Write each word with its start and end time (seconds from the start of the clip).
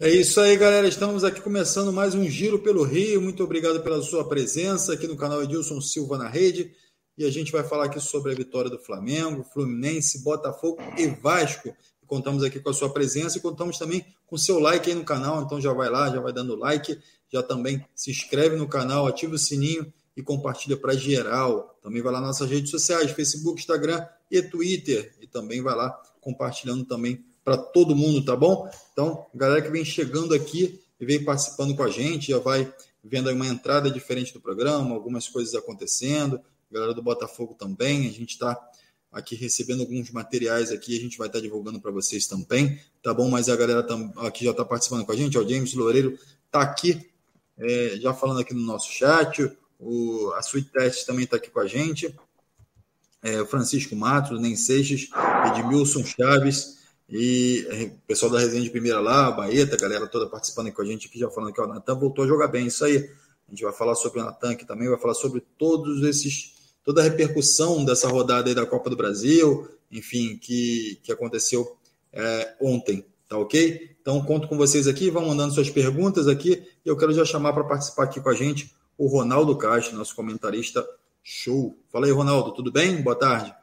É 0.00 0.08
isso 0.08 0.40
aí, 0.40 0.56
galera. 0.56 0.86
Estamos 0.86 1.24
aqui 1.24 1.40
começando 1.40 1.92
mais 1.92 2.14
um 2.14 2.24
Giro 2.24 2.60
pelo 2.60 2.84
Rio. 2.84 3.20
Muito 3.20 3.42
obrigado 3.42 3.82
pela 3.82 4.00
sua 4.00 4.28
presença 4.28 4.92
aqui 4.92 5.08
no 5.08 5.16
canal 5.16 5.42
Edilson 5.42 5.80
Silva 5.80 6.16
na 6.16 6.28
Rede. 6.28 6.72
E 7.16 7.24
a 7.24 7.30
gente 7.32 7.50
vai 7.50 7.64
falar 7.64 7.86
aqui 7.86 7.98
sobre 7.98 8.30
a 8.30 8.34
vitória 8.36 8.70
do 8.70 8.78
Flamengo, 8.78 9.42
Fluminense, 9.42 10.22
Botafogo 10.22 10.78
e 10.96 11.08
Vasco. 11.08 11.74
Contamos 12.06 12.44
aqui 12.44 12.60
com 12.60 12.70
a 12.70 12.72
sua 12.72 12.92
presença 12.92 13.38
e 13.38 13.40
contamos 13.40 13.76
também 13.76 14.06
com 14.24 14.36
o 14.36 14.38
seu 14.38 14.60
like 14.60 14.88
aí 14.88 14.94
no 14.94 15.02
canal. 15.02 15.42
Então 15.42 15.60
já 15.60 15.72
vai 15.72 15.90
lá, 15.90 16.08
já 16.08 16.20
vai 16.20 16.32
dando 16.32 16.54
like, 16.54 16.96
já 17.28 17.42
também 17.42 17.84
se 17.92 18.12
inscreve 18.12 18.54
no 18.54 18.68
canal, 18.68 19.04
ativa 19.04 19.34
o 19.34 19.38
sininho 19.38 19.92
e 20.16 20.22
compartilha 20.22 20.76
para 20.76 20.94
geral. 20.94 21.76
Também 21.82 22.00
vai 22.00 22.12
lá 22.12 22.20
nas 22.20 22.38
nossas 22.38 22.48
redes 22.48 22.70
sociais, 22.70 23.10
Facebook, 23.10 23.58
Instagram 23.58 24.06
e 24.30 24.40
Twitter. 24.42 25.16
E 25.20 25.26
também 25.26 25.60
vai 25.60 25.74
lá 25.74 25.90
compartilhando 26.20 26.84
também 26.84 27.24
para 27.48 27.56
todo 27.56 27.96
mundo, 27.96 28.22
tá 28.22 28.36
bom? 28.36 28.70
Então, 28.92 29.24
galera 29.34 29.62
que 29.62 29.70
vem 29.70 29.82
chegando 29.82 30.34
aqui 30.34 30.78
e 31.00 31.06
vem 31.06 31.24
participando 31.24 31.74
com 31.74 31.82
a 31.82 31.88
gente, 31.88 32.30
já 32.30 32.38
vai 32.38 32.70
vendo 33.02 33.30
aí 33.30 33.34
uma 33.34 33.46
entrada 33.46 33.90
diferente 33.90 34.34
do 34.34 34.40
programa, 34.40 34.94
algumas 34.94 35.26
coisas 35.26 35.54
acontecendo. 35.54 36.38
Galera 36.70 36.92
do 36.92 37.02
Botafogo 37.02 37.54
também, 37.54 38.06
a 38.06 38.12
gente 38.12 38.32
está 38.32 38.54
aqui 39.10 39.34
recebendo 39.34 39.80
alguns 39.80 40.10
materiais 40.10 40.70
aqui, 40.70 40.94
a 40.94 41.00
gente 41.00 41.16
vai 41.16 41.28
estar 41.28 41.38
tá 41.38 41.42
divulgando 41.42 41.80
para 41.80 41.90
vocês 41.90 42.26
também, 42.26 42.78
tá 43.02 43.14
bom? 43.14 43.30
Mas 43.30 43.48
a 43.48 43.56
galera 43.56 43.86
aqui 44.18 44.44
já 44.44 44.50
está 44.50 44.62
participando 44.62 45.06
com 45.06 45.12
a 45.12 45.16
gente, 45.16 45.38
ó, 45.38 45.40
o 45.40 45.48
James 45.48 45.72
Loureiro 45.72 46.18
está 46.44 46.60
aqui, 46.60 47.10
é, 47.56 47.96
já 47.98 48.12
falando 48.12 48.40
aqui 48.40 48.52
no 48.52 48.60
nosso 48.60 48.92
chat, 48.92 49.50
o, 49.80 50.30
a 50.34 50.40
Sweet 50.40 50.70
Test 50.70 51.06
também 51.06 51.24
está 51.24 51.36
aqui 51.38 51.48
com 51.48 51.60
a 51.60 51.66
gente, 51.66 52.14
é, 53.22 53.42
Francisco 53.46 53.96
Matos, 53.96 54.38
Nem 54.38 54.54
Seixas, 54.54 55.08
Edmilson 55.46 56.04
Chaves, 56.04 56.77
e 57.08 57.66
o 57.68 57.72
é, 57.72 57.90
pessoal 58.06 58.30
da 58.30 58.38
resenha 58.38 58.62
de 58.62 58.70
primeira 58.70 59.00
lá, 59.00 59.30
Baeta, 59.30 59.74
a 59.74 59.78
galera 59.78 60.06
toda 60.06 60.28
participando 60.28 60.70
com 60.72 60.82
a 60.82 60.84
gente 60.84 61.06
aqui, 61.06 61.18
já 61.18 61.30
falando 61.30 61.52
que 61.52 61.60
o 61.60 61.66
Natan 61.66 61.94
voltou 61.94 62.24
a 62.24 62.28
jogar 62.28 62.48
bem, 62.48 62.66
isso 62.66 62.84
aí. 62.84 62.96
A 62.96 63.50
gente 63.50 63.64
vai 63.64 63.72
falar 63.72 63.94
sobre 63.94 64.20
o 64.20 64.24
Natan 64.24 64.50
aqui 64.50 64.66
também, 64.66 64.88
vai 64.88 64.98
falar 64.98 65.14
sobre 65.14 65.42
todos 65.56 66.02
esses, 66.02 66.52
toda 66.84 67.00
a 67.00 67.04
repercussão 67.04 67.82
dessa 67.82 68.08
rodada 68.08 68.50
aí 68.50 68.54
da 68.54 68.66
Copa 68.66 68.90
do 68.90 68.96
Brasil, 68.96 69.66
enfim, 69.90 70.36
que, 70.36 71.00
que 71.02 71.10
aconteceu 71.10 71.78
é, 72.12 72.54
ontem, 72.60 73.06
tá 73.26 73.38
ok? 73.38 73.96
Então, 74.02 74.22
conto 74.22 74.46
com 74.46 74.58
vocês 74.58 74.86
aqui, 74.86 75.10
vão 75.10 75.26
mandando 75.26 75.54
suas 75.54 75.70
perguntas 75.70 76.28
aqui, 76.28 76.62
e 76.84 76.88
eu 76.88 76.96
quero 76.96 77.12
já 77.12 77.24
chamar 77.24 77.54
para 77.54 77.64
participar 77.64 78.04
aqui 78.04 78.20
com 78.20 78.28
a 78.28 78.34
gente 78.34 78.74
o 78.98 79.06
Ronaldo 79.06 79.56
Castro, 79.56 79.96
nosso 79.96 80.14
comentarista 80.14 80.86
show. 81.22 81.78
Fala 81.90 82.04
aí, 82.04 82.12
Ronaldo, 82.12 82.52
tudo 82.52 82.70
bem? 82.70 83.00
Boa 83.00 83.16
tarde. 83.16 83.57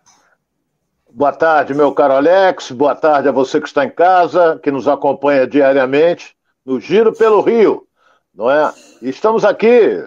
Boa 1.18 1.32
tarde, 1.32 1.74
meu 1.74 1.94
caro 1.94 2.16
Alex. 2.16 2.72
Boa 2.72 2.94
tarde 2.94 3.30
a 3.30 3.32
você 3.32 3.62
que 3.62 3.68
está 3.70 3.86
em 3.86 3.90
casa, 3.90 4.60
que 4.62 4.70
nos 4.70 4.86
acompanha 4.86 5.48
diariamente 5.48 6.36
no 6.66 6.78
Giro 6.78 7.14
pelo 7.14 7.40
Rio, 7.40 7.88
não 8.34 8.52
é? 8.52 8.74
Estamos 9.02 9.46
aqui 9.46 10.06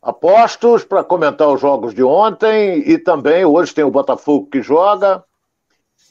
apostos 0.00 0.84
para 0.84 1.02
comentar 1.02 1.48
os 1.48 1.60
jogos 1.60 1.92
de 1.92 2.04
ontem 2.04 2.88
e 2.88 2.98
também 2.98 3.44
hoje 3.44 3.74
tem 3.74 3.82
o 3.82 3.90
Botafogo 3.90 4.46
que 4.46 4.62
joga 4.62 5.24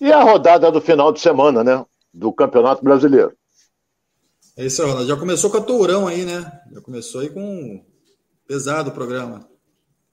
e 0.02 0.12
a 0.12 0.22
rodada 0.22 0.70
do 0.70 0.82
final 0.82 1.14
de 1.14 1.22
semana, 1.22 1.64
né? 1.64 1.86
Do 2.14 2.34
Campeonato 2.34 2.84
Brasileiro. 2.84 3.32
É 4.58 4.66
isso, 4.66 4.82
Ronaldo. 4.82 5.08
Já 5.08 5.16
começou 5.16 5.50
com 5.50 5.58
a 5.58 5.62
Tourão 5.62 6.06
aí, 6.06 6.26
né? 6.26 6.52
Já 6.70 6.82
começou 6.82 7.22
aí 7.22 7.30
com 7.30 7.82
pesado 8.46 8.90
o 8.90 8.94
programa. 8.94 9.48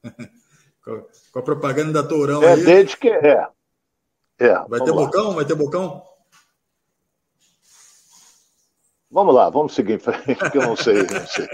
com 1.32 1.38
a 1.40 1.42
propaganda 1.42 2.00
da 2.00 2.08
Tourão 2.08 2.44
é, 2.44 2.52
aí. 2.52 2.60
É, 2.60 2.64
desde 2.64 2.96
que 2.96 3.08
é. 3.08 3.48
É, 4.38 4.54
vai 4.68 4.80
ter 4.80 4.90
lá. 4.90 4.96
bocão? 5.04 5.34
Vai 5.34 5.44
ter 5.44 5.54
bocão? 5.54 6.02
Vamos 9.10 9.34
lá, 9.34 9.48
vamos 9.48 9.74
seguir 9.74 9.94
em 9.94 9.98
frente, 9.98 10.36
que 10.52 10.58
eu 10.58 10.62
não 10.62 10.76
sei, 10.76 11.02
não 11.02 11.26
sei. 11.26 11.48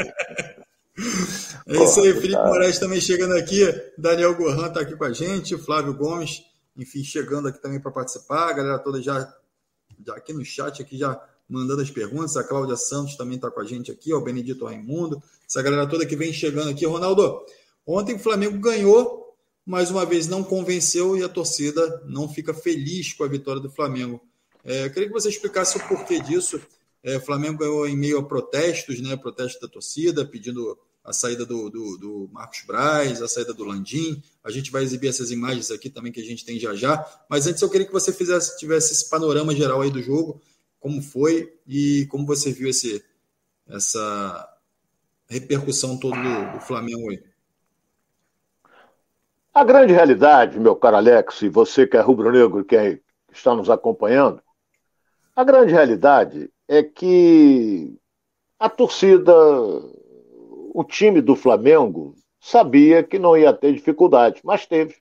É 1.67 1.85
isso 1.85 2.01
aí, 2.01 2.13
Felipe 2.13 2.33
tá. 2.33 2.47
Moraes 2.47 2.79
também 2.79 3.01
chegando 3.01 3.35
aqui, 3.35 3.63
Daniel 3.97 4.35
Gohan 4.35 4.67
está 4.67 4.81
aqui 4.81 4.97
com 4.97 5.05
a 5.05 5.13
gente, 5.13 5.57
Flávio 5.57 5.95
Gomes, 5.95 6.43
enfim, 6.77 7.05
chegando 7.05 7.49
aqui 7.49 7.63
também 7.63 7.81
para 7.81 7.93
participar, 7.93 8.49
a 8.49 8.53
galera 8.53 8.79
toda 8.81 9.01
já, 9.01 9.33
já 10.05 10.15
aqui 10.15 10.33
no 10.33 10.45
chat, 10.45 10.83
aqui 10.83 10.99
já 10.99 11.21
mandando 11.49 11.81
as 11.83 11.91
perguntas, 11.91 12.37
a 12.37 12.43
Cláudia 12.43 12.77
Santos 12.77 13.17
também 13.17 13.37
está 13.37 13.51
com 13.51 13.61
a 13.61 13.65
gente 13.65 13.91
aqui, 13.91 14.13
ó, 14.13 14.19
o 14.19 14.25
Benedito 14.25 14.65
Raimundo, 14.65 15.23
essa 15.49 15.63
galera 15.63 15.87
toda 15.87 16.05
que 16.05 16.17
vem 16.17 16.33
chegando 16.33 16.71
aqui. 16.71 16.85
Ronaldo, 16.87 17.41
ontem 17.87 18.17
o 18.17 18.19
Flamengo 18.19 18.59
ganhou 18.59 19.24
mais 19.65 19.91
uma 19.91 20.05
vez 20.05 20.27
não 20.27 20.45
convenceu 20.45 21.17
e 21.17 21.23
a 21.23 21.29
torcida 21.29 22.03
não 22.07 22.29
fica 22.29 22.53
feliz 22.53 23.13
com 23.13 23.25
a 23.25 23.29
vitória 23.29 23.61
do 23.61 23.71
Flamengo. 23.71 24.21
É, 24.65 24.87
eu 24.87 24.91
queria 24.91 25.09
que 25.09 25.15
você 25.15 25.29
explicasse 25.29 25.77
o 25.77 25.89
porquê 25.89 26.21
disso. 26.21 26.61
É, 27.03 27.17
o 27.17 27.21
Flamengo 27.21 27.59
ganhou 27.59 27.87
em 27.87 27.97
meio 27.97 28.19
a 28.19 28.23
protestos, 28.23 29.01
né? 29.01 29.17
Protesto 29.17 29.61
da 29.61 29.69
torcida, 29.69 30.25
pedindo 30.25 30.79
a 31.05 31.13
saída 31.13 31.45
do, 31.45 31.69
do, 31.69 31.99
do, 31.99 32.31
Marcos 32.33 32.63
Braz, 32.67 33.21
a 33.21 33.29
saída 33.29 33.53
do 33.53 33.65
Landim. 33.65 34.23
A 34.43 34.51
gente 34.51 34.71
vai 34.71 34.83
exibir 34.83 35.09
essas 35.09 35.31
imagens 35.31 35.71
aqui 35.71 35.91
também 35.91 36.11
que 36.11 36.21
a 36.21 36.25
gente 36.25 36.45
tem 36.47 36.59
já 36.59 36.75
já. 36.75 37.05
Mas 37.29 37.47
antes 37.47 37.61
eu 37.61 37.69
queria 37.69 37.87
que 37.87 37.93
você 37.93 38.11
fizesse, 38.11 38.59
tivesse 38.59 38.93
esse 38.95 39.11
panorama 39.11 39.55
geral 39.55 39.83
aí 39.83 39.91
do 39.91 40.03
jogo, 40.03 40.41
como 40.81 41.03
foi 41.03 41.55
e 41.67 42.07
como 42.07 42.25
você 42.25 42.53
viu 42.53 42.69
esse, 42.69 43.05
essa 43.69 44.49
repercussão 45.29 45.99
toda 45.99 46.17
do, 46.17 46.53
do 46.55 46.61
Flamengo 46.61 47.11
aí. 47.11 47.23
A 49.55 49.63
grande 49.63 49.93
realidade, 49.93 50.59
meu 50.59 50.75
caro 50.75 50.97
Alex, 50.97 51.43
e 51.43 51.49
você 51.49 51.87
que 51.87 51.97
é 51.97 52.01
rubro-negro 52.01 52.65
que 52.65 53.01
está 53.33 53.55
nos 53.55 53.71
acompanhando, 53.71 54.43
a 55.37 55.45
grande 55.45 55.73
realidade 55.73 56.51
é 56.67 56.83
que 56.83 57.97
a 58.59 58.69
torcida, 58.69 59.33
o 60.75 60.83
time 60.83 61.21
do 61.21 61.37
Flamengo, 61.37 62.17
sabia 62.41 63.05
que 63.05 63.17
não 63.17 63.37
ia 63.37 63.53
ter 63.53 63.73
dificuldade, 63.73 64.41
mas 64.43 64.67
teve. 64.67 64.97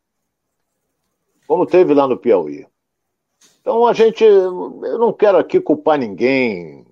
Como 1.48 1.66
teve 1.66 1.96
lá 1.96 2.08
no 2.08 2.18
Piauí. 2.18 2.68
Então 3.60 3.88
a 3.88 3.94
gente, 3.94 4.24
eu 4.24 5.00
não 5.00 5.12
quero 5.12 5.40
aqui 5.40 5.60
culpar 5.60 5.98
ninguém. 5.98 6.86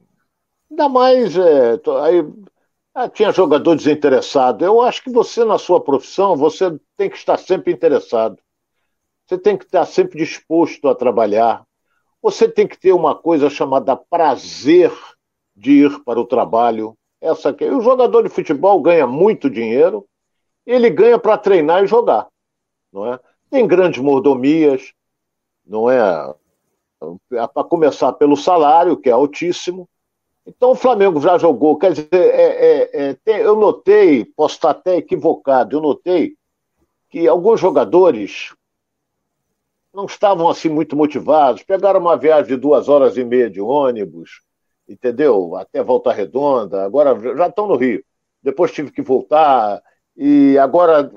Ainda 0.71 0.89
mais, 0.89 1.37
é, 1.37 1.79
aí 2.01 2.25
ah, 2.93 3.09
tinha 3.09 3.31
jogador 3.31 3.75
desinteressado. 3.75 4.65
Eu 4.65 4.81
acho 4.81 5.03
que 5.03 5.09
você, 5.09 5.45
na 5.45 5.57
sua 5.57 5.81
profissão, 5.81 6.35
você 6.35 6.77
tem 6.97 7.09
que 7.09 7.17
estar 7.17 7.37
sempre 7.37 7.71
interessado. 7.71 8.37
Você 9.25 9.37
tem 9.37 9.57
que 9.57 9.63
estar 9.63 9.85
sempre 9.85 10.17
disposto 10.19 10.87
a 10.89 10.95
trabalhar. 10.95 11.65
Você 12.21 12.47
tem 12.47 12.67
que 12.67 12.77
ter 12.77 12.91
uma 12.91 13.15
coisa 13.15 13.49
chamada 13.49 13.95
prazer 13.95 14.91
de 15.55 15.85
ir 15.85 16.03
para 16.03 16.19
o 16.19 16.25
trabalho. 16.25 16.95
Essa 17.21 17.49
aqui. 17.49 17.65
o 17.65 17.81
jogador 17.81 18.23
de 18.23 18.29
futebol 18.29 18.81
ganha 18.81 19.05
muito 19.05 19.49
dinheiro, 19.49 20.07
ele 20.65 20.89
ganha 20.89 21.19
para 21.19 21.37
treinar 21.37 21.83
e 21.83 21.87
jogar, 21.87 22.27
não 22.91 23.13
é? 23.13 23.19
Tem 23.49 23.67
grandes 23.67 24.01
mordomias, 24.01 24.91
não 25.65 25.89
é? 25.89 26.33
Para 27.29 27.63
começar 27.63 28.13
pelo 28.13 28.35
salário, 28.35 28.97
que 28.97 29.07
é 29.09 29.11
altíssimo, 29.11 29.87
então 30.45 30.71
o 30.71 30.75
Flamengo 30.75 31.21
já 31.21 31.37
jogou, 31.37 31.77
quer 31.77 31.93
dizer, 31.93 32.07
é, 32.11 32.89
é, 32.93 33.17
é, 33.25 33.45
eu 33.45 33.55
notei, 33.55 34.25
posso 34.25 34.55
estar 34.55 34.71
até 34.71 34.97
equivocado, 34.97 35.75
eu 35.75 35.81
notei 35.81 36.35
que 37.09 37.27
alguns 37.27 37.59
jogadores 37.59 38.53
não 39.93 40.05
estavam 40.05 40.49
assim 40.49 40.69
muito 40.69 40.95
motivados, 40.95 41.63
pegaram 41.63 41.99
uma 41.99 42.17
viagem 42.17 42.55
de 42.55 42.61
duas 42.61 42.89
horas 42.89 43.17
e 43.17 43.23
meia 43.23 43.49
de 43.49 43.61
ônibus, 43.61 44.41
entendeu? 44.87 45.55
Até 45.55 45.83
Volta 45.83 46.11
Redonda, 46.11 46.83
agora 46.83 47.17
já 47.37 47.47
estão 47.47 47.67
no 47.67 47.75
Rio. 47.75 48.03
Depois 48.41 48.71
tive 48.71 48.91
que 48.91 49.01
voltar, 49.01 49.81
e 50.15 50.57
agora 50.57 51.11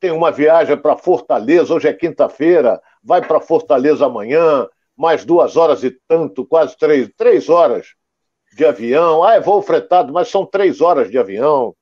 tem 0.00 0.10
uma 0.10 0.30
viagem 0.30 0.76
para 0.76 0.96
Fortaleza, 0.96 1.72
hoje 1.72 1.88
é 1.88 1.92
quinta-feira, 1.92 2.80
vai 3.02 3.24
para 3.24 3.40
Fortaleza 3.40 4.04
amanhã, 4.04 4.68
mais 4.96 5.24
duas 5.24 5.56
horas 5.56 5.84
e 5.84 5.90
tanto, 6.06 6.44
quase 6.44 6.76
três, 6.76 7.08
três 7.16 7.48
horas 7.48 7.94
de 8.58 8.66
avião. 8.66 9.22
Ah, 9.22 9.36
é 9.36 9.40
voo 9.40 9.62
fretado, 9.62 10.12
mas 10.12 10.28
são 10.28 10.44
três 10.44 10.80
horas 10.80 11.08
de 11.10 11.16
avião. 11.16 11.74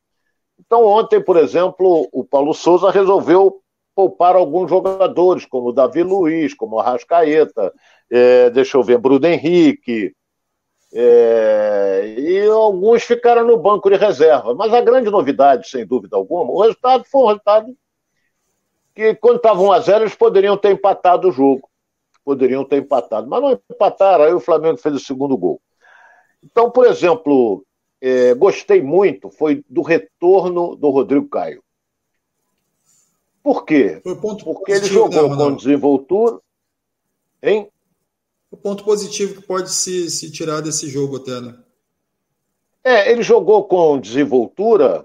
Então, 0.60 0.84
ontem, 0.84 1.20
por 1.20 1.36
exemplo, 1.36 2.08
o 2.12 2.22
Paulo 2.22 2.52
Souza 2.52 2.90
resolveu 2.90 3.60
poupar 3.94 4.36
alguns 4.36 4.68
jogadores, 4.68 5.46
como 5.46 5.70
o 5.70 5.72
Davi 5.72 6.02
Luiz, 6.02 6.52
como 6.52 6.76
o 6.76 6.80
Arrascaeta, 6.80 7.72
é, 8.10 8.50
deixa 8.50 8.76
eu 8.76 8.82
ver, 8.82 8.98
Bruno 8.98 9.26
Henrique, 9.26 10.14
é, 10.92 12.14
e 12.18 12.46
alguns 12.46 13.02
ficaram 13.04 13.46
no 13.46 13.56
banco 13.56 13.88
de 13.88 13.96
reserva. 13.96 14.54
Mas 14.54 14.72
a 14.74 14.82
grande 14.82 15.10
novidade, 15.10 15.68
sem 15.68 15.86
dúvida 15.86 16.14
alguma, 16.14 16.52
o 16.52 16.60
resultado 16.60 17.04
foi 17.10 17.22
um 17.22 17.26
resultado 17.26 17.74
que, 18.94 19.14
quando 19.14 19.36
estava 19.36 19.60
1 19.60 19.72
a 19.72 19.80
0 19.80 20.04
eles 20.04 20.14
poderiam 20.14 20.58
ter 20.58 20.72
empatado 20.72 21.28
o 21.28 21.32
jogo. 21.32 21.68
Poderiam 22.22 22.64
ter 22.64 22.78
empatado, 22.78 23.28
mas 23.28 23.40
não 23.40 23.58
empataram, 23.70 24.24
aí 24.24 24.34
o 24.34 24.40
Flamengo 24.40 24.78
fez 24.78 24.94
o 24.94 25.00
segundo 25.00 25.36
gol. 25.38 25.60
Então, 26.46 26.70
por 26.70 26.86
exemplo, 26.86 27.64
é, 28.00 28.32
gostei 28.34 28.80
muito 28.80 29.30
foi 29.30 29.64
do 29.68 29.82
retorno 29.82 30.76
do 30.76 30.90
Rodrigo 30.90 31.28
Caio. 31.28 31.62
Por 33.42 33.64
quê? 33.64 34.00
Porque 34.02 34.72
ele 34.72 34.86
jogou 34.86 35.28
né, 35.28 35.36
com 35.36 35.54
desenvoltura. 35.54 36.40
Hein? 37.42 37.68
O 38.50 38.56
ponto 38.56 38.84
positivo 38.84 39.40
que 39.40 39.46
pode 39.46 39.72
se, 39.72 40.08
se 40.10 40.30
tirar 40.30 40.60
desse 40.60 40.88
jogo 40.88 41.16
até, 41.16 41.40
né? 41.40 41.58
É, 42.82 43.10
ele 43.10 43.22
jogou 43.22 43.64
com 43.64 43.98
desenvoltura, 43.98 45.04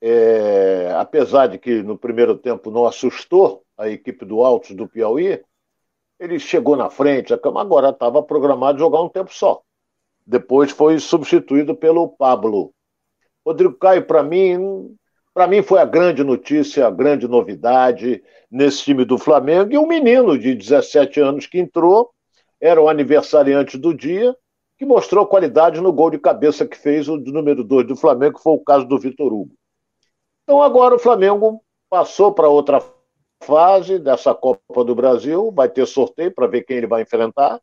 é, 0.00 0.92
apesar 0.96 1.48
de 1.48 1.58
que 1.58 1.82
no 1.82 1.98
primeiro 1.98 2.36
tempo 2.38 2.70
não 2.70 2.86
assustou 2.86 3.64
a 3.76 3.88
equipe 3.88 4.24
do 4.24 4.42
Altos 4.42 4.76
do 4.76 4.88
Piauí, 4.88 5.42
ele 6.18 6.38
chegou 6.38 6.76
na 6.76 6.90
frente, 6.90 7.32
agora 7.32 7.90
estava 7.90 8.22
programado 8.22 8.78
jogar 8.78 9.02
um 9.02 9.08
tempo 9.08 9.34
só. 9.34 9.62
Depois 10.30 10.70
foi 10.70 11.00
substituído 11.00 11.74
pelo 11.74 12.08
Pablo. 12.08 12.72
Rodrigo 13.44 13.74
Caio, 13.74 14.06
para 14.06 14.22
mim, 14.22 14.94
para 15.34 15.48
mim 15.48 15.60
foi 15.60 15.80
a 15.80 15.84
grande 15.84 16.22
notícia, 16.22 16.86
a 16.86 16.90
grande 16.90 17.26
novidade 17.26 18.22
nesse 18.48 18.84
time 18.84 19.04
do 19.04 19.18
Flamengo. 19.18 19.72
E 19.72 19.76
um 19.78 19.88
menino 19.88 20.38
de 20.38 20.54
17 20.54 21.18
anos 21.18 21.48
que 21.48 21.58
entrou, 21.58 22.12
era 22.60 22.80
o 22.80 22.88
aniversariante 22.88 23.76
do 23.76 23.92
dia, 23.92 24.32
que 24.78 24.86
mostrou 24.86 25.26
qualidade 25.26 25.80
no 25.80 25.92
gol 25.92 26.10
de 26.10 26.18
cabeça 26.18 26.64
que 26.64 26.78
fez 26.78 27.08
o 27.08 27.16
número 27.16 27.64
2 27.64 27.88
do 27.88 27.96
Flamengo, 27.96 28.36
que 28.36 28.42
foi 28.44 28.52
o 28.52 28.64
caso 28.64 28.86
do 28.86 29.00
Vitor 29.00 29.32
Hugo. 29.32 29.52
Então 30.44 30.62
agora 30.62 30.94
o 30.94 30.98
Flamengo 31.00 31.60
passou 31.88 32.32
para 32.32 32.48
outra 32.48 32.80
fase 33.42 33.98
dessa 33.98 34.32
Copa 34.32 34.84
do 34.84 34.94
Brasil, 34.94 35.50
vai 35.50 35.68
ter 35.68 35.86
sorteio 35.88 36.32
para 36.32 36.46
ver 36.46 36.62
quem 36.62 36.76
ele 36.76 36.86
vai 36.86 37.02
enfrentar. 37.02 37.60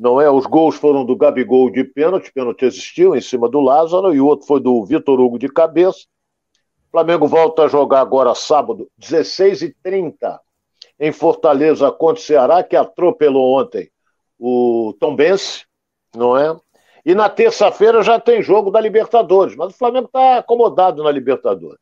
Não 0.00 0.18
é? 0.18 0.30
Os 0.30 0.46
gols 0.46 0.76
foram 0.76 1.04
do 1.04 1.14
Gabigol 1.14 1.68
de 1.68 1.84
pênalti, 1.84 2.32
pênalti 2.32 2.64
existiu 2.64 3.14
em 3.14 3.20
cima 3.20 3.50
do 3.50 3.60
Lázaro, 3.60 4.14
e 4.14 4.18
o 4.18 4.26
outro 4.26 4.46
foi 4.46 4.58
do 4.58 4.82
Vitor 4.86 5.20
Hugo 5.20 5.38
de 5.38 5.46
cabeça. 5.46 6.06
O 6.88 6.90
Flamengo 6.90 7.28
volta 7.28 7.64
a 7.64 7.68
jogar 7.68 8.00
agora 8.00 8.34
sábado, 8.34 8.88
16h30, 8.98 10.38
em 10.98 11.12
Fortaleza 11.12 11.92
contra 11.92 12.18
o 12.18 12.24
Ceará, 12.24 12.64
que 12.64 12.76
atropelou 12.76 13.60
ontem 13.60 13.90
o 14.38 14.94
Tom 14.98 15.14
Bense, 15.14 15.66
não 16.16 16.34
é? 16.34 16.56
E 17.04 17.14
na 17.14 17.28
terça-feira 17.28 18.02
já 18.02 18.18
tem 18.18 18.42
jogo 18.42 18.70
da 18.70 18.80
Libertadores, 18.80 19.54
mas 19.54 19.74
o 19.74 19.76
Flamengo 19.76 20.06
está 20.06 20.38
acomodado 20.38 21.02
na 21.04 21.10
Libertadores. 21.10 21.78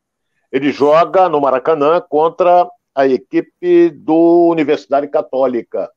Ele 0.51 0.73
joga 0.73 1.29
no 1.29 1.39
Maracanã 1.39 2.01
contra 2.01 2.69
a 2.93 3.07
equipe 3.07 3.89
do 3.91 4.49
Universidade 4.49 5.07
Católica, 5.07 5.89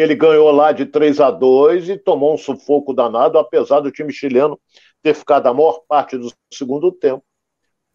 que 0.00 0.04
ele 0.04 0.14
ganhou 0.14 0.50
lá 0.50 0.72
de 0.72 0.86
3 0.86 1.20
a 1.20 1.30
2 1.30 1.90
e 1.90 1.98
tomou 1.98 2.32
um 2.32 2.38
sufoco 2.38 2.94
danado, 2.94 3.38
apesar 3.38 3.80
do 3.80 3.92
time 3.92 4.10
chileno 4.10 4.58
ter 5.02 5.12
ficado 5.12 5.46
a 5.46 5.52
maior 5.52 5.82
parte 5.86 6.16
do 6.16 6.32
segundo 6.50 6.90
tempo 6.90 7.22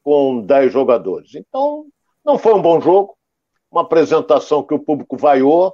com 0.03 0.39
10 0.39 0.71
jogadores. 0.71 1.33
Então, 1.33 1.87
não 2.23 2.37
foi 2.37 2.53
um 2.53 2.61
bom 2.61 2.79
jogo, 2.79 3.17
uma 3.71 3.81
apresentação 3.81 4.61
que 4.61 4.75
o 4.75 4.79
público 4.79 5.17
vaiou. 5.17 5.73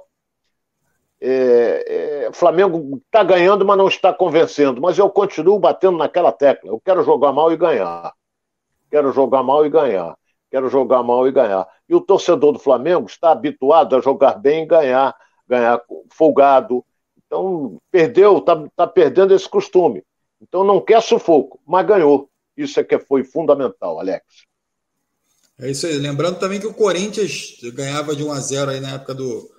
É, 1.20 2.24
é, 2.28 2.32
Flamengo 2.32 2.98
está 3.04 3.22
ganhando, 3.22 3.62
mas 3.62 3.76
não 3.76 3.88
está 3.88 4.10
convencendo. 4.10 4.80
Mas 4.80 4.96
eu 4.96 5.10
continuo 5.10 5.58
batendo 5.58 5.98
naquela 5.98 6.32
tecla. 6.32 6.70
Eu 6.70 6.80
quero 6.82 7.02
jogar 7.02 7.30
mal 7.32 7.52
e 7.52 7.58
ganhar. 7.58 8.10
Quero 8.90 9.12
jogar 9.12 9.42
mal 9.42 9.66
e 9.66 9.68
ganhar 9.68 10.16
quero 10.52 10.68
jogar 10.68 11.02
mal 11.02 11.26
e 11.26 11.32
ganhar. 11.32 11.66
E 11.88 11.94
o 11.94 12.00
torcedor 12.02 12.52
do 12.52 12.58
Flamengo 12.58 13.06
está 13.06 13.32
habituado 13.32 13.96
a 13.96 14.00
jogar 14.02 14.34
bem 14.34 14.64
e 14.64 14.66
ganhar, 14.66 15.16
ganhar 15.52 15.82
folgado. 16.10 16.84
Então, 17.26 17.78
perdeu, 17.90 18.38
está 18.38 18.68
tá 18.74 18.86
perdendo 18.86 19.34
esse 19.34 19.48
costume. 19.48 20.02
Então, 20.40 20.64
não 20.64 20.80
quer 20.80 21.02
sufoco, 21.02 21.60
mas 21.66 21.86
ganhou. 21.86 22.28
Isso 22.56 22.80
é 22.80 22.84
que 22.84 22.98
foi 22.98 23.22
fundamental, 23.22 24.00
Alex. 24.00 24.24
É 25.58 25.70
isso 25.70 25.86
aí. 25.86 25.96
Lembrando 25.98 26.38
também 26.38 26.58
que 26.58 26.66
o 26.66 26.74
Corinthians 26.74 27.58
ganhava 27.74 28.16
de 28.16 28.24
1 28.24 28.32
a 28.32 28.40
0 28.40 28.70
aí 28.70 28.80
na 28.80 28.94
época 28.94 29.14
do, 29.14 29.50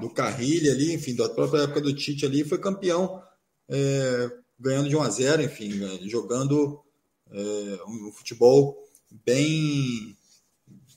do 0.00 0.08
Carrilho 0.10 0.70
ali, 0.70 0.94
enfim, 0.94 1.14
da 1.14 1.28
própria 1.28 1.62
época 1.62 1.80
do 1.80 1.94
Tite 1.94 2.24
ali, 2.24 2.44
foi 2.44 2.58
campeão, 2.58 3.22
é, 3.68 4.30
ganhando 4.58 4.88
de 4.88 4.96
1 4.96 5.02
a 5.02 5.10
0 5.10 5.42
enfim, 5.42 5.70
jogando 6.08 6.80
é, 7.30 7.78
um 7.86 8.12
futebol 8.12 8.76
bem 9.24 10.16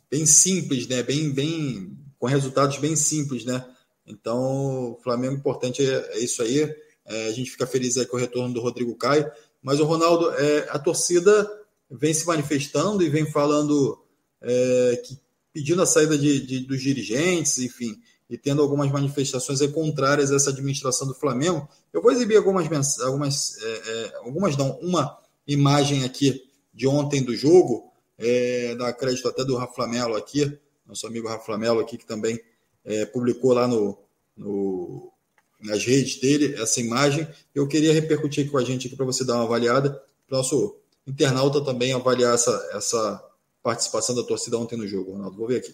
bem 0.10 0.28
simples, 0.28 0.88
né? 0.88 1.02
Bem, 1.02 1.32
bem 1.32 1.98
com 2.20 2.28
resultados 2.28 2.78
bem 2.78 2.96
simples, 2.96 3.44
né? 3.46 3.66
Então, 4.06 4.98
Flamengo 5.04 5.36
importante 5.36 5.82
é, 5.84 6.18
é 6.18 6.20
isso 6.20 6.42
aí. 6.42 6.74
É, 7.06 7.28
a 7.28 7.32
gente 7.32 7.52
fica 7.52 7.68
feliz 7.68 7.98
aí 7.98 8.06
com 8.06 8.18
o 8.18 8.20
retorno 8.20 8.54
do 8.54 8.62
Rodrigo 8.62 8.96
Caio. 8.96 9.30
Mas 9.62 9.80
o 9.80 9.86
Ronaldo, 9.86 10.32
é, 10.32 10.68
a 10.70 10.80
torcida 10.80 11.50
vem 11.90 12.14
se 12.14 12.26
manifestando 12.26 13.04
e 13.04 13.10
vem 13.10 13.26
falando 13.26 14.04
é, 14.42 15.02
que 15.06 15.18
pedindo 15.54 15.82
a 15.82 15.86
saída 15.86 16.18
de, 16.18 16.40
de, 16.46 16.60
dos 16.62 16.82
dirigentes, 16.82 17.60
enfim, 17.60 17.96
e 18.30 18.38
tendo 18.38 18.62
algumas 18.62 18.92
manifestações 18.92 19.62
contrárias 19.72 20.32
a 20.32 20.36
essa 20.36 20.50
administração 20.50 21.08
do 21.08 21.14
Flamengo. 21.14 21.70
Eu 21.94 22.02
vou 22.02 22.12
exibir 22.12 22.38
algumas, 22.38 23.00
algumas, 23.00 23.58
é, 23.62 23.72
é, 23.72 24.16
algumas 24.18 24.58
não, 24.58 24.72
uma 24.80 25.18
imagem 25.48 26.04
aqui 26.04 26.44
de 26.74 26.88
ontem 26.88 27.22
do 27.24 27.36
jogo, 27.36 27.92
é, 28.18 28.76
dar 28.76 28.92
crédito 28.94 29.28
até 29.28 29.46
do 29.46 29.56
Rafa 29.56 29.88
Melo 29.88 30.16
aqui, 30.16 30.58
nosso 30.88 31.06
amigo 31.06 31.28
Rafa 31.28 31.58
Melo 31.58 31.80
aqui, 31.80 31.98
que 31.98 32.06
também 32.06 32.40
é, 32.86 33.06
publicou 33.06 33.54
lá 33.54 33.68
no, 33.68 33.98
no, 34.36 35.12
nas 35.62 35.84
redes 35.86 36.20
dele 36.20 36.56
essa 36.62 36.80
imagem. 36.80 37.28
Eu 37.54 37.68
queria 37.68 37.94
repercutir 37.94 38.44
aqui 38.44 38.52
com 38.52 38.58
a 38.58 38.64
gente 38.64 38.88
aqui 38.88 38.96
para 38.96 39.06
você 39.06 39.26
dar 39.26 39.36
uma 39.36 39.46
avaliada, 39.46 39.92
para 40.28 40.36
o 40.36 40.38
nosso 40.38 40.78
internauta 41.06 41.64
também 41.64 41.94
avaliar 41.94 42.34
essa, 42.34 42.70
essa 42.74 43.24
participação 43.62 44.16
da 44.16 44.24
torcida 44.24 44.58
ontem 44.58 44.78
no 44.78 44.88
jogo, 44.88 45.14
Ronaldo. 45.14 45.38
Vou 45.38 45.48
ver 45.48 45.58
aqui. 45.58 45.74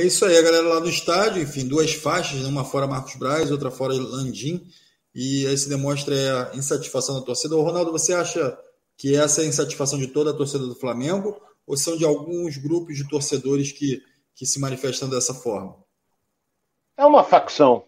É 0.00 0.06
isso 0.06 0.24
aí, 0.24 0.34
a 0.34 0.40
galera 0.40 0.66
lá 0.66 0.80
no 0.80 0.88
estádio, 0.88 1.42
enfim, 1.42 1.68
duas 1.68 1.92
faixas, 1.92 2.46
uma 2.46 2.64
fora 2.64 2.86
Marcos 2.86 3.16
Braz, 3.16 3.50
outra 3.50 3.70
fora 3.70 3.92
Landim, 3.92 4.66
e 5.14 5.46
aí 5.46 5.58
se 5.58 5.68
demonstra 5.68 6.50
a 6.50 6.56
insatisfação 6.56 7.16
da 7.16 7.20
torcida. 7.20 7.54
O 7.54 7.60
Ronaldo, 7.60 7.92
você 7.92 8.14
acha 8.14 8.58
que 8.96 9.14
essa 9.14 9.42
é 9.42 9.44
a 9.44 9.48
insatisfação 9.48 9.98
de 9.98 10.06
toda 10.06 10.30
a 10.30 10.34
torcida 10.34 10.66
do 10.66 10.74
Flamengo, 10.74 11.38
ou 11.66 11.76
são 11.76 11.98
de 11.98 12.06
alguns 12.06 12.56
grupos 12.56 12.96
de 12.96 13.06
torcedores 13.10 13.72
que, 13.72 14.02
que 14.34 14.46
se 14.46 14.58
manifestam 14.58 15.10
dessa 15.10 15.34
forma? 15.34 15.76
É 16.96 17.04
uma 17.04 17.22
facção. 17.22 17.84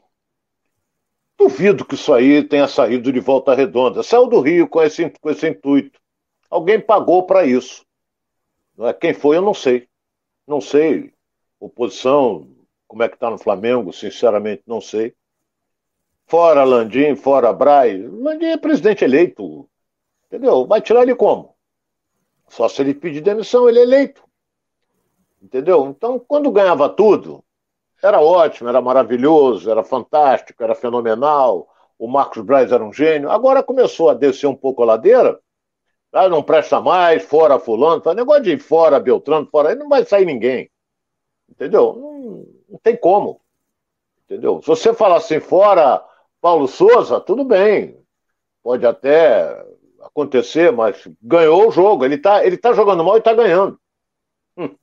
Duvido 1.38 1.82
que 1.82 1.94
isso 1.94 2.12
aí 2.12 2.46
tenha 2.46 2.68
saído 2.68 3.10
de 3.10 3.20
volta 3.20 3.54
redonda. 3.54 4.02
Saiu 4.02 4.26
do 4.26 4.38
Rio 4.38 4.68
com 4.68 4.82
esse, 4.82 5.08
com 5.18 5.30
esse 5.30 5.48
intuito. 5.48 5.98
Alguém 6.50 6.78
pagou 6.78 7.24
para 7.24 7.46
isso. 7.46 7.86
É? 8.80 8.92
Quem 8.92 9.14
foi, 9.14 9.38
eu 9.38 9.42
não 9.42 9.54
sei. 9.54 9.88
Não 10.46 10.60
sei 10.60 11.10
oposição, 11.62 12.48
como 12.88 13.02
é 13.02 13.08
que 13.08 13.14
está 13.14 13.30
no 13.30 13.38
Flamengo, 13.38 13.92
sinceramente 13.92 14.64
não 14.66 14.80
sei. 14.80 15.14
Fora 16.26 16.64
Landim, 16.64 17.14
fora 17.14 17.52
Braz, 17.52 18.00
Landim 18.12 18.46
é 18.46 18.56
presidente 18.56 19.04
eleito, 19.04 19.68
entendeu? 20.26 20.66
Vai 20.66 20.80
tirar 20.80 21.02
ele 21.02 21.14
como? 21.14 21.54
Só 22.48 22.68
se 22.68 22.82
ele 22.82 22.94
pedir 22.94 23.20
demissão, 23.20 23.68
ele 23.68 23.78
é 23.78 23.82
eleito. 23.82 24.22
Entendeu? 25.40 25.86
Então, 25.86 26.18
quando 26.18 26.50
ganhava 26.50 26.88
tudo, 26.88 27.44
era 28.02 28.20
ótimo, 28.20 28.68
era 28.68 28.80
maravilhoso, 28.80 29.70
era 29.70 29.82
fantástico, 29.82 30.62
era 30.62 30.74
fenomenal. 30.74 31.68
O 31.98 32.08
Marcos 32.08 32.42
Braz 32.42 32.72
era 32.72 32.84
um 32.84 32.92
gênio. 32.92 33.30
Agora 33.30 33.62
começou 33.62 34.10
a 34.10 34.14
descer 34.14 34.46
um 34.46 34.54
pouco 34.54 34.82
a 34.82 34.86
ladeira, 34.86 35.38
ah, 36.12 36.28
não 36.28 36.42
presta 36.42 36.80
mais, 36.80 37.24
fora 37.24 37.58
fulano, 37.58 38.02
negócio 38.14 38.42
de 38.42 38.58
fora 38.58 39.00
Beltrano, 39.00 39.48
fora 39.50 39.70
aí, 39.70 39.74
não 39.74 39.88
vai 39.88 40.04
sair 40.04 40.26
ninguém. 40.26 40.71
Entendeu? 41.52 41.94
Não, 41.94 42.46
não 42.70 42.78
tem 42.82 42.96
como. 42.96 43.40
Entendeu? 44.24 44.60
Se 44.62 44.68
você 44.68 44.94
falar 44.94 45.16
assim, 45.16 45.38
fora 45.38 46.02
Paulo 46.40 46.66
Souza, 46.66 47.20
tudo 47.20 47.44
bem. 47.44 48.02
Pode 48.62 48.86
até 48.86 49.62
acontecer, 50.00 50.72
mas 50.72 51.06
ganhou 51.20 51.68
o 51.68 51.70
jogo. 51.70 52.04
Ele 52.04 52.16
tá, 52.16 52.44
ele 52.44 52.56
tá 52.56 52.72
jogando 52.72 53.04
mal 53.04 53.18
e 53.18 53.22
tá 53.22 53.34
ganhando. 53.34 53.78
Hum, 54.56 54.74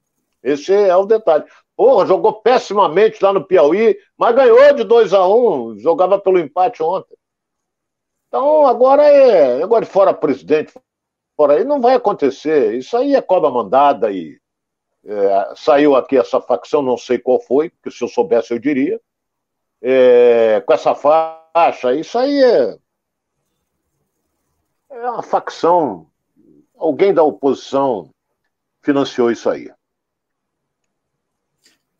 esse 0.44 0.72
é 0.72 0.96
o 0.96 1.06
detalhe. 1.06 1.46
Porra, 1.76 2.06
jogou 2.06 2.42
pessimamente 2.42 3.24
lá 3.24 3.34
no 3.34 3.44
Piauí, 3.44 3.98
mas 4.16 4.36
ganhou 4.36 4.74
de 4.76 4.84
2 4.84 5.14
a 5.14 5.28
1 5.28 5.72
um, 5.72 5.80
jogava 5.80 6.20
pelo 6.20 6.40
empate 6.40 6.84
ontem. 6.84 7.18
Então 8.28 8.68
agora 8.68 9.04
é. 9.04 9.64
Agora 9.64 9.86
fora 9.88 10.14
presidente, 10.14 10.72
fora 11.36 11.54
aí, 11.54 11.64
não 11.64 11.82
vai 11.82 11.96
acontecer. 11.96 12.76
Isso 12.76 12.96
aí 12.96 13.16
é 13.16 13.22
cobra 13.22 13.50
mandada 13.50 14.12
e 14.12 14.39
é, 15.12 15.54
saiu 15.56 15.96
aqui 15.96 16.18
essa 16.18 16.40
facção, 16.40 16.84
não 16.84 16.96
sei 16.96 17.18
qual 17.18 17.42
foi, 17.42 17.72
porque 17.72 17.90
se 17.90 18.04
eu 18.04 18.08
soubesse 18.08 18.54
eu 18.54 18.60
diria. 18.60 19.02
É, 19.82 20.62
com 20.62 20.72
essa 20.72 20.94
faixa, 20.94 21.96
isso 21.96 22.16
aí 22.16 22.44
é, 22.44 22.78
é 24.92 25.10
uma 25.10 25.24
facção. 25.24 26.08
Alguém 26.78 27.12
da 27.12 27.24
oposição 27.24 28.14
financiou 28.84 29.32
isso 29.32 29.50
aí. 29.50 29.72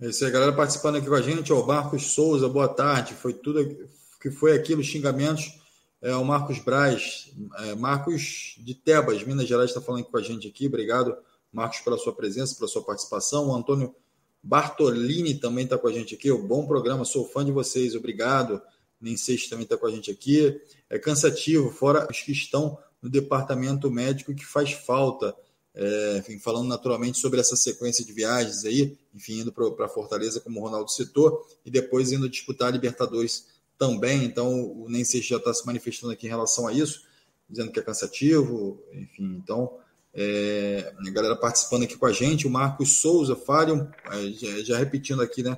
É 0.02 0.08
isso 0.08 0.24
aí, 0.24 0.32
galera 0.32 0.54
participando 0.54 0.98
aqui 0.98 1.08
com 1.08 1.16
a 1.16 1.22
gente. 1.22 1.52
O 1.52 1.66
Marcos 1.66 2.14
Souza, 2.14 2.48
boa 2.48 2.68
tarde. 2.68 3.16
Foi 3.16 3.34
tudo 3.34 3.90
que 4.22 4.30
foi 4.30 4.56
aquilo, 4.56 4.84
xingamentos. 4.84 5.60
É, 6.02 6.16
o 6.16 6.24
Marcos 6.24 6.60
Braz, 6.60 7.34
é, 7.58 7.76
Marcos 7.76 8.56
de 8.60 8.76
Tebas, 8.76 9.24
Minas 9.24 9.48
Gerais, 9.48 9.72
está 9.72 9.82
falando 9.82 10.06
com 10.06 10.18
a 10.18 10.22
gente 10.22 10.48
aqui. 10.48 10.68
Obrigado, 10.68 11.18
Marcos, 11.52 11.80
pela 11.80 11.98
sua 11.98 12.14
presença, 12.14 12.56
pela 12.56 12.68
sua 12.68 12.84
participação. 12.84 13.50
O 13.50 13.56
Antônio 13.56 13.96
Bartolini 14.42 15.36
também 15.36 15.64
está 15.64 15.78
com 15.78 15.88
a 15.88 15.92
gente 15.92 16.16
aqui. 16.16 16.32
O 16.32 16.42
bom 16.42 16.66
programa, 16.66 17.06
sou 17.06 17.26
fã 17.26 17.44
de 17.44 17.52
vocês, 17.52 17.96
obrigado. 17.96 18.62
Nem 19.00 19.16
sei 19.18 19.38
se 19.38 19.50
também 19.50 19.64
está 19.64 19.78
com 19.78 19.88
a 19.88 19.92
gente 19.92 20.12
aqui. 20.12 20.60
É 20.90 21.00
cansativo, 21.00 21.72
fora 21.72 22.08
os 22.10 22.22
que 22.22 22.32
estão 22.32 22.78
no 23.02 23.10
departamento 23.10 23.90
médico 23.90 24.36
que 24.36 24.46
faz 24.46 24.74
falta 24.74 25.36
é, 25.74 26.18
enfim, 26.18 26.40
falando 26.40 26.68
naturalmente 26.68 27.18
sobre 27.18 27.40
essa 27.40 27.56
sequência 27.56 28.04
de 28.04 28.12
viagens 28.12 28.66
aí, 28.66 28.98
enfim, 29.14 29.40
indo 29.40 29.52
para 29.52 29.88
Fortaleza, 29.88 30.42
como 30.42 30.60
o 30.60 30.64
Ronaldo 30.64 30.92
citou, 30.92 31.48
e 31.66 31.72
depois 31.72 32.12
indo 32.12 32.30
disputar 32.30 32.68
a 32.68 32.72
Libertadores 32.72 33.48
também. 33.78 34.26
Então, 34.26 34.72
o 34.72 34.90
Nense 34.90 35.22
já 35.22 35.38
está 35.38 35.54
se 35.54 35.66
manifestando 35.66 36.12
aqui 36.12 36.28
em 36.28 36.30
relação 36.30 36.68
a 36.68 36.74
isso, 36.74 37.04
dizendo 37.50 37.72
que 37.72 37.80
é 37.80 37.84
cansativo, 37.84 38.84
enfim. 38.92 39.38
Então, 39.42 39.78
é, 40.14 40.94
a 40.98 41.10
galera 41.12 41.36
participando 41.36 41.84
aqui 41.84 41.98
com 41.98 42.06
a 42.06 42.12
gente, 42.12 42.48
o 42.48 42.50
Marcos 42.50 43.00
Souza, 43.00 43.36
Fábio, 43.36 43.90
é, 44.12 44.32
já, 44.32 44.64
já, 44.64 44.78
repetindo 44.78 45.22
aqui, 45.22 45.44
né? 45.44 45.58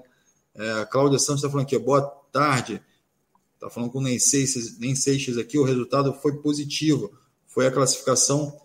É, 0.53 0.71
a 0.73 0.85
Cláudia 0.85 1.19
Santos 1.19 1.41
está 1.41 1.49
falando 1.49 1.65
aqui, 1.65 1.77
boa 1.77 2.01
tarde. 2.31 2.81
Está 3.55 3.69
falando 3.69 3.91
com 3.91 3.99
o 3.99 4.01
Nem 4.01 4.19
Seixas 4.19 5.37
aqui, 5.37 5.57
o 5.57 5.63
resultado 5.63 6.13
foi 6.15 6.37
positivo. 6.37 7.11
Foi 7.47 7.67
a 7.67 7.71
classificação 7.71 8.61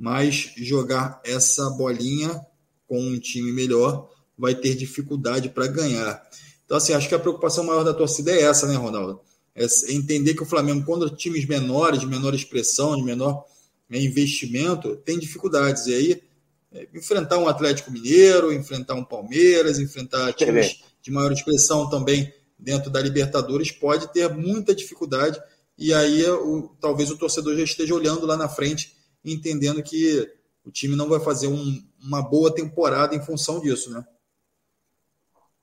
mas 0.00 0.54
jogar 0.56 1.20
essa 1.22 1.68
bolinha 1.68 2.40
com 2.88 2.98
um 2.98 3.20
time 3.20 3.52
melhor 3.52 4.08
vai 4.36 4.54
ter 4.54 4.74
dificuldade 4.74 5.50
para 5.50 5.66
ganhar. 5.66 6.26
Então, 6.64 6.78
assim, 6.78 6.94
acho 6.94 7.06
que 7.06 7.14
a 7.14 7.18
preocupação 7.18 7.64
maior 7.64 7.84
da 7.84 7.92
torcida 7.92 8.32
é 8.32 8.40
essa, 8.44 8.66
né, 8.66 8.76
Ronaldo? 8.76 9.20
É 9.54 9.66
entender 9.92 10.32
que 10.32 10.42
o 10.42 10.46
Flamengo, 10.46 10.86
quando 10.86 11.14
times 11.14 11.44
menores, 11.44 12.00
de 12.00 12.06
menor 12.06 12.34
expressão, 12.34 12.96
de 12.96 13.02
menor 13.02 13.44
né, 13.90 14.00
investimento, 14.00 14.96
tem 14.96 15.18
dificuldades. 15.18 15.86
E 15.86 15.94
aí, 15.94 16.22
é, 16.72 16.88
enfrentar 16.94 17.38
um 17.38 17.48
Atlético 17.48 17.90
Mineiro, 17.90 18.52
enfrentar 18.52 18.94
um 18.94 19.04
Palmeiras, 19.04 19.80
enfrentar 19.80 20.32
times 20.32 20.80
de 21.02 21.10
maior 21.10 21.32
expressão 21.32 21.90
também 21.90 22.32
dentro 22.58 22.90
da 22.90 23.00
Libertadores 23.00 23.72
pode 23.72 24.12
ter 24.12 24.32
muita 24.32 24.74
dificuldade. 24.74 25.40
E 25.76 25.92
aí, 25.92 26.24
o, 26.30 26.70
talvez 26.80 27.10
o 27.10 27.16
torcedor 27.16 27.56
já 27.56 27.64
esteja 27.64 27.94
olhando 27.94 28.26
lá 28.26 28.36
na 28.36 28.48
frente 28.48 28.96
entendendo 29.24 29.82
que 29.82 30.30
o 30.64 30.70
time 30.70 30.96
não 30.96 31.08
vai 31.08 31.20
fazer 31.20 31.46
um, 31.46 31.82
uma 32.02 32.22
boa 32.22 32.54
temporada 32.54 33.14
em 33.14 33.22
função 33.22 33.60
disso, 33.60 33.90
né? 33.90 34.04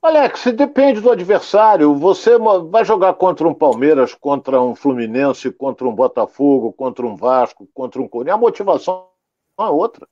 Alex, 0.02 0.44
depende 0.54 1.00
do 1.00 1.10
adversário. 1.10 1.94
Você 1.94 2.38
vai 2.70 2.84
jogar 2.84 3.14
contra 3.14 3.46
um 3.46 3.54
Palmeiras, 3.54 4.14
contra 4.14 4.60
um 4.60 4.74
Fluminense, 4.74 5.50
contra 5.50 5.88
um 5.88 5.94
Botafogo, 5.94 6.72
contra 6.72 7.04
um 7.04 7.16
Vasco, 7.16 7.68
contra 7.74 8.00
um 8.00 8.08
Corinthians. 8.08 8.36
A 8.36 8.40
motivação 8.40 9.08
é 9.58 9.64
outra. 9.64 10.06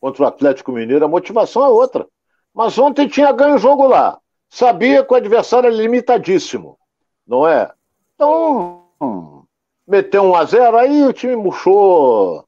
Contra 0.00 0.24
o 0.24 0.26
Atlético 0.26 0.72
Mineiro, 0.72 1.04
a 1.04 1.08
motivação 1.08 1.64
é 1.64 1.68
outra. 1.68 2.06
Mas 2.52 2.78
ontem 2.78 3.08
tinha 3.08 3.32
ganho 3.32 3.56
o 3.56 3.58
jogo 3.58 3.86
lá. 3.86 4.18
Sabia 4.48 5.04
que 5.04 5.12
o 5.12 5.16
adversário 5.16 5.68
é 5.68 5.72
limitadíssimo, 5.72 6.78
não 7.26 7.46
é? 7.46 7.70
Então, 8.14 8.84
hum, 9.00 9.42
meteu 9.86 10.22
um 10.22 10.34
a 10.34 10.44
zero, 10.44 10.76
aí 10.76 11.02
o 11.02 11.12
time 11.12 11.34
murchou 11.34 12.46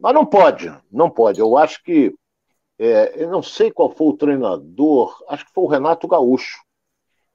mas 0.00 0.14
não 0.14 0.24
pode, 0.24 0.72
não 0.90 1.10
pode. 1.10 1.40
Eu 1.40 1.56
acho 1.56 1.82
que. 1.82 2.14
É, 2.78 3.22
eu 3.22 3.28
não 3.28 3.42
sei 3.42 3.70
qual 3.72 3.90
foi 3.90 4.08
o 4.08 4.16
treinador, 4.16 5.16
acho 5.28 5.44
que 5.44 5.52
foi 5.52 5.64
o 5.64 5.68
Renato 5.68 6.06
Gaúcho, 6.06 6.58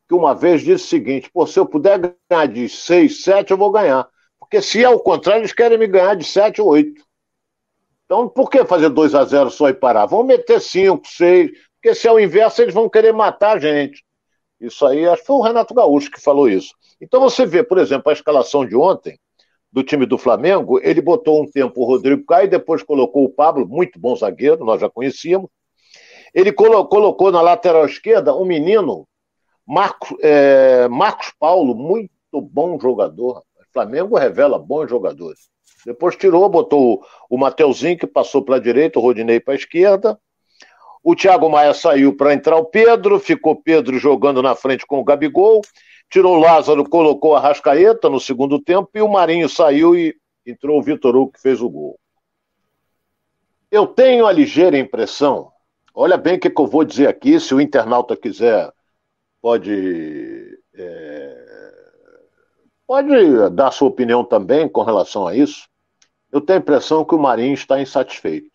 que 0.08 0.16
uma 0.16 0.34
vez 0.34 0.62
disse 0.62 0.86
o 0.86 0.88
seguinte: 0.88 1.30
Pô, 1.32 1.46
se 1.46 1.60
eu 1.60 1.66
puder 1.66 2.00
ganhar 2.30 2.48
de 2.48 2.70
6, 2.70 3.24
7, 3.24 3.52
eu 3.52 3.58
vou 3.58 3.72
ganhar. 3.72 4.08
Porque 4.40 4.62
se 4.62 4.84
é 4.84 4.90
o 4.90 5.00
contrário, 5.00 5.42
eles 5.42 5.54
querem 5.54 5.78
me 5.78 5.88
ganhar 5.88 6.16
de 6.16 6.24
7 6.24 6.62
ou 6.62 6.70
8. 6.70 7.04
Então, 8.06 8.30
por 8.30 8.50
que 8.50 8.64
fazer 8.66 8.90
2 8.90 9.16
a 9.16 9.24
0 9.26 9.50
só 9.50 9.70
e 9.70 9.74
parar? 9.74 10.06
Vão 10.06 10.24
meter 10.24 10.62
5, 10.62 11.08
6, 11.08 11.52
porque 11.76 11.96
se 11.96 12.08
é 12.08 12.12
o 12.12 12.20
inverso, 12.20 12.62
eles 12.62 12.74
vão 12.74 12.90
querer 12.90 13.12
matar 13.12 13.58
a 13.58 13.60
gente. 13.60 14.04
Isso 14.60 14.86
aí, 14.86 15.06
acho 15.08 15.22
que 15.22 15.28
foi 15.28 15.36
o 15.38 15.42
Renato 15.42 15.74
Gaúcho 15.74 16.12
que 16.12 16.22
falou 16.22 16.48
isso. 16.48 16.74
Então 17.02 17.20
você 17.20 17.46
vê, 17.46 17.64
por 17.64 17.78
exemplo, 17.78 18.10
a 18.10 18.14
escalação 18.14 18.66
de 18.66 18.76
ontem, 18.76 19.20
do 19.74 19.84
time 19.84 20.06
do 20.06 20.20
Flamengo, 20.20 20.80
ele 20.84 21.02
botou 21.02 21.42
um 21.42 21.50
tempo 21.50 21.82
o 21.82 21.86
Rodrigo 21.86 22.24
Caio, 22.26 22.48
depois 22.48 22.84
colocou 22.84 23.26
o 23.26 23.30
Pablo, 23.30 23.68
muito 23.68 24.00
bom 24.00 24.16
zagueiro, 24.16 24.64
nós 24.64 24.80
já 24.80 24.88
conhecíamos. 24.88 25.50
Ele 26.32 26.54
colo 26.54 26.86
colocou 26.86 27.32
na 27.32 27.42
lateral 27.42 27.84
esquerda 27.86 28.36
um 28.36 28.46
menino, 28.46 29.08
Marcos, 29.66 30.16
é, 30.22 30.88
Marcos 30.88 31.34
Paulo, 31.40 31.74
muito 31.74 32.12
bom 32.40 32.80
jogador. 32.80 33.40
O 33.40 33.74
Flamengo 33.74 34.16
revela 34.16 34.60
bons 34.60 34.88
jogadores. 34.88 35.50
Depois 35.84 36.16
tirou, 36.16 36.48
botou 36.48 37.04
o 37.28 37.36
Mateuzinho, 37.36 37.98
que 37.98 38.06
passou 38.06 38.44
para 38.44 38.58
a 38.58 38.60
direita, 38.60 39.00
o 39.00 39.02
Rodinei 39.02 39.40
para 39.40 39.56
a 39.56 39.58
esquerda. 39.58 40.20
O 41.04 41.16
Thiago 41.16 41.50
Maia 41.50 41.74
saiu 41.74 42.16
para 42.16 42.34
entrar 42.34 42.58
o 42.58 42.66
Pedro, 42.66 43.20
ficou 43.20 43.56
Pedro 43.56 43.98
jogando 43.98 44.42
na 44.42 44.56
frente 44.56 44.86
com 44.86 45.00
o 45.00 45.04
Gabigol 45.04 45.62
tirou 46.14 46.36
o 46.36 46.40
Lázaro, 46.40 46.88
colocou 46.88 47.36
a 47.36 47.40
Rascaeta 47.40 48.08
no 48.08 48.20
segundo 48.20 48.62
tempo 48.62 48.88
e 48.94 49.02
o 49.02 49.12
Marinho 49.12 49.50
saiu 49.50 49.96
e 49.96 50.16
entrou 50.46 50.78
o 50.78 50.84
Vitor 50.84 51.16
Hugo 51.16 51.32
que 51.32 51.42
fez 51.42 51.60
o 51.60 51.68
gol. 51.68 52.00
Eu 53.72 53.88
tenho 53.88 54.28
a 54.28 54.32
ligeira 54.32 54.78
impressão, 54.78 55.52
olha 55.92 56.16
bem 56.16 56.36
o 56.36 56.40
que, 56.40 56.52
que 56.52 56.62
eu 56.62 56.68
vou 56.68 56.84
dizer 56.84 57.08
aqui, 57.08 57.40
se 57.40 57.56
o 57.56 57.60
internauta 57.60 58.16
quiser, 58.16 58.72
pode, 59.42 60.56
é, 60.76 61.74
pode 62.86 63.50
dar 63.50 63.72
sua 63.72 63.88
opinião 63.88 64.24
também 64.24 64.70
com 64.70 64.84
relação 64.84 65.26
a 65.26 65.36
isso. 65.36 65.68
Eu 66.32 66.42
tenho 66.42 66.60
a 66.60 66.62
impressão 66.62 67.04
que 67.04 67.16
o 67.16 67.20
Marinho 67.20 67.56
está 67.56 67.82
insatisfeito. 67.82 68.52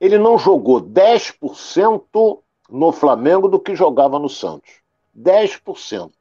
Ele 0.00 0.18
não 0.18 0.36
jogou 0.36 0.80
10% 0.80 2.42
no 2.68 2.90
Flamengo 2.90 3.46
do 3.46 3.60
que 3.60 3.76
jogava 3.76 4.18
no 4.18 4.28
Santos. 4.28 4.87
10%. 5.18 6.12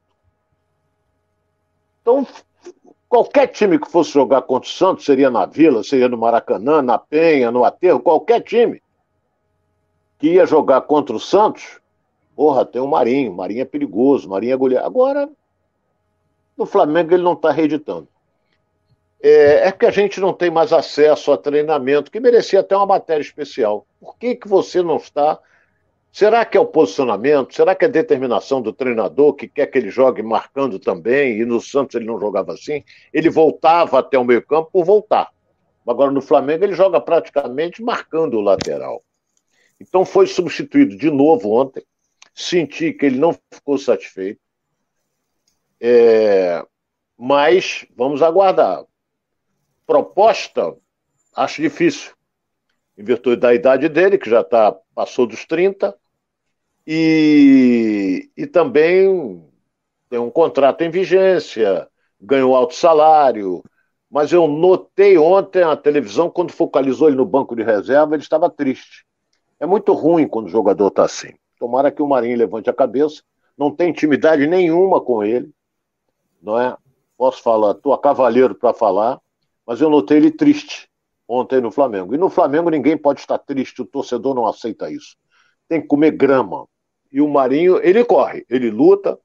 Então, 2.01 2.25
qualquer 3.07 3.47
time 3.47 3.79
que 3.79 3.89
fosse 3.89 4.11
jogar 4.11 4.41
contra 4.43 4.69
o 4.69 4.73
Santos, 4.73 5.05
seria 5.05 5.29
na 5.29 5.45
Vila, 5.45 5.83
seria 5.83 6.09
no 6.09 6.17
Maracanã, 6.17 6.81
na 6.81 6.97
Penha, 6.97 7.51
no 7.51 7.63
Aterro, 7.63 7.99
qualquer 7.99 8.41
time 8.41 8.81
que 10.17 10.33
ia 10.33 10.45
jogar 10.45 10.81
contra 10.81 11.15
o 11.15 11.19
Santos, 11.19 11.79
porra, 12.35 12.65
tem 12.65 12.81
o 12.81 12.87
Marinho, 12.87 13.33
Marinho 13.33 13.61
é 13.61 13.65
perigoso, 13.65 14.29
Marinho 14.29 14.53
é 14.53 14.57
goleiro. 14.57 14.83
Agora, 14.83 15.29
no 16.57 16.65
Flamengo 16.65 17.13
ele 17.13 17.23
não 17.23 17.33
está 17.33 17.51
reeditando. 17.51 18.07
É, 19.21 19.67
é 19.67 19.71
que 19.71 19.85
a 19.85 19.91
gente 19.91 20.19
não 20.19 20.33
tem 20.33 20.49
mais 20.49 20.71
acesso 20.71 21.31
a 21.31 21.37
treinamento, 21.37 22.11
que 22.11 22.19
merecia 22.19 22.59
até 22.59 22.75
uma 22.75 22.85
matéria 22.85 23.21
especial. 23.21 23.85
Por 23.99 24.15
que, 24.17 24.35
que 24.35 24.47
você 24.47 24.81
não 24.81 24.97
está 24.97 25.39
Será 26.17 26.43
que 26.43 26.57
é 26.57 26.59
o 26.59 26.65
posicionamento? 26.65 27.53
Será 27.53 27.75
que 27.75 27.85
é 27.85 27.87
a 27.87 27.91
determinação 27.91 28.59
do 28.59 28.73
treinador 28.73 29.35
que 29.35 29.47
quer 29.47 29.67
que 29.67 29.77
ele 29.77 29.91
jogue 29.91 30.23
marcando 30.23 30.79
também? 30.79 31.39
E 31.39 31.45
no 31.45 31.61
Santos 31.61 31.93
ele 31.93 32.05
não 32.05 32.19
jogava 32.19 32.53
assim? 32.53 32.83
Ele 33.13 33.29
voltava 33.29 33.99
até 33.99 34.17
o 34.17 34.23
meio-campo 34.23 34.71
por 34.71 34.83
voltar. 34.83 35.31
Agora 35.85 36.09
no 36.09 36.19
Flamengo 36.19 36.63
ele 36.63 36.73
joga 36.73 36.99
praticamente 36.99 37.83
marcando 37.83 38.33
o 38.33 38.41
lateral. 38.41 39.03
Então 39.79 40.03
foi 40.03 40.25
substituído 40.25 40.97
de 40.97 41.11
novo 41.11 41.51
ontem. 41.51 41.85
Senti 42.33 42.93
que 42.93 43.05
ele 43.05 43.19
não 43.19 43.37
ficou 43.53 43.77
satisfeito. 43.77 44.41
É... 45.79 46.65
Mas 47.15 47.85
vamos 47.95 48.23
aguardar. 48.23 48.83
Proposta, 49.85 50.75
acho 51.35 51.61
difícil. 51.61 52.11
Em 52.97 53.03
virtude 53.03 53.39
da 53.39 53.53
idade 53.53 53.87
dele, 53.87 54.17
que 54.17 54.27
já 54.27 54.43
tá, 54.43 54.75
passou 54.95 55.27
dos 55.27 55.45
30 55.45 55.95
e, 56.87 58.29
e 58.37 58.47
também 58.47 59.43
tem 60.09 60.19
um 60.19 60.31
contrato 60.31 60.83
em 60.83 60.89
vigência, 60.89 61.85
ganhou 62.19 62.55
alto 62.55 62.73
salário. 62.73 63.61
Mas 64.09 64.31
eu 64.31 64.47
notei 64.47 65.17
ontem 65.17 65.63
a 65.63 65.75
televisão, 65.75 66.29
quando 66.29 66.53
focalizou 66.53 67.09
ele 67.09 67.17
no 67.17 67.25
banco 67.25 67.57
de 67.57 67.61
reserva, 67.61 68.15
ele 68.15 68.23
estava 68.23 68.49
triste. 68.49 69.05
É 69.59 69.65
muito 69.65 69.91
ruim 69.91 70.29
quando 70.29 70.45
o 70.45 70.49
jogador 70.49 70.87
está 70.87 71.03
assim. 71.03 71.33
Tomara 71.59 71.91
que 71.91 72.01
o 72.01 72.07
Marinho 72.07 72.37
levante 72.37 72.69
a 72.69 72.73
cabeça. 72.73 73.21
Não 73.57 73.69
tem 73.69 73.89
intimidade 73.89 74.47
nenhuma 74.47 75.01
com 75.01 75.21
ele. 75.21 75.51
Não 76.41 76.57
é? 76.57 76.77
Posso 77.17 77.41
falar, 77.41 77.71
estou 77.71 77.91
a 77.91 77.99
cavaleiro 77.99 78.55
para 78.55 78.73
falar, 78.73 79.19
mas 79.65 79.81
eu 79.81 79.89
notei 79.89 80.17
ele 80.17 80.31
triste 80.31 80.87
ontem 81.27 81.59
no 81.59 81.71
Flamengo. 81.71 82.15
E 82.15 82.17
no 82.17 82.29
Flamengo 82.29 82.69
ninguém 82.69 82.95
pode 82.95 83.19
estar 83.19 83.39
triste, 83.39 83.81
o 83.81 83.85
torcedor 83.85 84.33
não 84.33 84.47
aceita 84.47 84.89
isso. 84.89 85.17
Tem 85.67 85.81
que 85.81 85.87
comer 85.87 86.11
grama. 86.11 86.65
E 87.11 87.21
o 87.21 87.27
Marinho, 87.27 87.79
ele 87.83 88.03
corre, 88.03 88.45
ele 88.49 88.69
luta, 88.69 89.17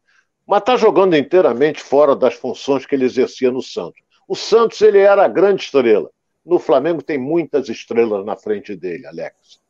mas 0.46 0.60
está 0.60 0.76
jogando 0.76 1.16
inteiramente 1.16 1.80
fora 1.80 2.14
das 2.14 2.34
funções 2.34 2.86
que 2.86 2.94
ele 2.94 3.04
exercia 3.04 3.50
no 3.50 3.62
Santos. 3.62 4.00
O 4.26 4.34
Santos, 4.34 4.80
ele 4.80 4.98
era 4.98 5.24
a 5.24 5.28
grande 5.28 5.64
estrela. 5.64 6.10
no 6.44 6.58
Flamengo 6.58 7.02
tem 7.02 7.18
muitas 7.18 7.68
estrelas 7.68 8.24
na 8.24 8.36
frente 8.36 8.74
dele, 8.74 9.06
Alex. 9.06 9.60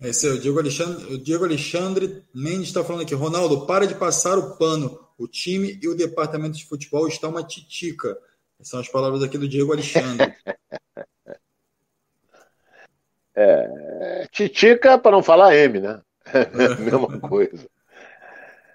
Esse 0.00 0.28
é 0.28 0.30
o 0.30 0.38
Diego 0.38 0.58
Alexandre, 0.58 1.14
o 1.14 1.18
Diego 1.18 1.44
Alexandre 1.44 2.22
Mendes 2.34 2.68
está 2.68 2.84
falando 2.84 3.02
aqui. 3.02 3.14
Ronaldo, 3.14 3.66
para 3.66 3.86
de 3.86 3.94
passar 3.94 4.38
o 4.38 4.56
pano. 4.56 5.00
O 5.18 5.26
time 5.26 5.78
e 5.82 5.88
o 5.88 5.96
departamento 5.96 6.58
de 6.58 6.66
futebol 6.66 7.08
está 7.08 7.28
uma 7.28 7.42
titica. 7.42 8.18
Essas 8.60 8.70
são 8.70 8.80
as 8.80 8.88
palavras 8.88 9.22
aqui 9.22 9.38
do 9.38 9.48
Diego 9.48 9.72
Alexandre. 9.72 10.34
é, 13.34 14.28
titica 14.30 14.98
para 14.98 15.12
não 15.12 15.22
falar 15.22 15.56
M, 15.56 15.80
né? 15.80 16.02
É 16.32 16.74
mesma 16.80 17.20
coisa. 17.20 17.68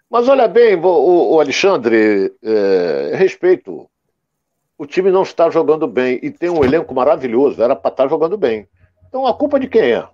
Mas 0.10 0.28
olha 0.28 0.48
bem, 0.48 0.76
o, 0.76 1.36
o 1.36 1.40
Alexandre, 1.40 2.34
é, 2.44 3.12
respeito. 3.16 3.90
O 4.78 4.86
time 4.86 5.12
não 5.12 5.22
está 5.22 5.50
jogando 5.50 5.88
bem 5.88 6.20
e 6.24 6.32
tem 6.32 6.50
um 6.50 6.64
elenco 6.64 6.94
maravilhoso, 6.94 7.62
era 7.62 7.76
para 7.76 7.92
estar 7.92 8.08
jogando 8.10 8.36
bem. 8.36 8.68
Então 9.08 9.28
a 9.28 9.34
culpa 9.34 9.60
de 9.60 9.68
quem 9.68 9.94
é? 9.94 10.08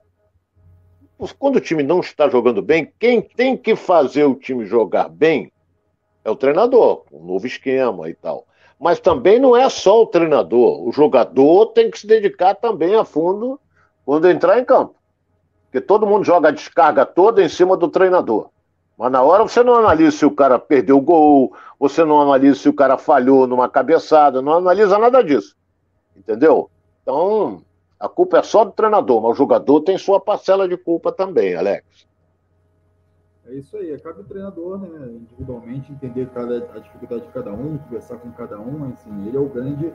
quando 1.39 1.56
o 1.56 1.62
time 1.62 1.82
não 1.82 2.00
está 2.00 2.29
jogando 2.29 2.62
bem, 2.62 2.91
quem 3.00 3.22
tem 3.22 3.58
que 3.58 3.75
fazer 3.75 4.25
o 4.25 4.36
time 4.36 4.65
jogar 4.65 5.10
bem 5.10 5.51
é 6.24 6.29
o 6.29 6.36
treinador, 6.36 7.06
um 7.12 7.24
novo 7.24 7.48
esquema 7.48 8.10
e 8.10 8.13
tal. 8.13 8.46
Mas 8.79 9.00
também 9.00 9.39
não 9.39 9.56
é 9.58 9.67
só 9.70 10.03
o 10.03 10.06
treinador, 10.06 10.88
o 10.88 10.91
jogador 10.91 11.67
tem 11.67 11.89
que 11.89 12.00
se 12.00 12.06
dedicar 12.06 12.53
também 12.53 12.94
a 12.96 13.03
fundo 13.03 13.60
quando 14.06 14.29
entrar 14.29 14.60
em 14.60 14.65
campo. 14.65 14.97
Todo 15.81 16.07
mundo 16.07 16.24
joga 16.24 16.50
a 16.50 16.51
descarga 16.51 17.05
toda 17.05 17.43
em 17.43 17.50
cima 17.50 17.75
do 17.75 17.88
treinador. 17.88 18.50
Mas 18.98 19.12
na 19.12 19.22
hora 19.22 19.43
você 19.43 19.63
não 19.63 19.75
analisa 19.75 20.17
se 20.17 20.25
o 20.25 20.31
cara 20.31 20.57
perdeu 20.57 20.98
o 20.98 21.01
gol, 21.01 21.55
você 21.79 22.03
não 22.03 22.22
analisa 22.22 22.60
se 22.60 22.69
o 22.69 22.74
cara 22.74 22.98
falhou 22.98 23.46
numa 23.46 23.69
cabeçada, 23.69 24.41
não 24.41 24.53
analisa 24.53 24.98
nada 24.98 25.24
disso. 25.24 25.55
Entendeu? 26.15 26.69
Então, 27.03 27.62
a 28.00 28.10
culpa 28.10 28.39
é 28.39 28.43
só 28.43 28.65
do 28.65 28.72
treinador, 28.72 29.22
mas 29.22 29.31
o 29.31 29.36
jogador 29.36 29.81
tem 29.81 29.98
sua 29.98 30.19
parcela 30.19 30.67
de 30.67 30.77
culpa 30.77 31.12
também, 31.12 31.55
Alex. 31.55 31.86
É 33.46 33.55
isso 33.55 33.77
aí, 33.77 33.98
cabe 34.00 34.22
o 34.22 34.24
treinador, 34.25 34.79
né, 34.79 35.07
individualmente, 35.10 35.91
entender 35.91 36.27
cada, 36.34 36.57
a 36.75 36.79
dificuldade 36.79 37.25
de 37.27 37.31
cada 37.31 37.53
um, 37.53 37.77
conversar 37.77 38.17
com 38.17 38.29
cada 38.31 38.60
um, 38.60 38.91
assim, 38.91 39.27
ele 39.27 39.38
é 39.38 39.39
o 39.39 39.48
grande 39.48 39.93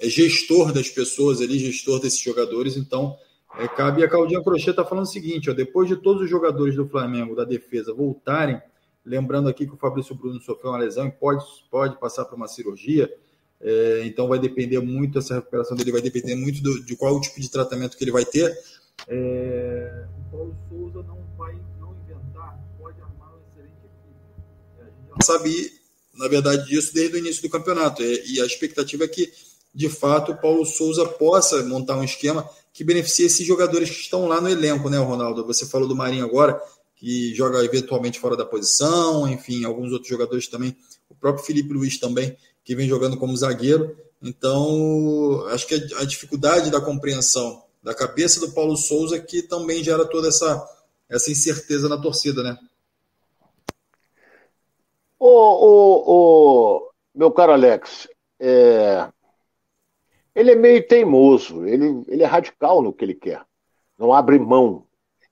é 0.00 0.08
gestor 0.08 0.72
das 0.72 0.88
pessoas 0.88 1.40
ali, 1.40 1.58
gestor 1.58 2.00
desses 2.00 2.20
jogadores, 2.20 2.76
então 2.76 3.16
é, 3.56 3.66
cabe 3.66 4.04
a 4.04 4.08
Claudinha 4.08 4.42
Crochê 4.42 4.70
está 4.70 4.84
falando 4.84 5.04
o 5.04 5.08
seguinte, 5.08 5.48
ó, 5.48 5.54
depois 5.54 5.88
de 5.88 5.96
todos 5.96 6.22
os 6.22 6.30
jogadores 6.30 6.76
do 6.76 6.86
Flamengo, 6.86 7.34
da 7.34 7.44
defesa, 7.44 7.94
voltarem, 7.94 8.60
lembrando 9.04 9.48
aqui 9.48 9.66
que 9.66 9.74
o 9.74 9.78
Fabrício 9.78 10.14
Bruno 10.14 10.40
sofreu 10.40 10.70
uma 10.70 10.78
lesão 10.78 11.06
e 11.06 11.10
pode, 11.10 11.44
pode 11.70 11.98
passar 11.98 12.26
por 12.26 12.36
uma 12.36 12.46
cirurgia, 12.46 13.10
é, 13.60 14.02
então 14.04 14.28
vai 14.28 14.38
depender 14.38 14.78
muito, 14.80 15.18
essa 15.18 15.34
recuperação 15.34 15.76
dele 15.76 15.92
vai 15.92 16.02
depender 16.02 16.36
muito 16.36 16.62
do, 16.62 16.84
de 16.84 16.94
qual 16.96 17.20
tipo 17.20 17.40
de 17.40 17.50
tratamento 17.50 17.96
que 17.96 18.04
ele 18.04 18.12
vai 18.12 18.24
ter. 18.24 18.56
É, 19.08 20.06
o 20.18 20.30
Paulo 20.30 20.56
Souza 20.68 21.02
não 21.02 21.18
vai 21.36 21.54
não 21.80 21.96
inventar, 22.04 22.58
pode 22.78 23.00
armar 23.00 23.30
uma 23.30 23.40
excelente 23.50 23.78
equipe. 23.78 24.78
É, 24.78 24.82
a 24.82 24.84
gente 24.84 25.08
já 25.08 25.32
sabe, 25.32 25.72
na 26.14 26.28
verdade, 26.28 26.66
disso 26.66 26.94
desde 26.94 27.16
o 27.16 27.18
início 27.18 27.42
do 27.42 27.50
campeonato. 27.50 28.02
E, 28.02 28.34
e 28.34 28.40
a 28.40 28.46
expectativa 28.46 29.04
é 29.04 29.08
que, 29.08 29.32
de 29.74 29.88
fato, 29.88 30.32
o 30.32 30.36
Paulo 30.36 30.64
Souza 30.64 31.06
possa 31.06 31.64
montar 31.64 31.96
um 31.96 32.04
esquema 32.04 32.48
que 32.78 32.84
beneficie 32.84 33.26
esses 33.26 33.44
jogadores 33.44 33.90
que 33.90 34.02
estão 34.02 34.28
lá 34.28 34.40
no 34.40 34.48
elenco, 34.48 34.88
né, 34.88 34.98
Ronaldo? 34.98 35.44
Você 35.44 35.66
falou 35.66 35.88
do 35.88 35.96
Marinho 35.96 36.24
agora, 36.24 36.62
que 36.94 37.34
joga 37.34 37.64
eventualmente 37.64 38.20
fora 38.20 38.36
da 38.36 38.46
posição, 38.46 39.26
enfim, 39.26 39.64
alguns 39.64 39.90
outros 39.90 40.08
jogadores 40.08 40.46
também, 40.46 40.76
o 41.10 41.14
próprio 41.16 41.44
Felipe 41.44 41.72
Luiz 41.72 41.98
também, 41.98 42.36
que 42.62 42.76
vem 42.76 42.88
jogando 42.88 43.16
como 43.16 43.36
zagueiro. 43.36 43.98
Então, 44.22 45.44
acho 45.48 45.66
que 45.66 45.74
a 45.74 46.04
dificuldade 46.04 46.70
da 46.70 46.80
compreensão 46.80 47.64
da 47.82 47.92
cabeça 47.92 48.38
do 48.38 48.52
Paulo 48.52 48.76
Souza 48.76 49.18
que 49.18 49.42
também 49.42 49.82
gera 49.82 50.04
toda 50.04 50.28
essa, 50.28 50.64
essa 51.08 51.32
incerteza 51.32 51.88
na 51.88 52.00
torcida, 52.00 52.44
né? 52.44 52.56
O, 55.18 55.26
o, 55.26 56.04
o 56.06 56.90
meu 57.12 57.32
caro 57.32 57.50
Alex, 57.50 58.06
é... 58.38 59.08
ele 60.38 60.52
é 60.52 60.54
meio 60.54 60.86
teimoso, 60.86 61.66
ele, 61.66 62.04
ele 62.06 62.22
é 62.22 62.26
radical 62.26 62.80
no 62.80 62.92
que 62.92 63.04
ele 63.04 63.14
quer, 63.14 63.42
não 63.98 64.12
abre 64.12 64.38
mão, 64.38 64.84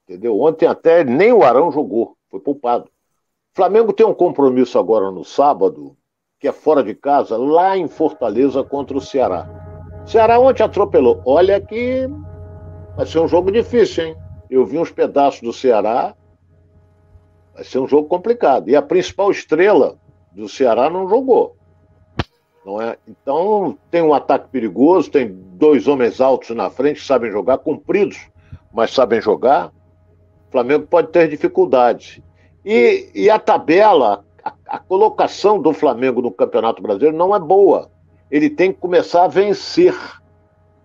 entendeu? 0.02 0.40
Ontem 0.40 0.66
até 0.66 1.04
nem 1.04 1.32
o 1.32 1.44
Arão 1.44 1.70
jogou, 1.70 2.16
foi 2.28 2.40
poupado. 2.40 2.86
O 2.86 3.54
Flamengo 3.54 3.92
tem 3.92 4.04
um 4.04 4.12
compromisso 4.12 4.76
agora 4.80 5.12
no 5.12 5.24
sábado 5.24 5.96
que 6.40 6.48
é 6.48 6.52
fora 6.52 6.82
de 6.82 6.92
casa, 6.92 7.36
lá 7.36 7.76
em 7.78 7.86
Fortaleza 7.86 8.64
contra 8.64 8.96
o 8.96 9.00
Ceará. 9.00 9.48
Ceará 10.04 10.40
ontem 10.40 10.64
atropelou. 10.64 11.22
Olha 11.24 11.60
que 11.60 12.08
vai 12.96 13.06
ser 13.06 13.20
um 13.20 13.28
jogo 13.28 13.52
difícil, 13.52 14.06
hein? 14.08 14.16
Eu 14.50 14.66
vi 14.66 14.76
uns 14.76 14.90
pedaços 14.90 15.40
do 15.40 15.52
Ceará. 15.52 16.16
Vai 17.54 17.62
ser 17.62 17.78
um 17.78 17.86
jogo 17.86 18.08
complicado. 18.08 18.68
E 18.68 18.74
a 18.74 18.82
principal 18.82 19.30
estrela 19.30 19.98
do 20.32 20.48
Ceará 20.48 20.90
não 20.90 21.08
jogou. 21.08 21.56
Não 22.66 22.82
é? 22.82 22.98
Então 23.06 23.78
tem 23.92 24.02
um 24.02 24.12
ataque 24.12 24.48
perigoso, 24.48 25.08
tem 25.08 25.28
dois 25.28 25.86
homens 25.86 26.20
altos 26.20 26.50
na 26.50 26.68
frente 26.68 27.00
sabem 27.00 27.30
jogar, 27.30 27.58
compridos, 27.58 28.18
mas 28.72 28.92
sabem 28.92 29.20
jogar. 29.20 29.68
O 30.48 30.50
Flamengo 30.50 30.84
pode 30.84 31.12
ter 31.12 31.28
dificuldades. 31.28 32.20
E, 32.64 33.08
e 33.14 33.30
a 33.30 33.38
tabela, 33.38 34.24
a, 34.42 34.52
a 34.66 34.78
colocação 34.80 35.62
do 35.62 35.72
Flamengo 35.72 36.20
no 36.20 36.32
Campeonato 36.32 36.82
Brasileiro 36.82 37.16
não 37.16 37.36
é 37.36 37.38
boa. 37.38 37.88
Ele 38.28 38.50
tem 38.50 38.72
que 38.72 38.80
começar 38.80 39.22
a 39.22 39.28
vencer. 39.28 39.94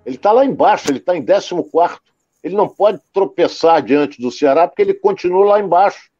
Ele 0.06 0.18
está 0.18 0.32
lá 0.32 0.46
embaixo, 0.46 0.92
ele 0.92 1.00
está 1.00 1.18
em 1.18 1.26
14. 1.26 1.66
Ele 2.44 2.56
não 2.56 2.70
pode 2.70 3.00
tropeçar 3.12 3.82
diante 3.82 4.22
do 4.22 4.30
Ceará 4.30 4.68
porque 4.68 4.84
ele 4.84 4.94
continua 4.94 5.46
lá 5.46 5.60
embaixo. 5.60 6.11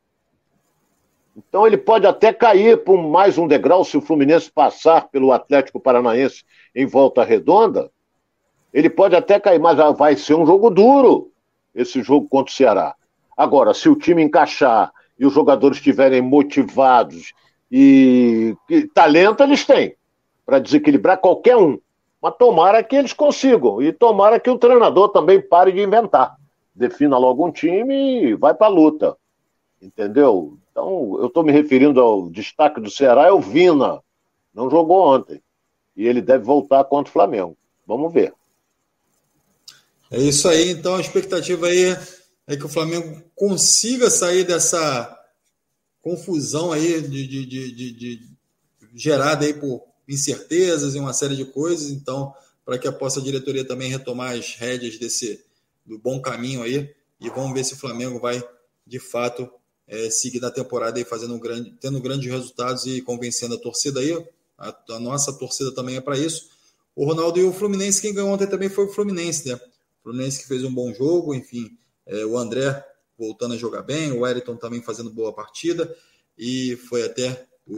Então 1.36 1.66
ele 1.66 1.78
pode 1.78 2.06
até 2.06 2.34
cair 2.34 2.84
por 2.84 2.98
mais 2.98 3.38
um 3.38 3.48
degrau 3.48 3.84
se 3.86 3.98
o 3.98 4.02
Fluminense 4.02 4.52
passar 4.52 5.08
pelo 5.10 5.32
Atlético 5.32 5.80
Paranaense 5.80 6.44
em 6.76 6.86
volta 6.86 7.24
redonda. 7.24 7.90
Ele 8.74 8.90
pode 8.90 9.16
até 9.16 9.40
cair, 9.40 9.60
mas 9.60 9.78
vai 9.98 10.16
ser 10.16 10.36
um 10.36 10.46
jogo 10.46 10.70
duro 10.70 11.32
esse 11.74 12.02
jogo 12.02 12.28
contra 12.28 12.52
o 12.52 12.56
Ceará. 12.56 12.96
Agora, 13.36 13.74
se 13.74 13.88
o 13.88 13.96
time 13.96 14.22
encaixar 14.22 14.92
e 15.18 15.26
os 15.26 15.34
jogadores 15.34 15.78
estiverem 15.78 16.22
motivados 16.22 17.34
e, 17.72 18.56
e 18.70 18.88
talento 18.88 19.42
eles 19.44 19.66
têm 19.66 19.96
para 20.46 20.60
desequilibrar 20.60 21.18
qualquer 21.18 21.56
um. 21.56 21.80
Mas 22.22 22.36
tomara 22.38 22.84
que 22.84 22.96
eles 22.96 23.14
consigam 23.14 23.82
e 23.82 23.92
tomara 23.92 24.40
que 24.40 24.50
o 24.50 24.58
treinador 24.58 25.10
também 25.10 25.42
pare 25.42 25.72
de 25.72 25.82
inventar. 25.82 26.36
Defina 26.76 27.18
logo 27.18 27.46
um 27.46 27.52
time 27.52 28.26
e 28.26 28.34
vai 28.36 28.54
para 28.54 28.68
a 28.68 28.70
luta. 28.70 29.18
Entendeu? 29.82 30.58
Então, 30.72 31.18
eu 31.20 31.28
estou 31.28 31.44
me 31.44 31.52
referindo 31.52 32.00
ao 32.00 32.30
destaque 32.30 32.80
do 32.80 32.92
Ceará, 32.92 33.28
é 33.28 33.32
o 33.32 33.42
Vina. 33.42 34.00
Não 34.54 34.70
jogou 34.70 35.16
ontem. 35.16 35.42
E 35.96 36.06
ele 36.06 36.22
deve 36.22 36.44
voltar 36.44 36.84
contra 36.84 37.10
o 37.10 37.14
Flamengo. 37.14 37.58
Vamos 37.86 38.14
ver. 38.14 38.34
É 40.12 40.20
isso 40.20 40.48
aí, 40.48 40.72
então 40.72 40.96
a 40.96 41.02
expectativa 41.02 41.68
aí 41.68 41.98
é 42.46 42.58
que 42.58 42.66
o 42.66 42.70
Flamengo 42.70 43.24
consiga 43.34 44.10
sair 44.10 44.44
dessa 44.44 45.18
confusão 46.02 46.72
aí 46.72 47.02
de, 47.02 47.28
de, 47.28 47.46
de, 47.46 47.92
de 47.94 48.30
gerada 48.94 49.46
aí 49.46 49.54
por 49.54 49.84
incertezas 50.08 50.96
e 50.96 51.00
uma 51.00 51.14
série 51.14 51.36
de 51.36 51.46
coisas. 51.46 51.92
Então, 51.92 52.34
para 52.66 52.78
que 52.78 52.88
a 52.88 52.92
possa 52.92 53.22
diretoria 53.22 53.66
também 53.66 53.90
retomar 53.90 54.34
as 54.34 54.56
rédeas 54.56 54.98
desse 54.98 55.44
do 55.86 55.98
bom 55.98 56.22
caminho 56.22 56.62
aí 56.62 56.94
e 57.20 57.30
vamos 57.30 57.54
ver 57.54 57.64
se 57.64 57.74
o 57.74 57.78
Flamengo 57.78 58.20
vai 58.20 58.44
de 58.86 59.00
fato 59.00 59.50
é, 59.92 60.10
seguir 60.10 60.40
na 60.40 60.50
temporada 60.50 60.98
e 61.02 61.04
fazendo 61.04 61.36
um 61.36 61.40
grande, 61.40 61.76
tendo 61.82 62.00
grandes 62.00 62.32
resultados 62.32 62.86
e 62.86 63.02
convencendo 63.02 63.56
a 63.56 63.58
torcida 63.58 64.00
aí. 64.00 64.26
A, 64.58 64.74
a 64.92 65.00
nossa 65.00 65.34
torcida 65.34 65.74
também 65.76 65.98
é 65.98 66.02
para 66.02 66.18
isso. 66.18 66.50
O 66.96 67.06
Ronaldo 67.06 67.38
e 67.40 67.44
o 67.44 67.52
Fluminense, 67.52 68.02
quem 68.02 68.14
ganhou 68.14 68.30
ontem 68.30 68.48
também 68.48 68.70
foi 68.70 68.86
o 68.86 68.90
Fluminense, 68.90 69.50
né? 69.50 69.56
O 69.56 70.04
Fluminense 70.04 70.40
que 70.40 70.48
fez 70.48 70.64
um 70.64 70.74
bom 70.74 70.94
jogo, 70.94 71.36
enfim, 71.36 71.78
é, 72.06 72.26
o 72.26 72.38
André 72.38 72.84
voltando 73.18 73.54
a 73.54 73.58
jogar 73.58 73.82
bem, 73.84 74.14
o 74.14 74.22
Wellington 74.22 74.56
também 74.56 74.82
fazendo 74.82 75.10
boa 75.10 75.34
partida, 75.34 75.94
e 76.38 76.76
foi 76.90 77.04
até 77.04 77.46
o, 77.68 77.76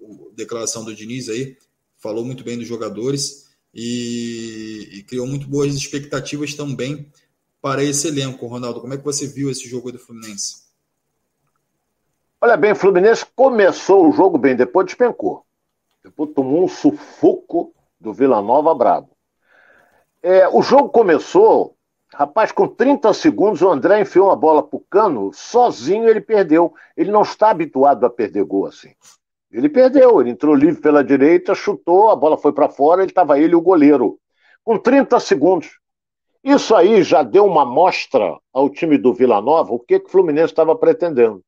o, 0.00 0.28
o 0.28 0.32
declaração 0.32 0.84
do 0.84 0.94
Diniz 0.94 1.28
aí, 1.28 1.56
falou 1.96 2.24
muito 2.24 2.44
bem 2.44 2.58
dos 2.58 2.68
jogadores 2.68 3.46
e, 3.72 4.88
e, 4.92 5.02
criou 5.02 5.26
muito 5.26 5.48
boas 5.48 5.74
expectativas 5.74 6.54
também 6.54 7.10
para 7.60 7.82
esse 7.82 8.06
elenco. 8.06 8.46
Ronaldo, 8.46 8.80
como 8.80 8.94
é 8.94 8.98
que 8.98 9.04
você 9.04 9.26
viu 9.26 9.50
esse 9.50 9.68
jogo 9.68 9.90
do 9.90 9.98
Fluminense? 9.98 10.63
Olha 12.44 12.58
bem, 12.58 12.72
o 12.72 12.76
Fluminense 12.76 13.24
começou 13.34 14.06
o 14.06 14.12
jogo 14.12 14.36
bem, 14.36 14.54
depois 14.54 14.84
despencou. 14.84 15.46
Depois 16.04 16.30
tomou 16.34 16.62
um 16.62 16.68
sufoco 16.68 17.72
do 17.98 18.12
Vila 18.12 18.42
Nova 18.42 18.74
brabo. 18.74 19.08
É, 20.22 20.46
o 20.46 20.60
jogo 20.60 20.90
começou 20.90 21.74
Rapaz, 22.12 22.52
com 22.52 22.68
30 22.68 23.14
segundos, 23.14 23.62
o 23.62 23.70
André 23.70 24.02
enfiou 24.02 24.30
a 24.30 24.36
bola 24.36 24.62
pro 24.62 24.84
cano, 24.90 25.30
sozinho 25.32 26.06
ele 26.06 26.20
perdeu. 26.20 26.74
Ele 26.94 27.10
não 27.10 27.22
está 27.22 27.48
habituado 27.48 28.04
a 28.04 28.10
perder 28.10 28.44
gol 28.44 28.66
assim. 28.66 28.92
Ele 29.50 29.70
perdeu, 29.70 30.20
ele 30.20 30.28
entrou 30.28 30.54
livre 30.54 30.82
pela 30.82 31.02
direita, 31.02 31.54
chutou, 31.54 32.10
a 32.10 32.16
bola 32.16 32.36
foi 32.36 32.52
para 32.52 32.68
fora, 32.68 33.00
ele 33.00 33.10
estava 33.10 33.38
ele 33.38 33.54
e 33.54 33.56
o 33.56 33.62
goleiro. 33.62 34.18
com 34.62 34.76
30 34.76 35.18
segundos. 35.18 35.78
Isso 36.44 36.74
aí 36.74 37.02
já 37.02 37.22
deu 37.22 37.46
uma 37.46 37.64
mostra 37.64 38.38
ao 38.52 38.68
time 38.68 38.98
do 38.98 39.14
Vila 39.14 39.40
Nova 39.40 39.72
o 39.72 39.80
que, 39.80 39.98
que 39.98 40.06
o 40.08 40.10
Fluminense 40.10 40.52
estava 40.52 40.76
pretendendo. 40.76 41.42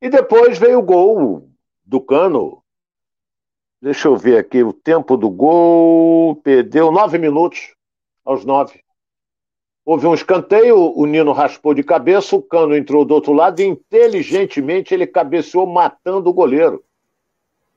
E 0.00 0.08
depois 0.08 0.58
veio 0.58 0.78
o 0.78 0.82
gol 0.82 1.50
do 1.84 2.00
Cano. 2.00 2.62
Deixa 3.82 4.08
eu 4.08 4.16
ver 4.16 4.38
aqui, 4.38 4.62
o 4.62 4.72
tempo 4.72 5.16
do 5.16 5.28
gol 5.28 6.36
perdeu 6.36 6.90
nove 6.90 7.18
minutos 7.18 7.74
aos 8.24 8.44
nove. 8.44 8.82
Houve 9.84 10.06
um 10.06 10.14
escanteio, 10.14 10.76
o 10.76 11.04
Nino 11.06 11.32
raspou 11.32 11.74
de 11.74 11.82
cabeça, 11.82 12.36
o 12.36 12.42
Cano 12.42 12.76
entrou 12.76 13.04
do 13.04 13.14
outro 13.14 13.32
lado 13.32 13.60
e 13.60 13.66
inteligentemente 13.66 14.94
ele 14.94 15.06
cabeceou 15.06 15.66
matando 15.66 16.30
o 16.30 16.34
goleiro. 16.34 16.84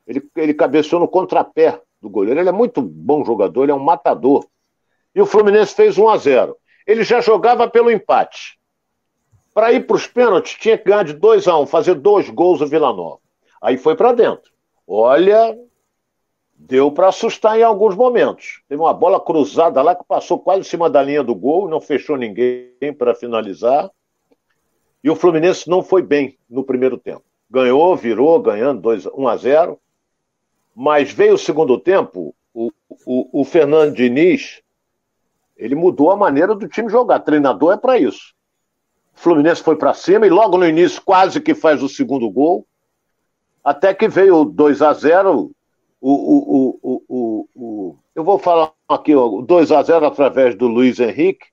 Ele, 0.06 0.22
ele 0.36 0.54
cabeceou 0.54 1.02
no 1.02 1.08
contrapé 1.08 1.82
do 2.02 2.10
goleiro. 2.10 2.40
Ele 2.40 2.50
é 2.50 2.54
muito 2.54 2.82
bom 2.82 3.24
jogador, 3.26 3.64
ele 3.64 3.72
é 3.72 3.76
um 3.76 3.80
matador. 3.80 4.46
E 5.16 5.22
o 5.22 5.26
Fluminense 5.26 5.74
fez 5.74 5.98
1 5.98 6.10
a 6.10 6.18
0 6.18 6.58
Ele 6.86 7.04
já 7.04 7.22
jogava 7.22 7.70
pelo 7.70 7.92
empate. 7.92 8.60
Para 9.54 9.72
ir 9.72 9.86
para 9.86 9.96
os 9.96 10.08
pênaltis, 10.08 10.56
tinha 10.56 10.78
que 10.78 10.86
ganhar 10.86 11.04
de 11.04 11.14
2 11.14 11.48
a 11.48 11.58
1 11.60 11.68
fazer 11.68 11.96
dois 11.96 12.30
gols 12.30 12.62
o 12.62 12.68
Vila 12.68 12.92
Nova. 12.92 13.20
Aí 13.62 13.78
foi 13.78 13.96
para 13.96 14.12
dentro. 14.12 14.52
Olha, 14.88 15.58
deu 16.56 16.92
para 16.92 17.10
assustar 17.10 17.58
em 17.60 17.64
alguns 17.64 17.96
momentos. 17.96 18.62
Teve 18.68 18.82
uma 18.82 18.94
bola 18.94 19.20
cruzada 19.20 19.82
lá 19.82 19.96
que 19.96 20.04
passou 20.06 20.40
quase 20.40 20.62
em 20.62 20.64
cima 20.64 20.90
da 20.90 21.04
linha 21.04 21.24
do 21.24 21.36
gol, 21.36 21.70
não 21.70 21.80
fechou 21.80 22.18
ninguém 22.18 22.94
para 22.98 23.14
finalizar. 23.14 23.92
E 25.04 25.10
o 25.10 25.16
Fluminense 25.16 25.70
não 25.70 25.84
foi 25.84 26.02
bem 26.02 26.38
no 26.50 26.64
primeiro 26.64 26.98
tempo. 26.98 27.24
Ganhou, 27.50 27.96
virou, 27.96 28.42
ganhando 28.42 28.82
2, 28.82 29.06
1 29.06 29.28
a 29.28 29.38
0. 29.38 29.80
Mas 30.76 31.12
veio 31.12 31.36
o 31.36 31.38
segundo 31.38 31.78
tempo, 31.78 32.34
o, 32.54 32.72
o, 33.06 33.42
o 33.42 33.46
Fernando 33.46 33.94
Diniz, 33.94 34.62
ele 35.56 35.76
mudou 35.76 36.10
a 36.10 36.18
maneira 36.18 36.56
do 36.56 36.68
time 36.68 36.90
jogar. 36.90 37.20
Treinador 37.20 37.74
é 37.74 37.78
para 37.78 38.00
isso. 38.00 38.34
O 39.16 39.20
Fluminense 39.20 39.62
foi 39.62 39.76
para 39.76 39.94
cima 39.94 40.26
e 40.26 40.30
logo 40.30 40.58
no 40.58 40.68
início 40.68 41.02
quase 41.02 41.40
que 41.40 41.56
faz 41.56 41.82
o 41.82 41.90
segundo 41.90 42.30
gol. 42.30 42.66
Até 43.64 43.94
que 43.94 44.08
veio 44.08 44.38
o 44.38 44.46
2 44.46 44.82
a 44.82 44.94
0 44.94 45.52
o, 46.02 46.12
o, 46.12 46.80
o, 47.08 47.48
o, 47.56 47.96
eu 48.14 48.24
vou 48.24 48.38
falar 48.38 48.74
aqui, 48.90 49.16
o 49.16 49.42
2 49.42 49.72
a 49.72 49.82
0 49.82 50.06
através 50.06 50.54
do 50.54 50.68
Luiz 50.68 51.00
Henrique, 51.00 51.48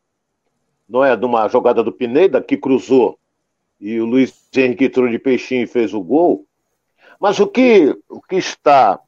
não 0.89 1.05
é? 1.05 1.17
De 1.17 1.25
uma 1.25 1.47
jogada 1.49 1.85
do 1.85 1.93
Pineda, 1.93 2.43
que 2.43 2.57
cruzou 2.57 3.17
e 3.81 3.99
o 3.99 4.05
Luiz 4.05 4.35
Henrique 4.55 4.85
entrou 4.85 5.09
de 5.09 5.19
peixinho 5.19 5.63
e 5.63 5.67
fez 5.67 5.95
o 5.95 6.03
gol. 6.03 6.45
Mas 7.19 7.41
o 7.41 7.47
que, 7.47 7.97
o 8.09 8.21
que 8.21 8.37
está 8.37 9.01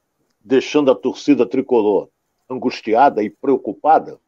deixando 0.43 0.91
a 0.91 0.95
torcida 0.95 1.47
tricolor 1.47 2.09
angustiada 2.49 3.23
e 3.23 3.31
preocupada, 3.31 4.19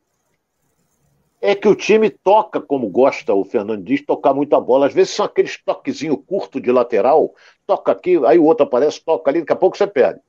é 1.46 1.54
que 1.54 1.68
o 1.68 1.74
time 1.74 2.08
toca 2.08 2.58
como 2.58 2.88
gosta 2.88 3.34
o 3.34 3.44
Fernando 3.44 3.84
diz, 3.84 4.00
tocar 4.00 4.32
muita 4.32 4.58
bola. 4.58 4.86
Às 4.86 4.94
vezes 4.94 5.12
são 5.12 5.26
aqueles 5.26 5.62
toquezinho 5.62 6.16
curto 6.16 6.58
de 6.58 6.72
lateral, 6.72 7.34
toca 7.66 7.92
aqui, 7.92 8.16
aí 8.24 8.38
o 8.38 8.44
outro 8.44 8.64
aparece, 8.64 9.04
toca 9.04 9.30
ali, 9.30 9.40
daqui 9.40 9.52
a 9.52 9.56
pouco 9.56 9.76
você 9.76 9.86
perde. 9.86 10.20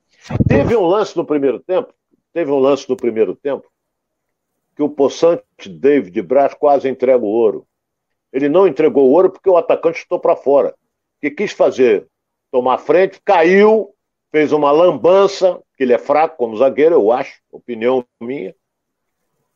Teve 0.45 0.75
um 0.75 0.85
lance 0.85 1.15
no 1.15 1.23
primeiro 1.23 1.57
tempo, 1.61 1.93
teve 2.33 2.51
um 2.51 2.59
lance 2.59 2.89
no 2.89 2.97
primeiro 2.97 3.33
tempo, 3.33 3.65
que 4.75 4.83
o 4.83 4.89
poçante 4.89 5.69
David 5.69 6.21
Braz 6.21 6.53
quase 6.53 6.89
entrega 6.89 7.23
o 7.23 7.29
ouro. 7.29 7.65
Ele 8.33 8.49
não 8.49 8.67
entregou 8.67 9.07
o 9.07 9.13
ouro 9.13 9.29
porque 9.29 9.49
o 9.49 9.55
atacante 9.55 9.99
estou 9.99 10.19
para 10.19 10.35
fora. 10.35 10.75
Que 11.21 11.31
quis 11.31 11.53
fazer, 11.53 12.09
tomar 12.51 12.77
frente, 12.79 13.21
caiu, 13.23 13.95
fez 14.33 14.51
uma 14.51 14.69
lambança, 14.69 15.61
que 15.77 15.83
ele 15.83 15.93
é 15.93 15.97
fraco 15.97 16.35
como 16.35 16.57
zagueiro, 16.57 16.95
eu 16.95 17.09
acho, 17.09 17.39
opinião 17.49 18.03
minha. 18.19 18.53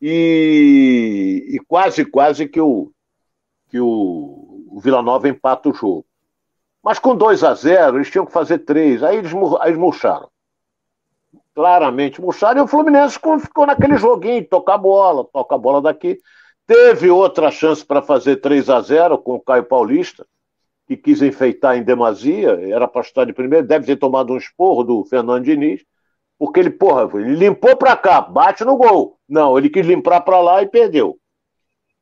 E, 0.01 1.45
e 1.49 1.59
quase, 1.67 2.05
quase 2.05 2.47
que 2.47 2.59
o, 2.59 2.91
que 3.69 3.79
o, 3.79 4.65
o 4.69 4.79
Vila 4.81 5.01
Nova 5.01 5.27
empata 5.27 5.69
o 5.69 5.73
jogo. 5.73 6.05
Mas 6.81 6.99
com 6.99 7.15
2 7.15 7.43
a 7.43 7.53
0 7.53 7.97
eles 7.97 8.09
tinham 8.09 8.25
que 8.25 8.31
fazer 8.31 8.59
três. 8.59 9.03
Aí 9.03 9.17
eles, 9.17 9.33
aí 9.59 9.69
eles 9.69 9.79
murcharam. 9.79 10.29
Claramente 11.53 12.21
murcharam. 12.21 12.61
E 12.61 12.63
o 12.63 12.67
Fluminense 12.67 13.19
ficou 13.41 13.65
naquele 13.65 13.97
joguinho, 13.97 14.47
tocar 14.47 14.75
a 14.75 14.77
bola, 14.77 15.25
toca 15.25 15.55
a 15.55 15.57
bola 15.57 15.81
daqui. 15.81 16.19
Teve 16.65 17.09
outra 17.09 17.51
chance 17.51 17.85
para 17.85 18.01
fazer 18.01 18.37
3 18.37 18.69
a 18.69 18.79
0 18.79 19.17
com 19.17 19.35
o 19.35 19.41
Caio 19.41 19.65
Paulista 19.65 20.25
que 20.89 20.97
quis 20.97 21.21
enfeitar 21.21 21.77
em 21.77 21.83
demasia, 21.83 22.59
era 22.67 22.87
para 22.87 23.01
estar 23.01 23.23
de 23.23 23.31
primeiro, 23.31 23.67
deve 23.67 23.85
ter 23.85 23.95
tomado 23.95 24.33
um 24.33 24.37
esporro 24.37 24.83
do 24.83 25.05
Fernando 25.05 25.43
Diniz, 25.43 25.85
porque 26.35 26.59
ele, 26.59 26.71
porra, 26.71 27.07
ele 27.21 27.35
limpou 27.35 27.77
para 27.77 27.95
cá, 27.95 28.19
bate 28.19 28.65
no 28.65 28.75
gol. 28.75 29.18
Não, 29.29 29.57
ele 29.57 29.69
quis 29.69 29.85
limpar 29.85 30.21
para 30.21 30.41
lá 30.41 30.63
e 30.63 30.67
perdeu. 30.67 31.19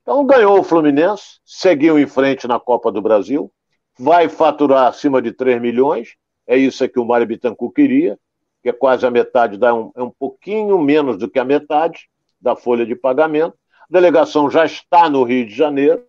Então 0.01 0.25
ganhou 0.25 0.57
o 0.57 0.63
Fluminense, 0.63 1.39
seguiu 1.43 1.99
em 1.99 2.07
frente 2.07 2.47
na 2.47 2.57
Copa 2.57 2.89
do 2.89 3.01
Brasil, 3.01 3.51
vai 3.99 4.29
faturar 4.29 4.87
acima 4.87 5.21
de 5.21 5.33
3 5.33 5.61
milhões, 5.61 6.15
é 6.47 6.55
isso 6.55 6.87
que 6.87 6.97
o 6.97 7.05
Mário 7.05 7.27
Bittencourt 7.27 7.73
queria, 7.73 8.17
que 8.63 8.69
é 8.69 8.73
quase 8.73 9.05
a 9.05 9.11
metade, 9.11 9.57
dá 9.57 9.73
um, 9.73 9.91
é 9.93 10.01
um 10.01 10.09
pouquinho 10.09 10.79
menos 10.79 11.17
do 11.17 11.29
que 11.29 11.37
a 11.37 11.43
metade 11.43 12.09
da 12.39 12.55
folha 12.55 12.85
de 12.85 12.95
pagamento. 12.95 13.57
A 13.81 13.85
delegação 13.89 14.49
já 14.49 14.63
está 14.63 15.09
no 15.09 15.23
Rio 15.23 15.45
de 15.45 15.53
Janeiro, 15.53 16.05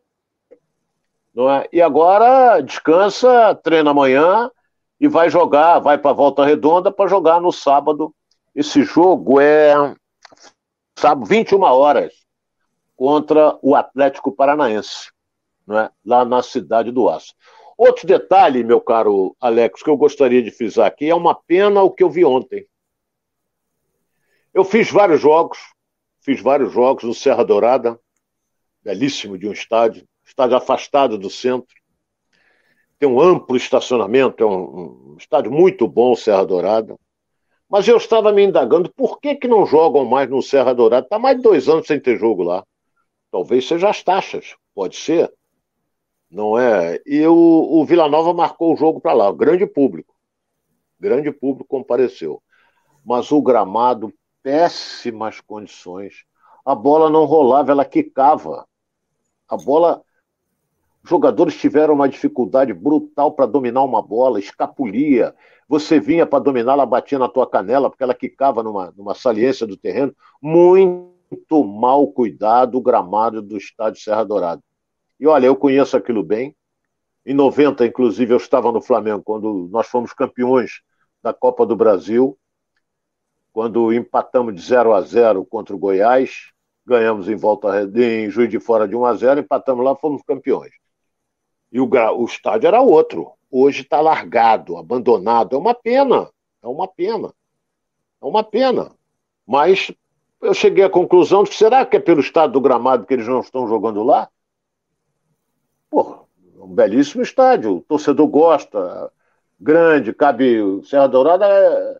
não 1.34 1.50
é? 1.50 1.68
E 1.72 1.82
agora 1.82 2.60
descansa, 2.60 3.54
treina 3.56 3.90
amanhã 3.90 4.48
e 5.00 5.08
vai 5.08 5.28
jogar, 5.28 5.80
vai 5.80 5.98
para 5.98 6.12
a 6.12 6.14
volta 6.14 6.44
redonda 6.44 6.92
para 6.92 7.08
jogar 7.08 7.40
no 7.40 7.50
sábado. 7.50 8.14
Esse 8.54 8.84
jogo 8.84 9.40
é 9.40 9.94
sábado, 10.98 11.26
21 11.26 11.62
horas, 11.62 12.12
contra 12.96 13.56
o 13.62 13.74
Atlético 13.74 14.32
Paranaense, 14.32 15.10
não 15.66 15.78
é? 15.78 15.90
lá 16.04 16.24
na 16.24 16.42
cidade 16.42 16.90
do 16.90 17.08
Aço. 17.08 17.32
Outro 17.76 18.06
detalhe, 18.08 18.64
meu 18.64 18.80
caro 18.80 19.36
Alex, 19.40 19.84
que 19.84 19.88
eu 19.88 19.96
gostaria 19.96 20.42
de 20.42 20.50
frisar 20.50 20.86
aqui, 20.86 21.08
é 21.08 21.14
uma 21.14 21.34
pena 21.34 21.80
o 21.80 21.92
que 21.92 22.02
eu 22.02 22.10
vi 22.10 22.24
ontem. 22.24 22.66
Eu 24.52 24.64
fiz 24.64 24.90
vários 24.90 25.20
jogos, 25.20 25.58
fiz 26.20 26.42
vários 26.42 26.72
jogos 26.72 27.04
no 27.04 27.14
Serra 27.14 27.44
Dourada, 27.44 27.98
belíssimo 28.82 29.38
de 29.38 29.46
um 29.46 29.52
estádio, 29.52 30.04
estádio 30.24 30.56
afastado 30.56 31.16
do 31.16 31.30
centro. 31.30 31.76
Tem 32.98 33.08
um 33.08 33.20
amplo 33.20 33.56
estacionamento, 33.56 34.42
é 34.42 34.46
um, 34.46 35.12
um 35.12 35.16
estádio 35.16 35.52
muito 35.52 35.86
bom, 35.86 36.16
Serra 36.16 36.44
Dourada. 36.44 36.98
Mas 37.68 37.86
eu 37.86 37.96
estava 37.98 38.32
me 38.32 38.44
indagando 38.44 38.90
por 38.92 39.20
que, 39.20 39.34
que 39.34 39.46
não 39.46 39.66
jogam 39.66 40.04
mais 40.04 40.28
no 40.28 40.42
Serra 40.42 40.74
Dourada? 40.74 41.04
Está 41.04 41.18
mais 41.18 41.36
de 41.36 41.42
dois 41.42 41.68
anos 41.68 41.86
sem 41.86 42.00
ter 42.00 42.18
jogo 42.18 42.42
lá. 42.42 42.64
Talvez 43.30 43.68
seja 43.68 43.90
as 43.90 44.02
taxas, 44.02 44.56
pode 44.74 44.96
ser. 44.96 45.30
Não 46.30 46.58
é? 46.58 47.00
E 47.04 47.26
o, 47.26 47.34
o 47.34 47.84
Vila 47.84 48.08
Nova 48.08 48.32
marcou 48.32 48.72
o 48.72 48.76
jogo 48.76 49.00
para 49.00 49.12
lá, 49.12 49.32
grande 49.32 49.66
público. 49.66 50.14
Grande 50.98 51.30
público 51.30 51.68
compareceu. 51.68 52.42
Mas 53.04 53.30
o 53.30 53.40
gramado, 53.40 54.12
péssimas 54.42 55.40
condições. 55.40 56.24
A 56.64 56.74
bola 56.74 57.10
não 57.10 57.24
rolava, 57.24 57.70
ela 57.70 57.84
quicava. 57.84 58.66
A 59.46 59.56
bola 59.56 60.02
Jogadores 61.08 61.56
tiveram 61.56 61.94
uma 61.94 62.06
dificuldade 62.06 62.74
brutal 62.74 63.32
para 63.32 63.46
dominar 63.46 63.82
uma 63.82 64.02
bola, 64.02 64.38
escapulia. 64.38 65.34
Você 65.66 65.98
vinha 65.98 66.26
para 66.26 66.44
dominar, 66.44 66.74
ela 66.74 66.84
batia 66.84 67.18
na 67.18 67.26
tua 67.26 67.48
canela, 67.48 67.88
porque 67.88 68.02
ela 68.02 68.14
quicava 68.14 68.62
numa, 68.62 68.92
numa 68.94 69.14
saliência 69.14 69.66
do 69.66 69.74
terreno. 69.74 70.14
Muito 70.42 71.64
mal 71.64 72.08
cuidado 72.08 72.76
o 72.76 72.82
gramado 72.82 73.40
do 73.40 73.56
estádio 73.56 74.02
Serra 74.02 74.22
Dourada. 74.22 74.62
E 75.18 75.26
olha, 75.26 75.46
eu 75.46 75.56
conheço 75.56 75.96
aquilo 75.96 76.22
bem. 76.22 76.54
Em 77.24 77.32
90, 77.32 77.86
inclusive, 77.86 78.34
eu 78.34 78.36
estava 78.36 78.70
no 78.70 78.82
Flamengo, 78.82 79.22
quando 79.24 79.66
nós 79.72 79.86
fomos 79.88 80.12
campeões 80.12 80.82
da 81.22 81.32
Copa 81.32 81.64
do 81.64 81.74
Brasil, 81.74 82.38
quando 83.50 83.94
empatamos 83.94 84.54
de 84.54 84.60
0 84.60 84.92
a 84.92 85.00
0 85.00 85.42
contra 85.46 85.74
o 85.74 85.78
Goiás, 85.78 86.50
ganhamos 86.86 87.30
em 87.30 87.34
volta 87.34 87.82
em 87.94 88.28
Juiz 88.28 88.50
de 88.50 88.60
Fora 88.60 88.86
de 88.86 88.94
1 88.94 89.04
a 89.06 89.14
0, 89.14 89.40
empatamos 89.40 89.82
lá, 89.82 89.96
fomos 89.96 90.20
campeões. 90.22 90.70
E 91.70 91.80
o, 91.80 91.88
o 91.88 92.24
estádio 92.24 92.66
era 92.68 92.80
outro. 92.80 93.32
Hoje 93.50 93.82
está 93.82 94.00
largado, 94.00 94.76
abandonado. 94.76 95.54
É 95.54 95.58
uma 95.58 95.74
pena. 95.74 96.30
É 96.62 96.66
uma 96.66 96.88
pena. 96.88 97.32
É 98.20 98.26
uma 98.26 98.42
pena. 98.42 98.90
Mas 99.46 99.90
eu 100.40 100.54
cheguei 100.54 100.84
à 100.84 100.90
conclusão 100.90 101.42
de 101.42 101.50
que 101.50 101.56
será 101.56 101.84
que 101.84 101.96
é 101.96 102.00
pelo 102.00 102.20
estado 102.20 102.52
do 102.52 102.60
gramado 102.60 103.06
que 103.06 103.14
eles 103.14 103.26
não 103.26 103.40
estão 103.40 103.66
jogando 103.66 104.02
lá? 104.02 104.28
Pô, 105.90 106.26
é 106.58 106.62
um 106.62 106.74
belíssimo 106.74 107.22
estádio. 107.22 107.76
O 107.76 107.82
torcedor 107.82 108.26
gosta. 108.28 109.10
Grande, 109.58 110.12
cabe. 110.12 110.82
Serra 110.84 111.06
Dourada 111.06 111.46
é, 111.46 111.98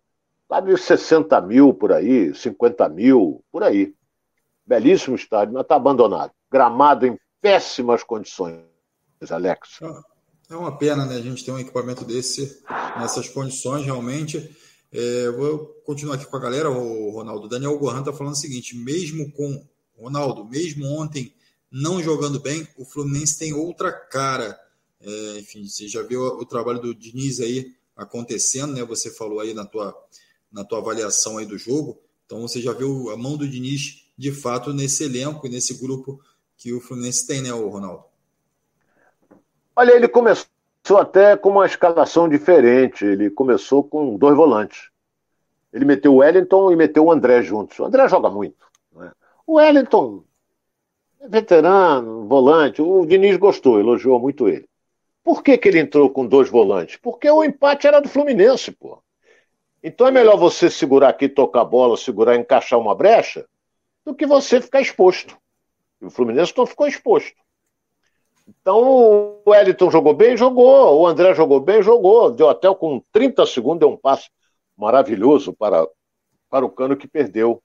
cabe 0.48 0.76
60 0.76 1.40
mil 1.40 1.74
por 1.74 1.92
aí, 1.92 2.35
50 2.35 2.88
mil, 2.88 3.42
por 3.50 3.62
aí. 3.62 3.94
Belíssimo 4.66 5.16
estádio, 5.16 5.54
mas 5.54 5.62
está 5.62 5.76
abandonado. 5.76 6.33
Gramado 6.50 7.07
em 7.07 7.18
péssimas 7.40 8.02
condições. 8.04 8.67
Alex. 9.31 9.81
É 10.50 10.57
uma 10.57 10.76
pena, 10.76 11.04
né? 11.04 11.16
A 11.16 11.20
gente 11.20 11.44
ter 11.44 11.50
um 11.50 11.59
equipamento 11.59 12.04
desse 12.04 12.62
nessas 12.98 13.28
condições, 13.28 13.85
realmente. 13.85 14.57
É, 14.90 15.31
vou 15.31 15.66
continuar 15.85 16.14
aqui 16.14 16.24
com 16.24 16.37
a 16.37 16.40
galera, 16.40 16.70
o 16.70 17.11
Ronaldo. 17.11 17.48
Daniel 17.48 17.78
Gohan 17.78 18.00
está 18.00 18.12
falando 18.12 18.35
o 18.35 18.38
seguinte: 18.38 18.76
mesmo 18.76 19.31
com. 19.33 19.66
Ronaldo, 19.96 20.44
mesmo 20.44 20.87
ontem 20.87 21.35
não 21.70 22.02
jogando 22.02 22.40
bem, 22.40 22.66
o 22.76 22.85
Fluminense 22.85 23.38
tem 23.38 23.52
outra 23.52 23.92
cara. 23.92 24.59
É, 25.00 25.38
enfim, 25.38 25.66
você 25.66 25.87
já 25.87 26.02
viu 26.02 26.22
o 26.22 26.44
trabalho 26.46 26.81
do 26.81 26.94
Diniz 26.94 27.40
aí 27.40 27.74
acontecendo, 27.96 28.72
né? 28.72 28.85
Você 28.85 29.11
falou 29.11 29.40
aí 29.40 29.52
na 29.52 29.66
tua, 29.66 29.94
na 30.50 30.64
tua 30.64 30.78
avaliação 30.78 31.38
aí 31.38 31.46
do 31.46 31.59
jogo. 31.59 32.00
Então 32.24 32.40
você 32.42 32.61
já 32.61 32.72
viu 32.72 33.11
a 33.11 33.16
mão 33.16 33.37
do 33.37 33.48
Diniz 33.48 34.04
de 34.16 34.33
fato 34.33 34.72
nesse 34.72 35.04
elenco 35.04 35.46
e 35.46 35.50
nesse 35.50 35.74
grupo 35.74 36.20
que 36.57 36.72
o 36.72 36.81
Fluminense 36.81 37.26
tem, 37.26 37.42
né, 37.42 37.50
Ronaldo? 37.50 38.04
Olha, 39.79 39.93
ele 39.93 40.09
começou 40.09 40.49
até 40.99 41.37
com 41.37 41.51
uma 41.51 41.64
escalação 41.64 42.29
diferente. 42.29 43.05
Ele 43.05 43.31
começou 43.31 43.85
com 43.85 44.17
dois 44.17 44.37
volantes. 44.37 44.91
Ele 45.73 45.85
meteu 45.85 46.14
o 46.14 46.17
Wellington 46.17 46.73
e 46.73 46.75
meteu 46.75 47.05
o 47.05 47.12
André 47.12 47.43
juntos. 47.43 47.79
O 47.79 47.85
André 47.85 48.09
joga 48.09 48.29
muito. 48.29 48.67
Né? 48.93 49.12
O 49.47 49.53
Wellington 49.53 50.25
é 51.21 51.29
veterano, 51.29 52.27
volante. 52.27 52.83
O 52.83 53.07
Diniz 53.07 53.37
gostou, 53.37 53.79
elogiou 53.79 54.19
muito 54.19 54.49
ele. 54.49 54.69
Por 55.23 55.45
que, 55.45 55.57
que 55.57 55.69
ele 55.69 55.79
entrou 55.79 56.11
com 56.11 56.27
dois 56.27 56.51
volantes? 56.51 56.97
Porque 56.97 57.31
o 57.31 57.45
empate 57.45 57.87
era 57.87 58.01
do 58.01 58.09
Fluminense, 58.09 58.73
pô. 58.73 59.01
Então 59.81 60.09
é 60.09 60.11
melhor 60.11 60.37
você 60.37 60.69
segurar 60.69 61.11
aqui, 61.11 61.29
tocar 61.29 61.61
a 61.61 61.64
bola, 61.64 61.97
segurar, 61.97 62.35
encaixar 62.35 62.81
uma 62.81 62.97
brecha, 62.97 63.47
do 64.05 64.12
que 64.12 64.27
você 64.27 64.61
ficar 64.61 64.81
exposto. 64.81 65.38
E 66.03 66.07
o 66.07 66.11
Fluminense 66.11 66.53
não 66.57 66.67
ficou 66.67 66.88
exposto. 66.88 67.37
Então 68.48 68.82
o 68.82 69.42
Wellington 69.46 69.90
jogou 69.90 70.14
bem, 70.14 70.37
jogou. 70.37 71.00
O 71.00 71.06
André 71.06 71.34
jogou 71.34 71.61
bem, 71.61 71.82
jogou. 71.82 72.30
Deu 72.30 72.48
até 72.48 72.72
com 72.74 73.02
30 73.12 73.44
segundos, 73.44 73.80
deu 73.80 73.90
um 73.90 73.96
passe 73.96 74.30
maravilhoso 74.76 75.52
para, 75.52 75.87
para 76.48 76.64
o 76.64 76.70
Cano 76.70 76.96
que 76.96 77.06
perdeu. 77.06 77.62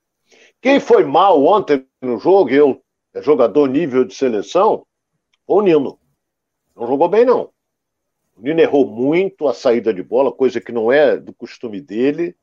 Quem 0.61 0.79
foi 0.79 1.03
mal 1.03 1.43
ontem 1.45 1.85
no 2.01 2.17
jogo, 2.17 2.49
eu, 2.49 2.81
é 3.13 3.21
jogador 3.21 3.67
nível 3.67 4.03
de 4.03 4.15
seleção, 4.15 4.85
foi 5.45 5.57
o 5.57 5.61
Nino. 5.61 5.99
Não 6.75 6.87
jogou 6.87 7.07
bem, 7.07 7.25
não. 7.25 7.51
O 8.35 8.41
Nino 8.41 8.59
errou 8.59 8.85
muito 8.85 9.47
a 9.47 9.53
saída 9.53 9.93
de 9.93 10.01
bola, 10.01 10.31
coisa 10.31 10.59
que 10.59 10.71
não 10.71 10.91
é 10.91 11.15
do 11.15 11.33
costume 11.33 11.79
dele. 11.79 12.35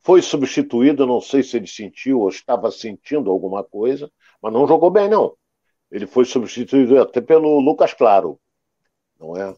Foi 0.00 0.22
substituído, 0.22 1.06
não 1.06 1.20
sei 1.20 1.42
se 1.42 1.56
ele 1.56 1.66
sentiu 1.66 2.20
ou 2.20 2.28
estava 2.28 2.70
sentindo 2.70 3.30
alguma 3.30 3.64
coisa, 3.64 4.10
mas 4.40 4.52
não 4.52 4.66
jogou 4.66 4.90
bem, 4.90 5.08
não. 5.08 5.34
Ele 5.90 6.06
foi 6.06 6.24
substituído 6.24 7.00
até 7.00 7.20
pelo 7.20 7.60
Lucas 7.60 7.94
Claro, 7.94 8.38
não 9.18 9.36
é? 9.36 9.54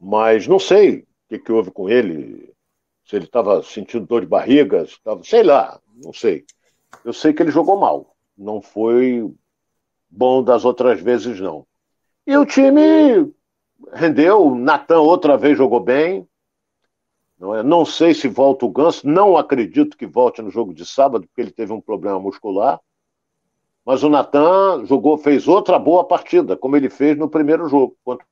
Mas 0.00 0.46
não 0.46 0.58
sei 0.58 0.98
o 0.98 1.06
que, 1.28 1.38
que 1.38 1.52
houve 1.52 1.70
com 1.70 1.88
ele, 1.88 2.52
se 3.04 3.16
ele 3.16 3.24
estava 3.24 3.62
sentindo 3.62 4.06
dor 4.06 4.22
de 4.22 4.26
barriga, 4.26 4.82
estava, 4.82 5.22
sei 5.22 5.42
lá, 5.42 5.80
não 6.02 6.12
sei. 6.12 6.44
Eu 7.04 7.12
sei 7.12 7.32
que 7.32 7.42
ele 7.42 7.50
jogou 7.50 7.78
mal, 7.78 8.14
não 8.36 8.60
foi 8.60 9.32
bom 10.08 10.42
das 10.42 10.64
outras 10.64 11.00
vezes, 11.00 11.40
não. 11.40 11.66
E 12.26 12.36
o 12.36 12.46
time 12.46 13.32
rendeu, 13.92 14.54
Natan 14.54 15.00
outra 15.00 15.36
vez 15.36 15.58
jogou 15.58 15.80
bem. 15.80 16.26
Não, 17.38 17.54
é? 17.54 17.62
não 17.62 17.84
sei 17.84 18.14
se 18.14 18.28
volta 18.28 18.64
o 18.64 18.70
Ganso, 18.70 19.06
não 19.06 19.36
acredito 19.36 19.96
que 19.96 20.06
volte 20.06 20.40
no 20.40 20.50
jogo 20.50 20.72
de 20.72 20.86
sábado, 20.86 21.26
porque 21.26 21.40
ele 21.40 21.50
teve 21.50 21.72
um 21.72 21.80
problema 21.80 22.18
muscular. 22.18 22.80
Mas 23.84 24.02
o 24.02 24.08
Natan 24.08 24.84
jogou, 24.86 25.18
fez 25.18 25.46
outra 25.46 25.78
boa 25.78 26.04
partida, 26.04 26.56
como 26.56 26.76
ele 26.76 26.88
fez 26.88 27.16
no 27.18 27.28
primeiro 27.28 27.68
jogo. 27.68 27.96
Contra 28.02 28.26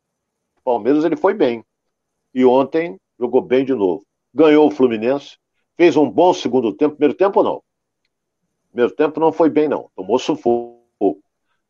o 0.56 0.62
Palmeiras 0.62 1.04
ele 1.04 1.16
foi 1.16 1.34
bem. 1.34 1.64
E 2.34 2.44
ontem 2.44 2.98
jogou 3.18 3.42
bem 3.42 3.64
de 3.64 3.74
novo. 3.74 4.04
Ganhou 4.32 4.66
o 4.66 4.70
Fluminense, 4.70 5.36
fez 5.76 5.96
um 5.96 6.08
bom 6.08 6.32
segundo 6.32 6.72
tempo. 6.72 6.96
Primeiro 6.96 7.14
tempo 7.14 7.42
não. 7.42 7.62
Primeiro 8.70 8.94
tempo 8.94 9.20
não 9.20 9.30
foi 9.30 9.50
bem, 9.50 9.68
não. 9.68 9.90
Tomou 9.94 10.18
sufoco. 10.18 11.20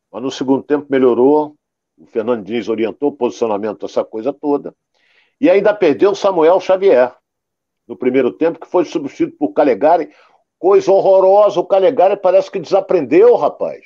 Mas 0.09 0.21
no 0.21 0.31
segundo 0.31 0.63
tempo 0.63 0.87
melhorou. 0.89 1.55
O 1.97 2.05
Fernando 2.05 2.43
Diniz 2.43 2.69
orientou 2.69 3.09
o 3.09 3.15
posicionamento 3.15 3.85
dessa 3.85 4.03
coisa 4.05 4.31
toda. 4.31 4.73
E 5.41 5.49
ainda 5.49 5.73
perdeu 5.73 6.11
o 6.11 6.15
Samuel 6.15 6.59
Xavier 6.61 7.13
no 7.85 7.97
primeiro 7.97 8.31
tempo, 8.31 8.59
que 8.59 8.67
foi 8.67 8.85
substituído 8.85 9.35
por 9.37 9.53
Calegari. 9.53 10.09
Coisa 10.63 10.93
horrorosa, 10.93 11.59
o 11.59 11.65
Calegari 11.65 12.15
parece 12.15 12.49
que 12.49 12.57
desaprendeu, 12.57 13.35
rapaz. 13.35 13.83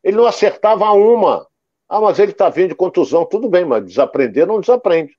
Ele 0.00 0.16
não 0.16 0.26
acertava 0.26 0.92
uma. 0.92 1.44
Ah, 1.88 2.00
mas 2.00 2.20
ele 2.20 2.30
está 2.30 2.48
vindo 2.48 2.68
de 2.68 2.76
contusão. 2.76 3.24
Tudo 3.24 3.48
bem, 3.48 3.64
mas 3.64 3.84
desaprender 3.84 4.46
não 4.46 4.60
desaprende. 4.60 5.12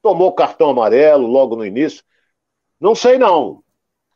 Tomou 0.00 0.32
cartão 0.32 0.70
amarelo 0.70 1.26
logo 1.26 1.54
no 1.54 1.66
início. 1.66 2.02
Não 2.80 2.94
sei, 2.94 3.18
não. 3.18 3.62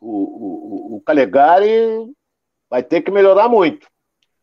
O, 0.01 0.95
o, 0.95 0.97
o 0.97 1.03
Calegari 1.03 2.11
vai 2.71 2.83
ter 2.83 3.03
que 3.03 3.11
melhorar 3.11 3.47
muito. 3.47 3.87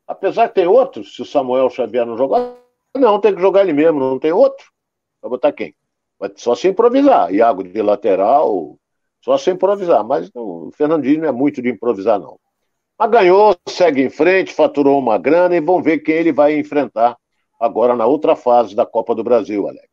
Apesar 0.06 0.47
que 0.47 0.54
tem 0.54 0.67
outros, 0.67 1.15
se 1.15 1.23
o 1.23 1.25
Samuel 1.25 1.71
Xavier 1.71 2.06
não 2.06 2.15
jogar, 2.15 2.56
não, 2.95 3.19
tem 3.19 3.34
que 3.34 3.41
jogar 3.41 3.62
ele 3.62 3.73
mesmo, 3.73 3.99
não 3.99 4.19
tem 4.19 4.32
outro. 4.32 4.71
Vai 5.23 5.30
botar 5.32 5.52
quem? 5.54 5.73
Vai 6.19 6.32
só 6.36 6.54
se 6.54 6.67
improvisar. 6.67 7.34
Iago 7.34 7.63
de 7.63 7.82
lateral, 7.82 8.79
só 9.22 9.38
se 9.38 9.52
improvisar, 9.52 10.04
mas 10.04 10.30
o 10.34 10.72
Fernandinho 10.76 11.22
não 11.22 11.30
é 11.30 11.32
muito 11.32 11.62
de 11.62 11.70
improvisar, 11.70 12.20
não. 12.20 12.40
Mas 12.98 13.12
ganhou, 13.12 13.56
segue 13.68 14.02
em 14.02 14.10
frente, 14.10 14.54
faturou 14.54 15.00
uma 15.00 15.18
grana 15.18 15.56
e 15.56 15.62
vamos 15.62 15.84
ver 15.84 16.00
quem 16.00 16.16
ele 16.16 16.34
vai 16.34 16.58
enfrentar 16.58 17.18
agora 17.60 17.96
na 17.96 18.06
outra 18.06 18.36
fase 18.36 18.76
da 18.76 18.86
Copa 18.86 19.16
do 19.16 19.24
Brasil, 19.24 19.68
Alex. 19.68 19.88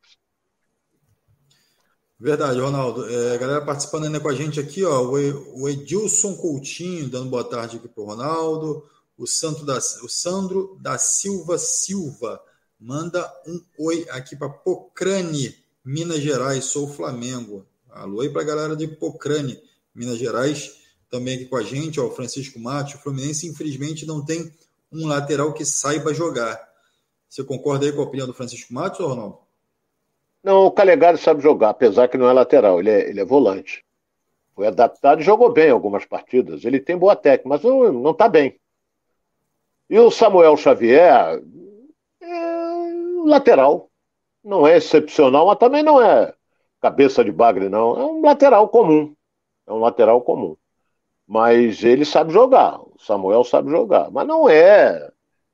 Verdade, 2.18 2.58
Ronaldo. 2.58 3.08
É, 3.08 3.38
galera 3.38 3.64
participando 3.64 4.04
ainda 4.04 4.20
com 4.20 4.28
a 4.28 4.34
gente 4.34 4.58
aqui, 4.58 4.84
ó, 4.84 5.02
o 5.02 5.68
Edilson 5.68 6.34
Coutinho 6.36 7.08
dando 7.08 7.28
boa 7.28 7.44
tarde 7.44 7.76
aqui 7.76 7.88
para 7.88 8.02
o 8.02 8.06
Ronaldo, 8.06 8.82
o, 9.18 9.24
o 9.24 10.08
Sandro 10.08 10.78
da 10.80 10.98
Silva 10.98 11.58
Silva 11.58 12.40
manda 12.78 13.30
um 13.46 13.60
oi 13.78 14.06
aqui 14.10 14.34
para 14.34 14.48
Pocrane, 14.48 15.54
Minas 15.84 16.20
Gerais, 16.20 16.64
sou 16.64 16.88
Flamengo. 16.88 17.66
Alô 17.96 18.20
aí 18.20 18.28
para 18.28 18.42
a 18.42 18.44
galera 18.44 18.76
de 18.76 18.86
Pocrane, 18.86 19.58
Minas 19.94 20.18
Gerais, 20.18 20.82
também 21.08 21.36
aqui 21.36 21.46
com 21.46 21.56
a 21.56 21.62
gente, 21.62 21.98
ó, 21.98 22.04
o 22.04 22.10
Francisco 22.10 22.60
Mate. 22.60 22.94
O 22.94 22.98
Fluminense, 22.98 23.48
infelizmente, 23.48 24.04
não 24.04 24.22
tem 24.22 24.52
um 24.92 25.06
lateral 25.06 25.54
que 25.54 25.64
saiba 25.64 26.12
jogar. 26.12 26.60
Você 27.26 27.42
concorda 27.42 27.86
aí 27.86 27.92
com 27.92 28.02
a 28.02 28.04
opinião 28.04 28.26
do 28.26 28.34
Francisco 28.34 28.72
Matos, 28.74 29.00
ou 29.00 29.08
Ronaldo? 29.08 29.38
Não, 30.44 30.66
o 30.66 30.70
Calegari 30.70 31.16
sabe 31.16 31.42
jogar, 31.42 31.70
apesar 31.70 32.08
que 32.08 32.18
não 32.18 32.28
é 32.28 32.32
lateral, 32.34 32.78
ele 32.80 32.90
é, 32.90 33.08
ele 33.08 33.20
é 33.20 33.24
volante. 33.24 33.82
Foi 34.54 34.66
adaptado 34.66 35.22
e 35.22 35.24
jogou 35.24 35.50
bem 35.50 35.70
algumas 35.70 36.04
partidas. 36.04 36.66
Ele 36.66 36.78
tem 36.78 36.98
boa 36.98 37.16
técnica, 37.16 37.48
mas 37.48 37.62
não 37.62 38.10
está 38.10 38.28
bem. 38.28 38.60
E 39.88 39.98
o 39.98 40.10
Samuel 40.10 40.56
Xavier 40.56 41.42
é 42.20 43.00
lateral. 43.24 43.90
Não 44.44 44.66
é 44.66 44.76
excepcional, 44.76 45.46
mas 45.46 45.58
também 45.58 45.82
não 45.82 46.00
é 46.00 46.35
cabeça 46.86 47.24
de 47.24 47.32
bagre, 47.32 47.68
não. 47.68 47.98
É 47.98 48.04
um 48.04 48.22
lateral 48.22 48.68
comum. 48.68 49.12
É 49.66 49.72
um 49.72 49.78
lateral 49.78 50.20
comum. 50.22 50.56
Mas 51.26 51.82
ele 51.82 52.04
sabe 52.04 52.32
jogar. 52.32 52.80
O 52.80 52.94
Samuel 52.98 53.42
sabe 53.42 53.70
jogar. 53.70 54.10
Mas 54.10 54.26
não 54.26 54.48
é 54.48 55.10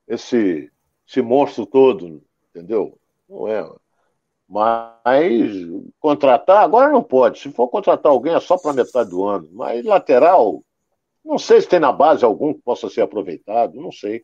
esse, 0.06 0.70
esse 1.08 1.22
monstro 1.22 1.64
todo, 1.64 2.22
entendeu? 2.50 2.98
Não 3.28 3.48
é. 3.48 3.66
Mas 4.46 5.50
contratar, 5.98 6.62
agora 6.62 6.92
não 6.92 7.02
pode. 7.02 7.38
Se 7.38 7.50
for 7.50 7.68
contratar 7.68 8.12
alguém, 8.12 8.34
é 8.34 8.40
só 8.40 8.58
para 8.58 8.74
metade 8.74 9.08
do 9.08 9.24
ano. 9.24 9.48
Mas 9.52 9.82
lateral, 9.82 10.62
não 11.24 11.38
sei 11.38 11.62
se 11.62 11.68
tem 11.68 11.80
na 11.80 11.90
base 11.92 12.22
algum 12.22 12.52
que 12.52 12.60
possa 12.60 12.90
ser 12.90 13.00
aproveitado, 13.00 13.80
não 13.80 13.90
sei. 13.90 14.22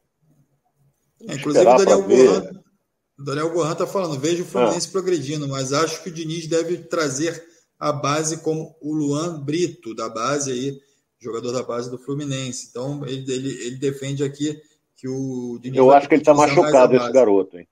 É, 1.26 1.34
inclusive, 1.34 1.66
o 1.66 1.78
Daniel 1.78 2.02
Gohan, 2.02 2.62
o 3.18 3.24
Daniel 3.24 3.50
Gohan 3.50 3.72
está 3.72 3.86
falando: 3.86 4.18
vejo 4.18 4.44
o 4.44 4.46
Fluminense 4.46 4.88
ah. 4.88 4.92
progredindo, 4.92 5.48
mas 5.48 5.72
acho 5.72 6.02
que 6.02 6.08
o 6.08 6.12
Diniz 6.12 6.46
deve 6.46 6.78
trazer 6.78 7.44
a 7.78 7.92
base 7.92 8.42
como 8.42 8.76
o 8.80 8.94
Luan 8.94 9.40
Brito, 9.40 9.94
da 9.94 10.08
base 10.08 10.52
aí, 10.52 10.80
jogador 11.18 11.52
da 11.52 11.62
base 11.62 11.90
do 11.90 11.98
Fluminense. 11.98 12.68
Então, 12.70 13.04
ele, 13.06 13.30
ele, 13.32 13.66
ele 13.66 13.76
defende 13.76 14.22
aqui 14.22 14.60
que 14.96 15.08
o 15.08 15.58
Diniz. 15.60 15.76
Eu 15.76 15.90
acho 15.90 16.08
que 16.08 16.14
ele 16.14 16.22
está 16.22 16.34
machucado, 16.34 16.96
esse 16.96 17.12
garoto, 17.12 17.58
hein? 17.58 17.68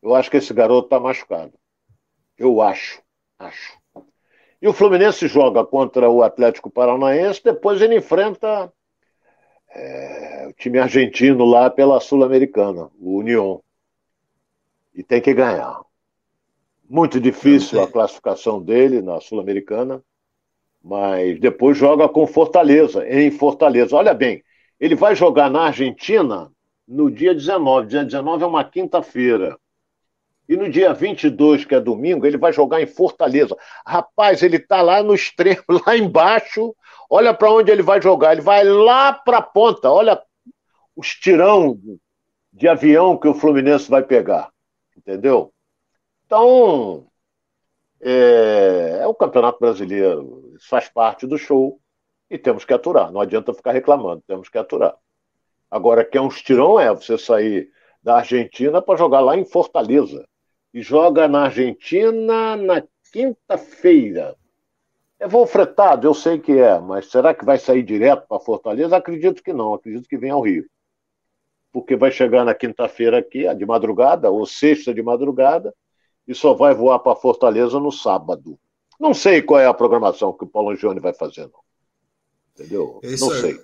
Eu 0.00 0.14
acho 0.14 0.30
que 0.30 0.36
esse 0.36 0.52
garoto 0.52 0.86
está 0.86 1.00
machucado. 1.00 1.54
Eu 2.38 2.60
acho. 2.60 3.02
Acho. 3.38 3.78
E 4.60 4.68
o 4.68 4.72
Fluminense 4.72 5.26
joga 5.28 5.64
contra 5.64 6.08
o 6.08 6.22
Atlético 6.22 6.70
Paranaense, 6.70 7.42
depois 7.42 7.80
ele 7.82 7.98
enfrenta 7.98 8.72
é, 9.70 10.46
o 10.48 10.52
time 10.52 10.78
argentino 10.78 11.44
lá 11.44 11.68
pela 11.68 12.00
Sul-Americana, 12.00 12.90
o 12.98 13.18
União 13.18 13.62
e 14.94 15.02
tem 15.02 15.20
que 15.20 15.34
ganhar. 15.34 15.80
Muito 16.88 17.20
difícil 17.20 17.82
a 17.82 17.90
classificação 17.90 18.62
dele 18.62 19.02
na 19.02 19.20
Sul-Americana, 19.20 20.02
mas 20.82 21.40
depois 21.40 21.76
joga 21.76 22.08
com 22.08 22.26
Fortaleza, 22.26 23.08
em 23.08 23.30
Fortaleza. 23.30 23.96
Olha 23.96 24.12
bem, 24.12 24.44
ele 24.78 24.94
vai 24.94 25.14
jogar 25.14 25.50
na 25.50 25.62
Argentina 25.62 26.52
no 26.86 27.10
dia 27.10 27.34
19. 27.34 27.88
Dia 27.88 28.04
19 28.04 28.44
é 28.44 28.46
uma 28.46 28.64
quinta-feira. 28.64 29.58
E 30.46 30.56
no 30.56 30.68
dia 30.68 30.92
22, 30.92 31.64
que 31.64 31.74
é 31.74 31.80
domingo, 31.80 32.26
ele 32.26 32.36
vai 32.36 32.52
jogar 32.52 32.82
em 32.82 32.86
Fortaleza. 32.86 33.56
Rapaz, 33.86 34.42
ele 34.42 34.56
está 34.56 34.82
lá 34.82 35.02
no 35.02 35.14
extremo, 35.14 35.62
lá 35.86 35.96
embaixo. 35.96 36.76
Olha 37.08 37.32
para 37.32 37.50
onde 37.50 37.70
ele 37.70 37.82
vai 37.82 38.00
jogar. 38.00 38.32
Ele 38.32 38.42
vai 38.42 38.62
lá 38.62 39.12
para 39.12 39.38
a 39.38 39.42
ponta. 39.42 39.90
Olha 39.90 40.22
os 40.94 41.08
tirão 41.14 41.78
de 42.52 42.68
avião 42.68 43.16
que 43.16 43.26
o 43.26 43.34
Fluminense 43.34 43.90
vai 43.90 44.02
pegar. 44.02 44.53
Entendeu? 44.96 45.52
Então, 46.26 47.06
é, 48.00 48.98
é 49.02 49.06
o 49.06 49.14
Campeonato 49.14 49.58
Brasileiro. 49.58 50.52
Isso 50.56 50.68
faz 50.68 50.88
parte 50.88 51.26
do 51.26 51.38
show 51.38 51.80
e 52.30 52.38
temos 52.38 52.64
que 52.64 52.74
aturar. 52.74 53.12
Não 53.12 53.20
adianta 53.20 53.54
ficar 53.54 53.72
reclamando, 53.72 54.22
temos 54.26 54.48
que 54.48 54.58
aturar. 54.58 54.96
Agora, 55.70 56.04
que 56.04 56.16
é 56.16 56.20
um 56.20 56.28
estirão 56.28 56.78
é 56.78 56.92
você 56.92 57.18
sair 57.18 57.70
da 58.02 58.16
Argentina 58.16 58.82
para 58.82 58.98
jogar 58.98 59.20
lá 59.20 59.36
em 59.36 59.44
Fortaleza 59.44 60.26
e 60.72 60.82
joga 60.82 61.26
na 61.26 61.44
Argentina 61.44 62.56
na 62.56 62.82
quinta-feira. 63.12 64.36
É 65.18 65.26
voo 65.26 65.46
fretado, 65.46 66.06
eu 66.06 66.12
sei 66.12 66.38
que 66.38 66.52
é, 66.52 66.78
mas 66.78 67.10
será 67.10 67.32
que 67.32 67.44
vai 67.44 67.56
sair 67.58 67.82
direto 67.82 68.26
para 68.28 68.40
Fortaleza? 68.40 68.96
Acredito 68.96 69.42
que 69.42 69.52
não, 69.52 69.72
acredito 69.72 70.08
que 70.08 70.18
vem 70.18 70.30
ao 70.30 70.42
Rio. 70.42 70.66
Porque 71.74 71.96
vai 71.96 72.12
chegar 72.12 72.44
na 72.44 72.54
quinta-feira 72.54 73.18
aqui, 73.18 73.52
de 73.52 73.66
madrugada, 73.66 74.30
ou 74.30 74.46
sexta 74.46 74.94
de 74.94 75.02
madrugada, 75.02 75.74
e 76.24 76.32
só 76.32 76.54
vai 76.54 76.72
voar 76.72 77.00
para 77.00 77.16
Fortaleza 77.16 77.80
no 77.80 77.90
sábado. 77.90 78.56
Não 79.00 79.12
sei 79.12 79.42
qual 79.42 79.58
é 79.58 79.66
a 79.66 79.74
programação 79.74 80.32
que 80.32 80.44
o 80.44 80.46
Paulo 80.46 80.70
Angione 80.70 81.00
vai 81.00 81.12
fazer, 81.12 81.50
não. 81.52 81.64
Entendeu? 82.54 83.00
É 83.02 83.10
não 83.16 83.30
sei. 83.30 83.60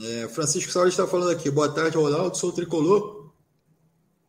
É, 0.00 0.28
Francisco 0.28 0.70
Saúde 0.70 0.90
está 0.90 1.04
falando 1.04 1.32
aqui. 1.32 1.50
Boa 1.50 1.68
tarde, 1.74 1.96
Ronaldo. 1.96 2.36
Sou 2.36 2.52
tricolor. 2.52 3.32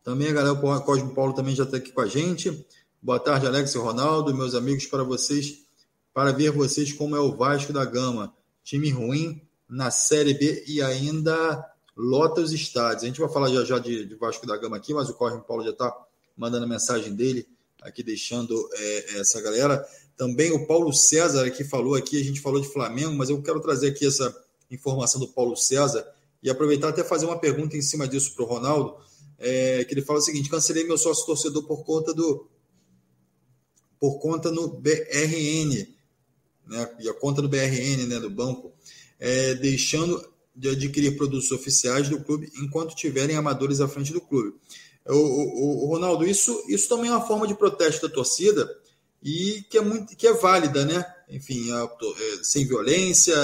Também 0.02 0.26
a 0.26 0.32
galera, 0.32 0.54
o 0.54 0.82
Cosmo 0.82 1.14
Paulo 1.14 1.32
também 1.34 1.54
já 1.54 1.62
está 1.62 1.76
aqui 1.76 1.92
com 1.92 2.00
a 2.00 2.06
gente. 2.06 2.66
Boa 3.00 3.20
tarde, 3.20 3.46
Alex 3.46 3.76
e 3.76 3.78
Ronaldo, 3.78 4.34
meus 4.34 4.56
amigos, 4.56 4.86
para 4.86 5.04
vocês, 5.04 5.64
para 6.12 6.32
ver 6.32 6.50
vocês 6.50 6.92
como 6.92 7.14
é 7.14 7.20
o 7.20 7.36
Vasco 7.36 7.72
da 7.72 7.84
Gama. 7.84 8.34
Time 8.64 8.90
ruim 8.90 9.40
na 9.68 9.92
Série 9.92 10.34
B 10.34 10.64
e 10.66 10.82
ainda 10.82 11.64
lota 11.98 12.40
os 12.40 12.52
estádios. 12.52 13.02
A 13.02 13.06
gente 13.06 13.20
vai 13.20 13.28
falar 13.28 13.50
já 13.50 13.64
já 13.64 13.78
de, 13.80 14.06
de 14.06 14.14
Vasco 14.14 14.46
da 14.46 14.56
Gama 14.56 14.76
aqui, 14.76 14.94
mas 14.94 15.10
o 15.10 15.14
Cosmo 15.14 15.42
Paulo 15.42 15.64
já 15.64 15.70
está 15.70 15.92
mandando 16.36 16.64
a 16.64 16.68
mensagem 16.68 17.12
dele 17.12 17.46
aqui, 17.82 18.04
deixando 18.04 18.54
é, 18.72 19.20
essa 19.20 19.40
galera. 19.42 19.84
Também 20.16 20.52
o 20.52 20.66
Paulo 20.66 20.92
César 20.92 21.50
que 21.50 21.64
falou 21.64 21.96
aqui, 21.96 22.20
a 22.20 22.24
gente 22.24 22.40
falou 22.40 22.60
de 22.60 22.68
Flamengo, 22.68 23.12
mas 23.14 23.28
eu 23.28 23.42
quero 23.42 23.60
trazer 23.60 23.88
aqui 23.88 24.06
essa 24.06 24.34
informação 24.70 25.20
do 25.20 25.28
Paulo 25.28 25.56
César 25.56 26.06
e 26.40 26.48
aproveitar 26.48 26.90
até 26.90 27.02
fazer 27.02 27.26
uma 27.26 27.38
pergunta 27.38 27.76
em 27.76 27.82
cima 27.82 28.06
disso 28.06 28.34
para 28.34 28.44
o 28.44 28.46
Ronaldo 28.46 28.96
é, 29.38 29.84
que 29.84 29.94
ele 29.94 30.02
fala 30.02 30.18
o 30.18 30.22
seguinte: 30.22 30.50
cancelei 30.50 30.84
meu 30.84 30.98
sócio 30.98 31.24
torcedor 31.24 31.62
por 31.64 31.84
conta 31.84 32.12
do 32.12 32.48
por 33.98 34.18
conta 34.20 34.50
no 34.52 34.68
BRN, 34.68 35.88
né, 36.66 36.96
e 37.00 37.08
a 37.08 37.14
conta 37.14 37.42
do 37.42 37.48
BRN, 37.48 38.06
né, 38.06 38.20
do 38.20 38.30
banco, 38.30 38.72
é, 39.18 39.54
deixando 39.54 40.24
de 40.58 40.70
adquirir 40.70 41.16
produtos 41.16 41.52
oficiais 41.52 42.08
do 42.08 42.20
clube 42.20 42.50
enquanto 42.60 42.96
tiverem 42.96 43.36
amadores 43.36 43.80
à 43.80 43.86
frente 43.86 44.12
do 44.12 44.20
clube. 44.20 44.56
O, 45.06 45.14
o, 45.14 45.84
o, 45.84 45.86
Ronaldo, 45.86 46.26
isso, 46.26 46.64
isso 46.68 46.88
também 46.88 47.08
é 47.08 47.12
uma 47.14 47.24
forma 47.24 47.46
de 47.46 47.54
protesto 47.54 48.08
da 48.08 48.12
torcida 48.12 48.68
e 49.22 49.64
que 49.70 49.78
é 49.78 49.80
muito 49.80 50.16
que 50.16 50.26
é 50.26 50.32
válida, 50.32 50.84
né? 50.84 51.06
Enfim, 51.30 51.70
é, 51.72 51.84
é, 51.84 52.42
sem 52.42 52.66
violência, 52.66 53.34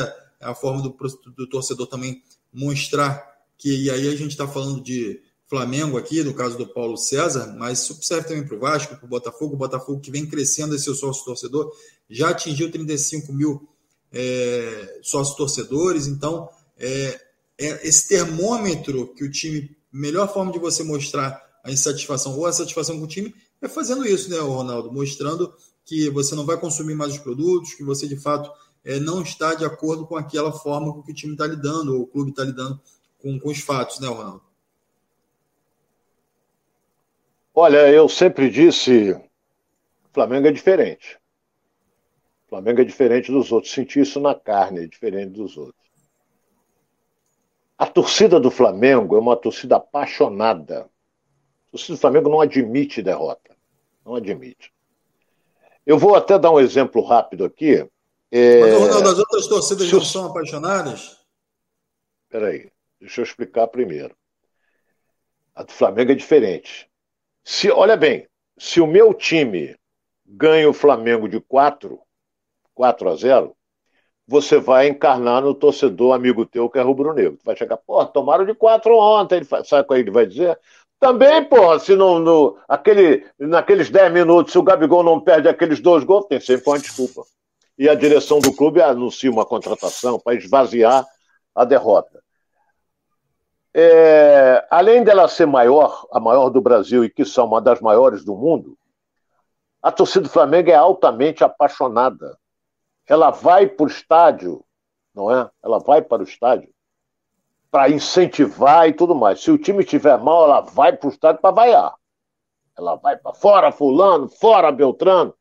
é 0.41 0.47
a 0.47 0.55
forma 0.55 0.83
do, 0.83 0.95
do 1.37 1.49
torcedor 1.49 1.87
também 1.87 2.21
mostrar 2.53 3.33
que 3.57 3.85
e 3.85 3.91
aí 3.91 4.09
a 4.09 4.17
gente 4.17 4.33
está 4.33 4.49
falando 4.49 4.83
de 4.83 5.23
Flamengo 5.47 5.97
aqui, 5.97 6.23
no 6.25 6.35
caso 6.35 6.59
do 6.59 6.67
Paulo 6.67 6.97
César, 6.97 7.55
mas 7.57 7.83
isso 7.83 7.97
serve 8.03 8.27
também 8.27 8.45
para 8.45 8.57
o 8.57 8.59
Vasco, 8.61 8.97
para 8.97 9.07
o 9.07 9.09
Botafogo. 9.09 9.55
O 9.55 9.59
Botafogo 9.59 10.01
que 10.01 10.11
vem 10.11 10.27
crescendo 10.27 10.75
esse 10.75 10.93
sócio 10.95 11.25
torcedor, 11.25 11.71
já 12.11 12.31
atingiu 12.31 12.73
35 12.73 13.33
mil 13.33 13.69
é, 14.13 14.99
sócios 15.03 15.37
torcedores. 15.37 16.09
Então, 16.09 16.49
é, 16.79 17.21
é, 17.59 17.87
esse 17.89 18.09
termômetro 18.09 19.15
que 19.15 19.25
o 19.25 19.31
time, 19.31 19.77
melhor 19.93 20.33
forma 20.33 20.53
de 20.53 20.59
você 20.59 20.83
mostrar 20.83 21.43
a 21.65 21.71
insatisfação 21.71 22.37
ou 22.37 22.47
a 22.47 22.53
satisfação 22.53 22.99
com 22.99 23.05
o 23.05 23.09
time 23.09 23.35
é 23.63 23.69
fazendo 23.69 24.07
isso, 24.07 24.31
né, 24.31 24.39
Ronaldo? 24.39 24.93
Mostrando 24.93 25.55
que 25.85 26.11
você 26.11 26.35
não 26.35 26.45
vai 26.45 26.59
consumir 26.59 26.95
mais 26.95 27.13
os 27.13 27.19
produtos, 27.19 27.75
que 27.75 27.85
você 27.85 28.07
de 28.07 28.17
fato 28.17 28.51
é, 28.85 28.99
não 29.01 29.23
está 29.23 29.55
de 29.55 29.65
acordo 29.65 30.07
com 30.07 30.17
aquela 30.17 30.53
forma 30.53 30.93
com 30.93 31.03
que 31.03 31.13
o 31.13 31.15
time 31.15 31.33
está 31.33 31.47
lidando, 31.47 31.95
ou 31.95 32.03
o 32.03 32.07
clube 32.07 32.31
está 32.31 32.45
lidando 32.45 32.81
com, 33.19 33.39
com 33.39 33.51
os 33.51 33.61
fatos, 33.61 34.01
né, 34.01 34.09
Ronaldo? 34.09 34.43
Olha, 37.55 37.89
eu 37.89 38.09
sempre 38.09 38.51
disse, 38.51 39.17
Flamengo 40.13 40.49
é 40.49 40.53
diferente. 40.53 41.19
Flamengo 42.49 42.81
é 42.81 42.85
diferente 42.85 43.31
dos 43.31 43.53
outros. 43.53 43.73
Senti 43.73 44.01
isso 44.01 44.21
na 44.21 44.35
carne, 44.35 44.85
é 44.85 44.87
diferente 44.87 45.31
dos 45.31 45.57
outros. 45.57 45.84
A 47.77 47.87
torcida 47.87 48.39
do 48.39 48.51
Flamengo 48.51 49.17
é 49.17 49.19
uma 49.19 49.37
torcida 49.37 49.77
apaixonada. 49.77 50.89
A 51.69 51.71
torcida 51.73 51.97
do 51.97 52.01
Flamengo 52.01 52.29
não 52.29 52.41
admite 52.41 53.03
derrota. 53.03 53.57
Não 54.05 54.15
admite. 54.15 54.73
Eu 55.85 55.99
vou 55.99 56.15
até 56.15 56.39
dar 56.39 56.51
um 56.51 56.61
exemplo 56.61 57.03
rápido 57.03 57.45
aqui. 57.45 57.87
É... 58.31 58.61
Mas, 58.61 58.75
Ronaldo, 58.75 59.09
as 59.09 59.19
outras 59.19 59.47
torcidas 59.47 59.93
não 59.93 60.01
são 60.01 60.27
apaixonadas? 60.27 61.25
Espera 62.25 62.49
aí, 62.49 62.71
deixa 63.01 63.21
eu 63.21 63.25
explicar 63.25 63.67
primeiro. 63.69 64.17
A 65.55 65.63
do 65.63 65.73
Flamengo 65.73 66.13
é 66.13 66.15
diferente. 66.17 66.91
Se, 67.45 67.71
olha 67.71 67.97
bem, 67.97 68.27
se 68.59 68.81
o 68.81 68.87
meu 68.87 69.13
time 69.15 69.77
ganha 70.27 70.69
o 70.69 70.73
Flamengo 70.73 71.29
de 71.29 71.41
4, 71.41 72.01
4 72.75 73.09
a 73.09 73.17
0, 73.17 73.57
você 74.27 74.59
vai 74.59 74.89
encarnar 74.89 75.43
no 75.43 75.55
torcedor 75.55 76.15
amigo 76.15 76.47
teu 76.47 76.69
que 76.69 76.79
é 76.79 76.83
rubro-negro. 76.83 77.39
Vai 77.45 77.57
chegar, 77.57 77.77
pô, 77.77 78.05
tomaram 78.07 78.45
de 78.45 78.55
4 78.55 78.97
ontem. 78.97 79.37
Ele 79.37 79.45
sabe 79.65 79.83
o 79.83 79.85
que 79.85 79.95
ele 79.95 80.11
vai 80.11 80.27
dizer? 80.27 80.59
Também, 80.99 81.45
pô, 81.45 81.79
se 81.79 81.95
não, 81.95 82.19
no, 82.19 82.57
aquele, 82.69 83.27
naqueles 83.39 83.91
10 83.91 84.13
minutos, 84.13 84.53
se 84.53 84.59
o 84.59 84.63
Gabigol 84.63 85.03
não 85.03 85.21
perde 85.21 85.49
aqueles 85.49 85.81
dois 85.81 86.03
gols, 86.03 86.27
tem 86.27 86.41
sempre 86.41 86.65
uma 86.67 86.79
desculpa. 86.79 87.23
E 87.79 87.89
a 87.89 87.95
direção 87.95 88.39
do 88.39 88.55
clube 88.55 88.81
anuncia 88.81 89.31
uma 89.31 89.45
contratação 89.45 90.19
para 90.19 90.35
esvaziar 90.35 91.05
a 91.55 91.65
derrota. 91.65 92.23
É, 93.77 94.65
além 94.71 95.03
dela 95.03 95.27
ser 95.27 95.47
maior, 95.47 96.07
a 96.13 96.21
maior 96.21 96.49
do 96.49 96.61
Brasil 96.61 97.05
e 97.05 97.11
que 97.11 97.25
são 97.25 97.47
uma 97.47 97.61
das 97.61 97.81
maiores 97.81 98.25
do 98.25 98.35
mundo, 98.35 98.79
a 99.83 99.93
torcida 99.93 100.23
do 100.23 100.31
Flamengo 100.31 100.71
é 100.71 100.75
altamente 100.75 101.45
apaixonada. 101.45 102.39
Ela 103.07 103.31
vai 103.31 103.67
para 103.67 103.85
o 103.85 103.89
estádio, 103.89 104.65
não 105.15 105.31
é? 105.31 105.51
Ela 105.63 105.79
vai 105.79 106.03
para 106.03 106.23
o 106.23 106.27
estádio 106.27 106.75
para 107.75 107.91
incentivar 107.91 108.89
e 108.89 108.93
tudo 108.93 109.17
mais. 109.17 109.41
Se 109.41 109.51
o 109.51 109.59
time 109.59 109.83
estiver 109.83 110.17
mal, 110.17 110.45
ela 110.45 110.61
vai 110.61 110.97
para 110.97 111.09
o 111.09 111.11
estádio 111.11 111.43
para 111.43 111.51
vaiar. 111.51 111.93
Ela 112.79 112.95
vai 112.95 113.17
para 113.17 113.35
fora 113.35 113.73
fulano, 113.73 114.29
fora 114.29 114.71
Beltrano. 114.71 115.35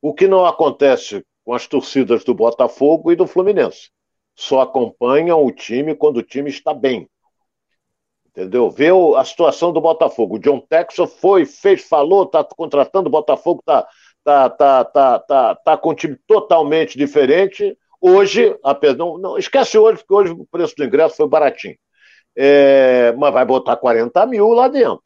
O 0.00 0.14
que 0.14 0.28
não 0.28 0.46
acontece 0.46 1.26
com 1.44 1.52
as 1.52 1.66
torcidas 1.66 2.22
do 2.22 2.32
Botafogo 2.32 3.10
e 3.10 3.16
do 3.16 3.26
Fluminense. 3.26 3.90
Só 4.36 4.60
acompanham 4.60 5.44
o 5.44 5.50
time 5.50 5.92
quando 5.96 6.18
o 6.18 6.22
time 6.22 6.48
está 6.48 6.72
bem. 6.72 7.10
Entendeu? 8.24 8.70
Vê 8.70 8.90
a 9.16 9.24
situação 9.24 9.72
do 9.72 9.80
Botafogo. 9.80 10.36
O 10.36 10.38
John 10.38 10.60
Texel 10.60 11.08
foi, 11.08 11.44
fez, 11.44 11.82
falou, 11.82 12.22
está 12.22 12.44
contratando 12.44 13.08
o 13.08 13.10
Botafogo, 13.12 13.58
está 13.58 13.84
tá, 14.24 14.50
tá, 14.50 14.84
tá, 14.84 15.18
tá, 15.18 15.54
tá 15.54 15.76
com 15.76 15.90
um 15.90 15.94
time 15.94 16.16
totalmente 16.26 16.96
diferente. 16.96 17.76
Hoje, 18.00 18.56
não, 18.96 19.18
não, 19.18 19.38
esquece 19.38 19.76
hoje, 19.76 19.98
porque 19.98 20.14
hoje 20.14 20.32
o 20.32 20.46
preço 20.46 20.74
do 20.76 20.84
ingresso 20.84 21.16
foi 21.16 21.28
baratinho. 21.28 21.76
É, 22.36 23.12
mas 23.18 23.32
vai 23.32 23.44
botar 23.44 23.76
40 23.76 24.24
mil 24.26 24.48
lá 24.50 24.68
dentro. 24.68 25.02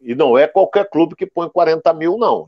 E 0.00 0.14
não 0.14 0.36
é 0.36 0.46
qualquer 0.46 0.88
clube 0.88 1.14
que 1.14 1.26
põe 1.26 1.48
40 1.48 1.92
mil, 1.94 2.18
não. 2.18 2.44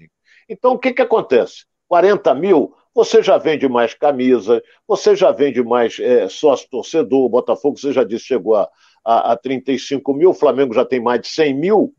Então, 0.48 0.72
o 0.72 0.78
que, 0.78 0.92
que 0.92 1.02
acontece? 1.02 1.64
40 1.88 2.34
mil, 2.34 2.74
você 2.94 3.22
já 3.22 3.38
vende 3.38 3.68
mais 3.68 3.94
camisa, 3.94 4.62
você 4.86 5.14
já 5.14 5.30
vende 5.30 5.62
mais 5.62 5.98
é, 6.00 6.28
sócio 6.28 6.68
torcedor. 6.70 7.24
O 7.24 7.28
Botafogo, 7.28 7.78
você 7.78 7.92
já 7.92 8.04
disse, 8.04 8.26
chegou 8.26 8.56
a, 8.56 8.68
a, 9.04 9.32
a 9.32 9.36
35 9.36 10.14
mil, 10.14 10.30
o 10.30 10.34
Flamengo 10.34 10.74
já 10.74 10.84
tem 10.84 11.00
mais 11.00 11.20
de 11.20 11.28
100 11.28 11.54
mil. 11.54 11.94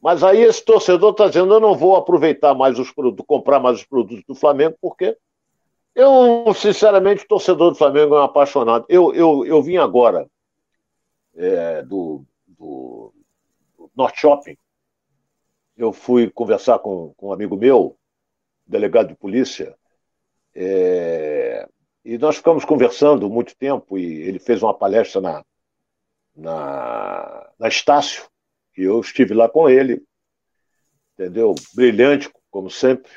Mas 0.00 0.22
aí 0.22 0.42
esse 0.42 0.64
torcedor 0.64 1.10
está 1.10 1.28
dizendo: 1.28 1.54
eu 1.54 1.60
não 1.60 1.74
vou 1.74 1.96
aproveitar 1.96 2.54
mais 2.54 2.78
os 2.78 2.90
produtos, 2.92 3.26
comprar 3.26 3.58
mais 3.60 3.78
os 3.78 3.84
produtos 3.84 4.24
do 4.26 4.34
Flamengo, 4.34 4.76
porque 4.80 5.16
eu, 5.94 6.52
sinceramente, 6.54 7.26
torcedor 7.26 7.72
do 7.72 7.76
Flamengo 7.76 8.14
é 8.14 8.20
um 8.20 8.24
apaixonado. 8.24 8.84
Eu, 8.88 9.12
eu, 9.14 9.44
eu 9.44 9.60
vim 9.60 9.76
agora 9.76 10.28
é, 11.34 11.82
do, 11.82 12.24
do, 12.46 13.12
do 13.76 13.90
North 13.96 14.14
Shopping. 14.16 14.56
Eu 15.76 15.92
fui 15.92 16.30
conversar 16.30 16.78
com, 16.78 17.12
com 17.16 17.28
um 17.28 17.32
amigo 17.32 17.56
meu, 17.56 17.96
delegado 18.66 19.08
de 19.08 19.14
polícia, 19.16 19.74
é, 20.54 21.68
e 22.04 22.18
nós 22.18 22.36
ficamos 22.36 22.64
conversando 22.64 23.28
muito 23.28 23.56
tempo, 23.56 23.98
e 23.98 24.22
ele 24.22 24.38
fez 24.38 24.62
uma 24.62 24.74
palestra 24.74 25.20
na, 25.20 25.44
na, 26.34 27.50
na 27.58 27.68
Estácio, 27.68 28.28
e 28.78 28.84
eu 28.84 29.00
estive 29.00 29.34
lá 29.34 29.48
com 29.48 29.68
ele, 29.68 30.04
entendeu? 31.14 31.52
Brilhante, 31.74 32.30
como 32.48 32.70
sempre. 32.70 33.10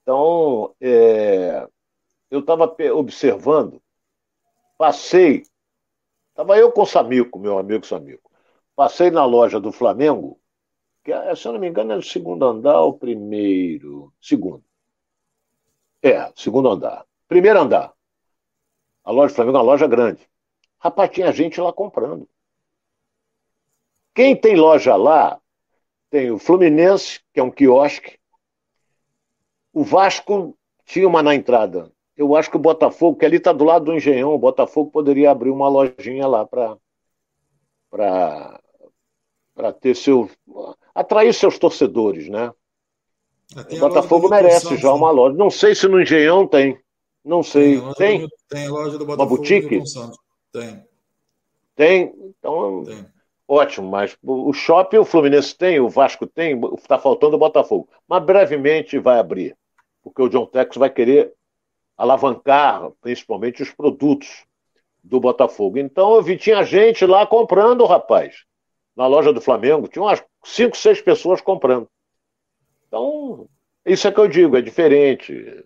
Então, 0.00 0.74
é, 0.80 1.66
eu 2.30 2.38
estava 2.38 2.72
observando, 2.94 3.82
passei, 4.78 5.42
estava 6.30 6.56
eu 6.56 6.70
com 6.70 6.82
o 6.82 6.86
Samico, 6.86 7.38
meu 7.38 7.58
amigo 7.58 7.84
Samico, 7.84 8.30
passei 8.76 9.10
na 9.10 9.24
loja 9.24 9.58
do 9.58 9.72
Flamengo, 9.72 10.40
que 11.04 11.12
é, 11.12 11.34
se 11.34 11.46
eu 11.48 11.52
não 11.52 11.60
me 11.60 11.68
engano 11.68 11.92
é 11.92 11.96
o 11.96 12.02
segundo 12.02 12.44
andar 12.44 12.80
ou 12.80 12.96
primeiro? 12.96 14.12
Segundo. 14.20 14.64
É, 16.00 16.32
segundo 16.36 16.68
andar. 16.68 17.04
Primeiro 17.26 17.60
andar. 17.60 17.92
A 19.04 19.10
loja 19.10 19.32
do 19.32 19.36
Flamengo 19.36 19.56
é 19.56 19.60
uma 19.60 19.66
loja 19.66 19.86
grande. 19.88 20.28
Rapaz, 20.78 21.10
tinha 21.10 21.32
gente 21.32 21.60
lá 21.60 21.72
comprando. 21.72 22.28
Quem 24.14 24.36
tem 24.36 24.56
loja 24.56 24.94
lá, 24.96 25.40
tem 26.10 26.30
o 26.30 26.38
Fluminense, 26.38 27.20
que 27.32 27.40
é 27.40 27.42
um 27.42 27.50
quiosque. 27.50 28.18
O 29.72 29.82
Vasco 29.82 30.56
tinha 30.84 31.08
uma 31.08 31.22
na 31.22 31.34
entrada. 31.34 31.90
Eu 32.14 32.36
acho 32.36 32.50
que 32.50 32.56
o 32.56 32.60
Botafogo, 32.60 33.18
que 33.18 33.24
ali 33.24 33.38
está 33.38 33.52
do 33.52 33.64
lado 33.64 33.86
do 33.86 33.94
Engenhão, 33.94 34.34
o 34.34 34.38
Botafogo 34.38 34.90
poderia 34.90 35.30
abrir 35.30 35.50
uma 35.50 35.68
lojinha 35.68 36.26
lá 36.26 36.46
para 36.46 36.76
ter 39.80 39.96
seu 39.96 40.30
atrair 40.94 41.32
seus 41.32 41.58
torcedores, 41.58 42.28
né? 42.28 42.52
o 43.54 43.78
Botafogo 43.78 44.28
merece 44.28 44.76
já 44.76 44.92
uma 44.92 45.10
loja. 45.10 45.36
Não 45.36 45.50
sei 45.50 45.74
se 45.74 45.88
no 45.88 46.00
Engenhão 46.00 46.46
tem. 46.46 46.78
Não 47.24 47.42
sei. 47.42 47.80
Tem? 47.96 48.20
Tem, 48.20 48.28
tem 48.48 48.66
a 48.66 48.70
loja 48.70 48.98
do 48.98 49.06
Botafogo. 49.06 49.22
Uma 49.22 49.26
boutique? 49.26 49.82
Tem. 50.52 50.84
Tem? 51.74 52.14
Então, 52.38 52.84
tem. 52.84 53.06
Ótimo. 53.52 53.90
Mas 53.90 54.16
o 54.22 54.52
shopping 54.52 54.98
o 54.98 55.04
Fluminense 55.04 55.56
tem, 55.56 55.78
o 55.78 55.88
Vasco 55.88 56.26
tem, 56.26 56.58
está 56.76 56.98
faltando 56.98 57.36
o 57.36 57.38
Botafogo. 57.38 57.88
Mas 58.08 58.24
brevemente 58.24 58.98
vai 58.98 59.18
abrir. 59.18 59.56
Porque 60.02 60.22
o 60.22 60.28
John 60.28 60.46
Tex 60.46 60.76
vai 60.76 60.90
querer 60.90 61.32
alavancar 61.96 62.90
principalmente 63.00 63.62
os 63.62 63.70
produtos 63.70 64.44
do 65.04 65.20
Botafogo. 65.20 65.78
Então 65.78 66.14
eu 66.14 66.22
vi, 66.22 66.36
tinha 66.36 66.64
gente 66.64 67.04
lá 67.04 67.26
comprando, 67.26 67.84
rapaz. 67.84 68.44
Na 68.96 69.06
loja 69.06 69.32
do 69.32 69.40
Flamengo, 69.40 69.88
tinha 69.88 70.02
umas 70.02 70.22
cinco, 70.44 70.76
seis 70.76 71.00
pessoas 71.00 71.40
comprando. 71.40 71.88
Então, 72.86 73.48
isso 73.86 74.06
é 74.06 74.12
que 74.12 74.20
eu 74.20 74.28
digo, 74.28 74.56
é 74.56 74.60
diferente. 74.60 75.64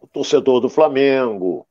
O 0.00 0.06
torcedor 0.06 0.60
do 0.60 0.70
Flamengo, 0.70 1.66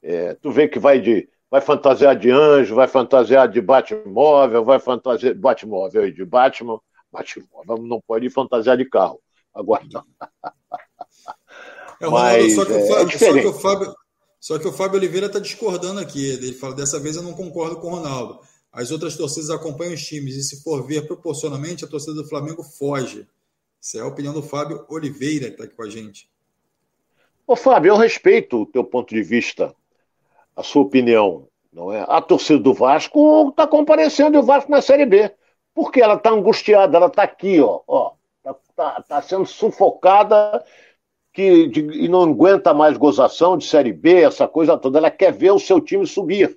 é, 0.00 0.34
tu 0.34 0.52
vê 0.52 0.68
que 0.68 0.78
vai 0.78 1.00
de 1.00 1.28
vai 1.50 1.60
fantasiar 1.60 2.16
de 2.16 2.30
anjo, 2.30 2.74
vai 2.74 2.86
fantasiar 2.86 3.48
de 3.48 3.60
Batmóvel, 3.60 4.64
vai 4.64 4.78
fantasiar 4.78 5.34
de 5.34 5.40
Batmóvel 5.40 6.06
e 6.06 6.12
de 6.12 6.24
Batman. 6.24 6.80
Batmóvel 7.12 7.78
não 7.78 8.00
pode 8.00 8.30
fantasiar 8.30 8.76
de 8.76 8.84
carro. 8.84 9.20
Agora 9.52 9.82
não. 9.92 10.04
É, 12.00 12.08
Mas, 12.08 12.54
só, 12.54 12.64
que 12.64 12.72
é, 12.72 12.88
Fábio, 12.88 13.08
é 13.08 13.18
só, 13.18 13.32
que 13.32 13.46
o 13.46 13.52
Fábio, 13.52 13.94
só 14.40 14.58
que 14.58 14.66
o 14.66 14.72
Fábio 14.72 14.96
Oliveira 14.96 15.26
está 15.26 15.38
discordando 15.38 16.00
aqui. 16.00 16.24
Ele 16.30 16.52
fala: 16.54 16.74
dessa 16.74 16.98
vez 16.98 17.16
eu 17.16 17.22
não 17.22 17.34
concordo 17.34 17.76
com 17.76 17.88
o 17.88 17.90
Ronaldo. 17.90 18.40
As 18.72 18.90
outras 18.90 19.16
torcidas 19.16 19.50
acompanham 19.50 19.92
os 19.92 20.02
times 20.02 20.36
e, 20.36 20.42
se 20.42 20.62
for 20.62 20.86
ver 20.86 21.06
proporcionalmente, 21.06 21.84
a 21.84 21.88
torcida 21.88 22.14
do 22.14 22.26
Flamengo 22.26 22.62
foge. 22.62 23.26
Essa 23.82 23.98
é 23.98 24.00
a 24.00 24.06
opinião 24.06 24.32
do 24.32 24.42
Fábio 24.42 24.86
Oliveira, 24.88 25.46
que 25.46 25.52
está 25.52 25.64
aqui 25.64 25.74
com 25.74 25.82
a 25.82 25.90
gente. 25.90 26.30
Ô, 27.46 27.56
Fábio, 27.56 27.90
eu 27.90 27.96
respeito 27.96 28.62
o 28.62 28.66
teu 28.66 28.84
ponto 28.84 29.12
de 29.12 29.22
vista, 29.22 29.74
a 30.56 30.62
sua 30.62 30.82
opinião. 30.82 31.46
não 31.72 31.92
é? 31.92 32.04
A 32.08 32.20
torcida 32.20 32.58
do 32.58 32.74
Vasco 32.74 33.48
está 33.50 33.66
comparecendo 33.66 34.36
e 34.36 34.40
o 34.40 34.42
Vasco 34.42 34.70
na 34.70 34.82
Série 34.82 35.06
B. 35.06 35.32
Porque 35.74 36.00
ela 36.00 36.14
está 36.14 36.30
angustiada, 36.30 36.96
ela 36.96 37.06
está 37.06 37.22
aqui, 37.22 37.60
ó, 37.60 37.80
ó 37.86 38.12
está 38.38 38.54
tá, 38.74 39.02
tá 39.02 39.22
sendo 39.22 39.46
sufocada 39.46 40.64
que, 41.32 41.68
de, 41.68 41.80
e 41.80 42.08
não 42.08 42.22
aguenta 42.22 42.74
mais 42.74 42.96
gozação 42.96 43.56
de 43.56 43.64
Série 43.64 43.92
B, 43.92 44.22
essa 44.22 44.48
coisa 44.48 44.76
toda. 44.76 44.98
Ela 44.98 45.10
quer 45.10 45.32
ver 45.32 45.52
o 45.52 45.58
seu 45.58 45.80
time 45.80 46.06
subir, 46.06 46.56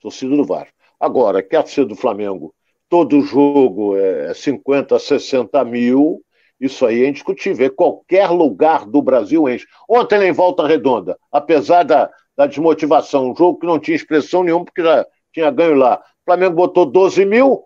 torcida 0.00 0.36
do 0.36 0.44
Vasco. 0.44 0.74
Agora, 0.98 1.42
quer 1.42 1.66
ser 1.66 1.84
do 1.84 1.94
Flamengo, 1.94 2.54
todo 2.88 3.20
jogo 3.20 3.96
é 3.96 4.34
50, 4.34 4.98
60 4.98 5.64
mil, 5.64 6.22
isso 6.60 6.84
aí 6.84 7.04
é 7.04 7.08
indiscutível. 7.08 7.66
Em 7.66 7.74
qualquer 7.74 8.30
lugar 8.30 8.84
do 8.84 9.00
Brasil 9.00 9.48
enche. 9.48 9.66
Ontem 9.88 10.24
em 10.24 10.32
Volta 10.32 10.66
Redonda, 10.66 11.16
apesar 11.30 11.84
da, 11.84 12.10
da 12.38 12.46
desmotivação, 12.46 13.32
um 13.32 13.36
jogo 13.36 13.58
que 13.58 13.66
não 13.66 13.80
tinha 13.80 13.96
expressão 13.96 14.44
nenhuma, 14.44 14.64
porque 14.64 14.80
já 14.80 15.04
tinha 15.32 15.50
ganho 15.50 15.74
lá. 15.74 15.96
O 15.96 16.24
Flamengo 16.24 16.54
botou 16.54 16.86
12 16.86 17.24
mil 17.24 17.64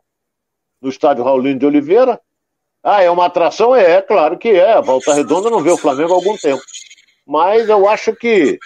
no 0.81 0.89
estádio 0.89 1.23
Raulino 1.23 1.59
de 1.59 1.67
Oliveira. 1.67 2.19
Ah, 2.83 3.03
é 3.03 3.11
uma 3.11 3.27
atração? 3.27 3.77
É, 3.77 3.97
é 3.97 4.03
claro 4.03 4.39
que 4.39 4.49
é. 4.49 4.73
A 4.73 4.81
Volta 4.81 5.13
Redonda 5.13 5.51
não 5.51 5.63
vê 5.63 5.71
o 5.71 5.77
Flamengo 5.77 6.13
há 6.13 6.17
algum 6.17 6.39
tempo. 6.39 6.63
Mas 7.27 7.69
eu 7.69 7.87
acho 7.87 8.17
que, 8.17 8.59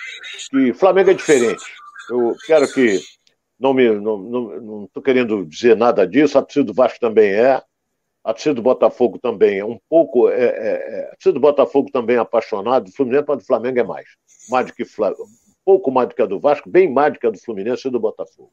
que 0.49 0.73
Flamengo 0.75 1.11
é 1.11 1.15
diferente. 1.15 1.65
Eu 2.09 2.37
quero 2.47 2.73
que 2.73 3.01
não 3.59 3.75
me 3.75 3.91
não, 3.91 4.17
não, 4.17 4.89
não 4.95 5.03
querendo 5.03 5.45
dizer 5.45 5.77
nada 5.77 6.07
disso, 6.07 6.39
a 6.39 6.43
torcida 6.43 6.67
do 6.67 6.73
Vasco 6.73 7.01
também 7.01 7.33
é, 7.33 7.61
a 8.23 8.33
torcida 8.33 8.55
do 8.55 8.63
Botafogo 8.63 9.19
também 9.19 9.59
é 9.59 9.65
um 9.65 9.79
pouco, 9.89 10.29
é, 10.29 10.35
é, 10.35 11.01
é 11.01 11.05
a 11.07 11.17
torcida 11.17 11.33
do 11.33 11.41
Botafogo 11.41 11.91
também 11.91 12.17
é 12.17 12.21
apaixonada, 12.21 12.89
o 12.89 12.93
Fluminense, 12.93 13.25
mas 13.27 13.39
do 13.39 13.45
Flamengo 13.45 13.81
é 13.81 13.85
mais, 13.85 14.07
mais 14.49 14.67
do 14.67 14.73
que 14.73 14.85
um 14.85 15.46
pouco 15.67 15.91
mais 15.91 16.09
do 16.09 16.15
que 16.15 16.23
a 16.23 16.27
do 16.27 16.39
Vasco, 16.39 16.71
bem 16.71 16.91
mais 16.91 17.13
do 17.13 17.19
que 17.19 17.27
a 17.27 17.31
do 17.31 17.39
Fluminense 17.39 17.89
e 17.89 17.91
do 17.91 17.99
Botafogo. 17.99 18.53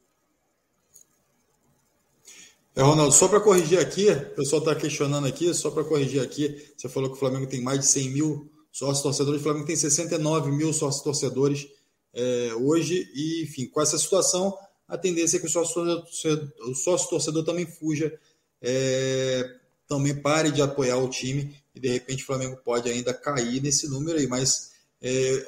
É, 2.74 2.82
Ronaldo, 2.82 3.12
só 3.12 3.28
para 3.28 3.38
corrigir 3.38 3.78
aqui, 3.78 4.10
o 4.10 4.34
pessoal 4.34 4.60
está 4.60 4.74
questionando 4.74 5.28
aqui, 5.28 5.54
só 5.54 5.70
para 5.70 5.84
corrigir 5.84 6.20
aqui, 6.20 6.74
você 6.76 6.88
falou 6.88 7.08
que 7.08 7.14
o 7.14 7.18
Flamengo 7.20 7.46
tem 7.46 7.62
mais 7.62 7.78
de 7.78 7.86
100 7.86 8.10
mil 8.10 8.50
sócios 8.72 9.00
torcedores, 9.00 9.40
o 9.40 9.44
Flamengo 9.44 9.64
tem 9.64 9.76
69 9.76 10.50
mil 10.50 10.72
sócios 10.72 11.04
torcedores 11.04 11.68
é, 12.12 12.52
hoje, 12.56 13.08
e 13.14 13.44
enfim, 13.44 13.66
com 13.66 13.80
essa 13.80 13.96
situação, 13.96 14.58
a 14.88 14.98
tendência 14.98 15.36
é 15.36 15.40
que 15.40 15.46
o 15.46 15.48
sócio, 15.48 15.82
o 15.82 16.74
sócio 16.74 17.08
torcedor 17.08 17.44
também 17.44 17.64
fuja, 17.64 18.12
é, 18.60 19.48
também 19.86 20.16
pare 20.16 20.50
de 20.50 20.60
apoiar 20.60 20.96
o 20.96 21.08
time 21.08 21.54
e 21.72 21.78
de 21.78 21.88
repente 21.88 22.24
o 22.24 22.26
Flamengo 22.26 22.56
pode 22.64 22.90
ainda 22.90 23.14
cair 23.14 23.62
nesse 23.62 23.88
número 23.88 24.18
aí, 24.18 24.26
mas 24.26 24.73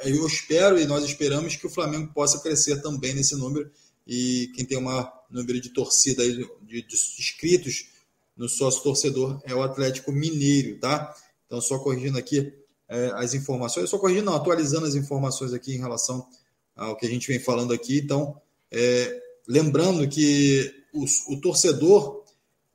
eu 0.04 0.26
espero 0.26 0.78
e 0.78 0.86
nós 0.86 1.04
esperamos 1.04 1.56
que 1.56 1.66
o 1.66 1.70
Flamengo 1.70 2.12
possa 2.12 2.38
crescer 2.40 2.82
também 2.82 3.14
nesse 3.14 3.34
número 3.34 3.70
e 4.06 4.50
quem 4.54 4.64
tem 4.64 4.78
um 4.78 5.06
número 5.30 5.60
de 5.60 5.70
torcida 5.70 6.22
de, 6.22 6.46
de 6.62 6.86
inscritos 7.18 7.88
no 8.36 8.48
sócio 8.48 8.82
torcedor 8.82 9.40
é 9.44 9.54
o 9.54 9.62
Atlético 9.62 10.12
Mineiro, 10.12 10.78
tá? 10.78 11.14
Então 11.46 11.60
só 11.60 11.78
corrigindo 11.78 12.18
aqui 12.18 12.52
é, 12.88 13.10
as 13.14 13.32
informações, 13.32 13.88
só 13.88 13.98
corrigindo, 13.98 14.26
não, 14.26 14.36
atualizando 14.36 14.86
as 14.86 14.94
informações 14.94 15.52
aqui 15.52 15.74
em 15.74 15.78
relação 15.78 16.26
ao 16.76 16.96
que 16.96 17.06
a 17.06 17.08
gente 17.08 17.26
vem 17.26 17.40
falando 17.40 17.72
aqui, 17.72 17.98
então 17.98 18.38
é, 18.70 19.22
lembrando 19.48 20.06
que 20.06 20.70
o, 20.92 21.04
o 21.32 21.40
torcedor 21.40 22.24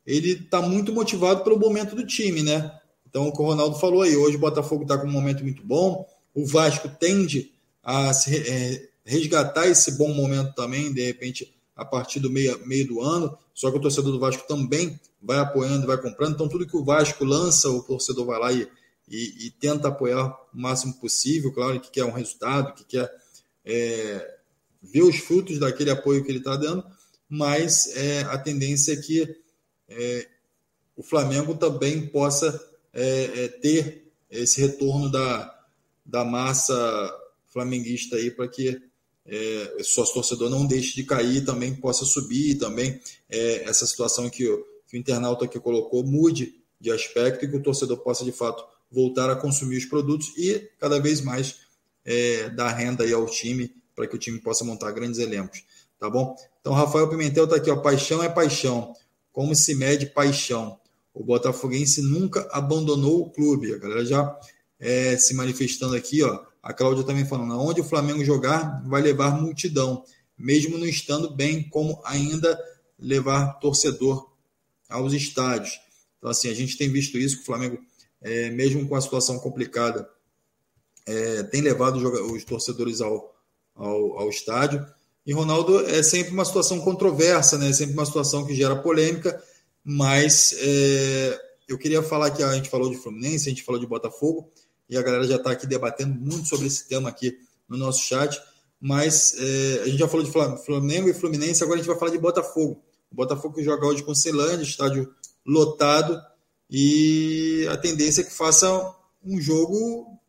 ele 0.06 0.32
está 0.32 0.62
muito 0.62 0.92
motivado 0.92 1.44
pelo 1.44 1.60
momento 1.60 1.96
do 1.96 2.06
time, 2.06 2.42
né? 2.42 2.72
Então, 3.08 3.28
o 3.28 3.34
que 3.34 3.42
o 3.42 3.46
Ronaldo 3.46 3.78
falou 3.78 4.02
aí, 4.02 4.16
hoje 4.16 4.38
o 4.38 4.40
Botafogo 4.40 4.84
está 4.84 4.98
com 4.98 5.06
um 5.06 5.12
momento 5.12 5.44
muito 5.44 5.64
bom, 5.66 6.08
o 6.34 6.46
Vasco 6.46 6.90
tende 6.90 7.52
a 7.84 8.12
é, 8.28 8.90
resgatar 9.04 9.68
esse 9.68 9.98
bom 9.98 10.14
momento 10.14 10.54
também, 10.54 10.94
de 10.94 11.06
repente, 11.06 11.54
a 11.76 11.84
partir 11.84 12.20
do 12.20 12.30
meio, 12.30 12.66
meio 12.66 12.88
do 12.88 13.02
ano, 13.02 13.38
só 13.54 13.70
que 13.72 13.78
o 13.78 13.82
torcedor 13.82 14.12
do 14.12 14.20
Vasco 14.20 14.48
também 14.48 15.00
vai 15.22 15.40
apoiando, 15.40 15.88
vai 15.88 15.98
comprando, 16.02 16.34
então 16.34 16.48
tudo 16.48 16.68
que 16.68 16.78
o 16.78 16.84
Vasco 16.84 17.24
lança, 17.24 17.70
o 17.70 17.84
torcedor 17.84 18.26
vai 18.26 18.40
lá 18.40 18.52
e, 18.52 18.68
e, 19.08 19.48
e 19.48 19.52
tenta 19.52 19.88
apoiar 19.88 20.28
o 20.54 20.58
máximo 20.58 20.94
possível, 20.96 21.52
claro 21.52 21.80
que 21.80 21.92
quer 21.92 22.06
um 22.06 22.12
resultado, 22.12 22.74
que 22.74 22.84
quer 22.84 23.12
é, 23.66 24.38
ver 24.82 25.04
os 25.04 25.18
frutos 25.18 25.60
daquele 25.60 25.92
apoio 25.92 26.24
que 26.24 26.32
ele 26.32 26.40
está 26.40 26.56
dando, 26.56 26.84
mas 27.30 27.96
é, 27.96 28.22
a 28.24 28.38
tendência 28.38 28.94
é 28.94 28.98
que 28.98 29.36
é, 29.88 30.28
o 30.96 31.04
Flamengo 31.04 31.56
também 31.56 32.08
possa 32.08 32.60
é, 32.94 33.44
é 33.44 33.48
ter 33.48 34.12
esse 34.30 34.62
retorno 34.62 35.10
da, 35.10 35.61
da 36.06 36.24
massa 36.24 36.74
flamenguista 37.48 38.16
aí 38.16 38.32
para 38.32 38.48
que 38.48 38.82
é, 39.26 39.78
sócio 39.84 40.16
torcedor 40.16 40.50
não 40.50 40.66
deixe 40.66 40.96
de 40.96 41.04
cair 41.04 41.46
também 41.46 41.76
possa 41.76 42.04
subir 42.06 42.58
também 42.58 43.00
é, 43.30 43.64
essa 43.70 43.86
situação 43.86 44.30
que 44.30 44.48
o, 44.48 44.66
que 44.88 44.98
o 44.98 45.00
internauta 45.00 45.46
aqui 45.46 45.60
colocou 45.60 46.04
mude 46.04 46.56
de 46.80 46.92
aspecto 46.92 47.46
e 47.46 47.50
que 47.50 47.56
o 47.56 47.62
torcedor 47.62 47.98
possa 47.98 48.26
de 48.26 48.32
fato 48.32 48.64
voltar 48.92 49.30
a 49.30 49.36
consumir 49.36 49.78
os 49.78 49.86
produtos 49.86 50.34
e 50.38 50.70
cada 50.80 51.00
vez 51.00 51.22
mais 51.22 51.60
é, 52.04 52.50
dar 52.50 52.70
renda 52.70 53.04
aí 53.04 53.14
ao 53.14 53.26
time 53.26 53.74
para 53.96 54.08
que 54.08 54.16
o 54.16 54.20
time 54.20 54.40
possa 54.40 54.66
montar 54.66 54.92
grandes 54.92 55.20
elencos, 55.20 55.64
tá 56.00 56.10
bom? 56.10 56.36
Então, 56.60 56.74
Rafael 56.74 57.08
Pimentel 57.08 57.46
está 57.46 57.56
aqui, 57.58 57.70
ó, 57.70 57.78
paixão 57.78 58.24
é 58.24 58.30
paixão. 58.30 58.94
Como 59.32 59.56
se 59.56 59.76
mede 59.76 60.08
paixão? 60.08 60.80
O 61.14 61.24
Botafoguense 61.24 62.02
nunca 62.02 62.48
abandonou 62.52 63.22
o 63.22 63.30
clube. 63.30 63.74
A 63.74 63.78
galera 63.78 64.06
já 64.06 64.40
é, 64.82 65.16
se 65.16 65.36
manifestando 65.36 65.96
aqui, 65.96 66.24
ó. 66.24 66.44
A 66.62 66.74
Cláudia 66.74 67.04
também 67.04 67.26
falando, 67.26 67.58
onde 67.60 67.82
o 67.82 67.86
Flamengo 67.86 68.26
jogar 68.26 68.84
vai 68.86 69.02
levar 69.02 69.40
multidão, 69.40 70.04
mesmo 70.38 70.78
não 70.78 70.86
estando 70.86 71.34
bem, 71.34 71.70
como 71.70 72.02
ainda 72.04 72.60
levar 73.00 73.54
torcedor 73.60 74.30
aos 74.90 75.14
estádios. 75.14 75.80
Então, 76.18 76.30
assim, 76.30 76.50
a 76.50 76.54
gente 76.54 76.78
tem 76.78 76.90
visto 76.90 77.18
isso, 77.18 77.38
que 77.38 77.44
o 77.44 77.46
Flamengo, 77.46 77.80
é, 78.22 78.50
mesmo 78.52 78.88
com 78.88 78.96
a 78.96 79.02
situação 79.02 79.40
complicada, 79.40 80.08
é, 81.06 81.44
tem 81.44 81.62
levado 81.62 81.98
os 82.32 82.44
torcedores 82.44 83.02
ao, 83.02 83.36
ao, 83.76 84.20
ao, 84.20 84.30
estádio. 84.30 84.86
E 85.26 85.34
Ronaldo 85.34 85.80
é 85.88 86.04
sempre 86.04 86.32
uma 86.32 86.46
situação 86.46 86.80
controversa, 86.80 87.58
né? 87.58 87.70
É 87.70 87.74
sempre 87.74 87.94
uma 87.94 88.06
situação 88.06 88.46
que 88.46 88.54
gera 88.54 88.76
polêmica, 88.76 89.42
mas 89.84 90.56
é, 90.60 91.40
eu 91.68 91.78
queria 91.78 92.04
falar 92.04 92.30
que 92.32 92.44
a 92.44 92.54
gente 92.54 92.70
falou 92.70 92.90
de 92.90 92.98
Fluminense, 92.98 93.48
a 93.48 93.50
gente 93.50 93.64
falou 93.64 93.82
de 93.82 93.88
Botafogo, 93.88 94.52
e 94.92 94.98
a 94.98 95.02
galera 95.02 95.24
já 95.26 95.38
está 95.38 95.52
aqui 95.52 95.66
debatendo 95.66 96.14
muito 96.14 96.50
sobre 96.50 96.68
esse 96.68 96.86
tema 96.86 97.08
aqui 97.08 97.40
no 97.68 97.78
nosso 97.78 98.02
chat, 98.02 98.38
mas 98.78 99.34
é, 99.40 99.84
a 99.84 99.86
gente 99.86 99.98
já 99.98 100.08
falou 100.08 100.26
de 100.26 100.32
Flamengo 100.66 101.08
e 101.08 101.14
Fluminense, 101.14 101.64
agora 101.64 101.80
a 101.80 101.82
gente 101.82 101.90
vai 101.90 101.98
falar 101.98 102.12
de 102.12 102.18
Botafogo. 102.18 102.84
O 103.10 103.16
Botafogo 103.16 103.64
joga 103.64 103.88
hoje 103.88 104.04
com 104.04 104.14
Ceilândia, 104.14 104.64
estádio 104.64 105.16
lotado, 105.46 106.22
e 106.70 107.66
a 107.72 107.78
tendência 107.78 108.22
é 108.22 108.26
que 108.26 108.34
faça 108.34 108.68
um 109.24 109.40
jogo, 109.40 110.20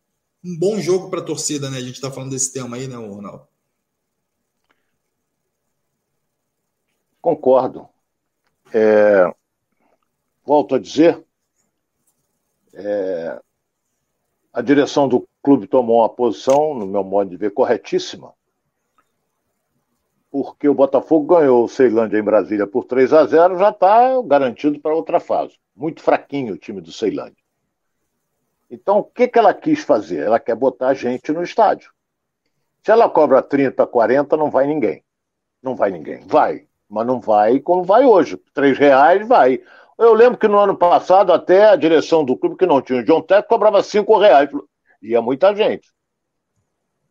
um 0.44 0.56
bom 0.56 0.80
jogo 0.80 1.10
para 1.10 1.20
a 1.20 1.24
torcida, 1.24 1.68
né? 1.68 1.78
A 1.78 1.82
gente 1.82 1.94
está 1.94 2.10
falando 2.10 2.30
desse 2.30 2.52
tema 2.52 2.76
aí, 2.76 2.86
né, 2.86 2.94
Ronaldo? 2.94 3.48
Concordo. 7.20 7.88
É, 8.72 9.32
volto 10.44 10.76
a 10.76 10.78
dizer, 10.78 11.24
é, 12.72 13.40
a 14.52 14.60
direção 14.60 15.08
do 15.08 15.26
clube 15.42 15.66
tomou 15.66 16.00
uma 16.00 16.08
posição, 16.08 16.74
no 16.74 16.86
meu 16.86 17.02
modo 17.02 17.30
de 17.30 17.36
ver, 17.36 17.50
corretíssima, 17.52 18.34
porque 20.30 20.68
o 20.68 20.74
Botafogo 20.74 21.36
ganhou 21.36 21.64
o 21.64 21.68
Ceilândia 21.68 22.18
em 22.18 22.22
Brasília 22.22 22.66
por 22.66 22.84
3 22.84 23.12
a 23.12 23.26
0 23.26 23.58
já 23.58 23.68
está 23.68 24.20
garantido 24.22 24.80
para 24.80 24.94
outra 24.94 25.20
fase. 25.20 25.58
Muito 25.76 26.02
fraquinho 26.02 26.54
o 26.54 26.58
time 26.58 26.80
do 26.80 26.90
Ceilândia. 26.90 27.42
Então, 28.70 29.00
o 29.00 29.04
que, 29.04 29.28
que 29.28 29.38
ela 29.38 29.52
quis 29.52 29.80
fazer? 29.84 30.24
Ela 30.24 30.40
quer 30.40 30.54
botar 30.54 30.94
gente 30.94 31.30
no 31.32 31.42
estádio. 31.42 31.92
Se 32.82 32.90
ela 32.90 33.10
cobra 33.10 33.42
30, 33.42 33.86
40, 33.86 34.34
não 34.38 34.50
vai 34.50 34.66
ninguém. 34.66 35.04
Não 35.62 35.76
vai 35.76 35.90
ninguém. 35.90 36.26
Vai, 36.26 36.66
mas 36.88 37.06
não 37.06 37.20
vai 37.20 37.60
como 37.60 37.84
vai 37.84 38.06
hoje. 38.06 38.38
Três 38.54 38.78
reais 38.78 39.28
vai. 39.28 39.62
Eu 39.98 40.14
lembro 40.14 40.38
que 40.38 40.48
no 40.48 40.58
ano 40.58 40.76
passado, 40.76 41.32
até 41.32 41.66
a 41.68 41.76
direção 41.76 42.24
do 42.24 42.36
clube, 42.36 42.56
que 42.56 42.66
não 42.66 42.80
tinha 42.80 43.00
o 43.00 43.04
John 43.04 43.22
Tech, 43.22 43.46
cobrava 43.46 43.82
cinco 43.82 44.18
reais. 44.18 44.50
Ia 45.02 45.20
muita 45.20 45.54
gente. 45.54 45.88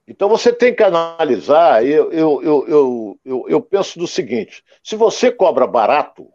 Então 0.07 0.27
você 0.27 0.51
tem 0.51 0.75
que 0.75 0.83
analisar, 0.83 1.85
eu, 1.85 2.11
eu, 2.11 2.43
eu, 2.43 3.19
eu, 3.23 3.45
eu, 3.47 3.61
penso 3.61 3.97
do 3.97 4.07
seguinte: 4.07 4.63
se 4.83 4.95
você 4.95 5.31
cobra 5.31 5.67
barato, 5.67 6.27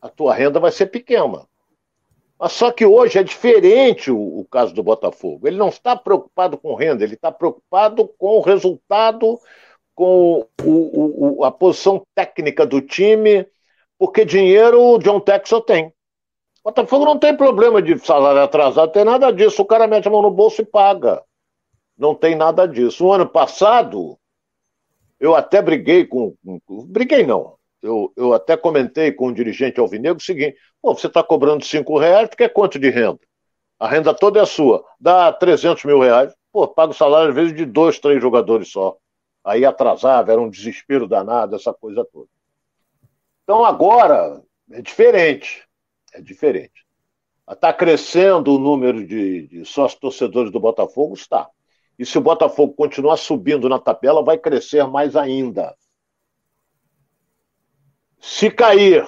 a 0.00 0.08
tua 0.08 0.34
renda 0.34 0.60
vai 0.60 0.70
ser 0.70 0.86
pequena. 0.86 1.46
Mas 2.38 2.52
só 2.52 2.70
que 2.70 2.84
hoje 2.84 3.18
é 3.18 3.22
diferente 3.22 4.10
o, 4.10 4.40
o 4.40 4.44
caso 4.44 4.74
do 4.74 4.82
Botafogo. 4.82 5.48
Ele 5.48 5.56
não 5.56 5.68
está 5.68 5.96
preocupado 5.96 6.58
com 6.58 6.74
renda, 6.74 7.02
ele 7.02 7.14
está 7.14 7.32
preocupado 7.32 8.06
com 8.18 8.36
o 8.36 8.40
resultado, 8.40 9.40
com 9.94 10.46
o, 10.62 11.38
o, 11.38 11.44
a 11.44 11.50
posição 11.50 12.04
técnica 12.14 12.66
do 12.66 12.80
time, 12.80 13.46
porque 13.98 14.24
dinheiro 14.24 14.80
o 14.80 14.98
John 14.98 15.20
Texel 15.20 15.60
tem. 15.60 15.86
O 15.86 16.70
Botafogo 16.70 17.04
não 17.04 17.18
tem 17.18 17.36
problema 17.36 17.82
de 17.82 17.98
salário 17.98 18.40
atrasado, 18.40 18.92
tem 18.92 19.04
nada 19.04 19.30
disso. 19.30 19.62
O 19.62 19.66
cara 19.66 19.86
mete 19.86 20.08
a 20.08 20.10
mão 20.10 20.22
no 20.22 20.30
bolso 20.30 20.62
e 20.62 20.64
paga. 20.64 21.22
Não 21.96 22.14
tem 22.14 22.34
nada 22.34 22.66
disso. 22.66 23.06
O 23.06 23.12
ano 23.12 23.28
passado, 23.28 24.18
eu 25.20 25.34
até 25.34 25.60
briguei 25.60 26.06
com. 26.06 26.34
Briguei 26.88 27.24
não. 27.24 27.56
Eu, 27.82 28.10
eu 28.16 28.32
até 28.32 28.56
comentei 28.56 29.12
com 29.12 29.26
o 29.26 29.34
dirigente 29.34 29.78
alvinegro 29.78 30.18
o 30.18 30.24
seguinte: 30.24 30.56
pô, 30.80 30.94
você 30.94 31.06
está 31.06 31.22
cobrando 31.22 31.64
5 31.64 31.98
reais, 31.98 32.30
tu 32.30 32.36
quer 32.36 32.48
quanto 32.48 32.78
de 32.78 32.88
renda? 32.88 33.20
A 33.78 33.86
renda 33.86 34.14
toda 34.14 34.40
é 34.40 34.46
sua. 34.46 34.82
Dá 34.98 35.32
300 35.32 35.84
mil 35.84 36.00
reais. 36.00 36.34
Pô, 36.50 36.66
paga 36.66 36.92
o 36.92 36.94
salário 36.94 37.28
às 37.28 37.34
vezes 37.34 37.54
de 37.54 37.66
dois, 37.66 37.98
três 37.98 38.22
jogadores 38.22 38.70
só. 38.70 38.96
Aí 39.44 39.66
atrasava, 39.66 40.32
era 40.32 40.40
um 40.40 40.48
desespero 40.48 41.06
danado, 41.06 41.54
essa 41.56 41.74
coisa 41.74 42.06
toda. 42.10 42.28
Então 43.44 43.64
agora 43.64 44.42
é 44.72 44.82
diferente. 44.82 45.62
É 46.12 46.20
diferente. 46.20 46.84
Está 47.48 47.72
crescendo 47.72 48.54
o 48.54 48.58
número 48.58 49.06
de, 49.06 49.46
de 49.46 49.64
sócios 49.66 50.00
torcedores 50.00 50.50
do 50.50 50.58
Botafogo? 50.58 51.14
Está. 51.14 51.48
E 51.98 52.06
se 52.06 52.16
o 52.16 52.22
Botafogo 52.22 52.72
continuar 52.72 53.18
subindo 53.18 53.68
na 53.68 53.78
tabela, 53.78 54.24
vai 54.24 54.38
crescer 54.38 54.86
mais 54.88 55.14
ainda. 55.14 55.76
Se 58.18 58.50
cair 58.50 59.06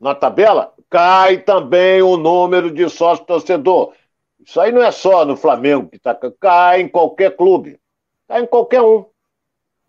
na 0.00 0.14
tabela, 0.14 0.72
cai 0.88 1.42
também 1.42 2.00
o 2.00 2.16
número 2.16 2.70
de 2.70 2.88
sócios 2.88 3.26
torcedor. 3.26 3.92
Isso 4.40 4.58
aí 4.60 4.72
não 4.72 4.82
é 4.82 4.90
só 4.90 5.24
no 5.26 5.36
Flamengo 5.36 5.90
que 5.90 5.96
está. 5.96 6.18
Cai 6.40 6.80
em 6.80 6.88
qualquer 6.88 7.36
clube. 7.36 7.78
Cai 8.26 8.42
em 8.42 8.46
qualquer 8.46 8.80
um. 8.80 9.04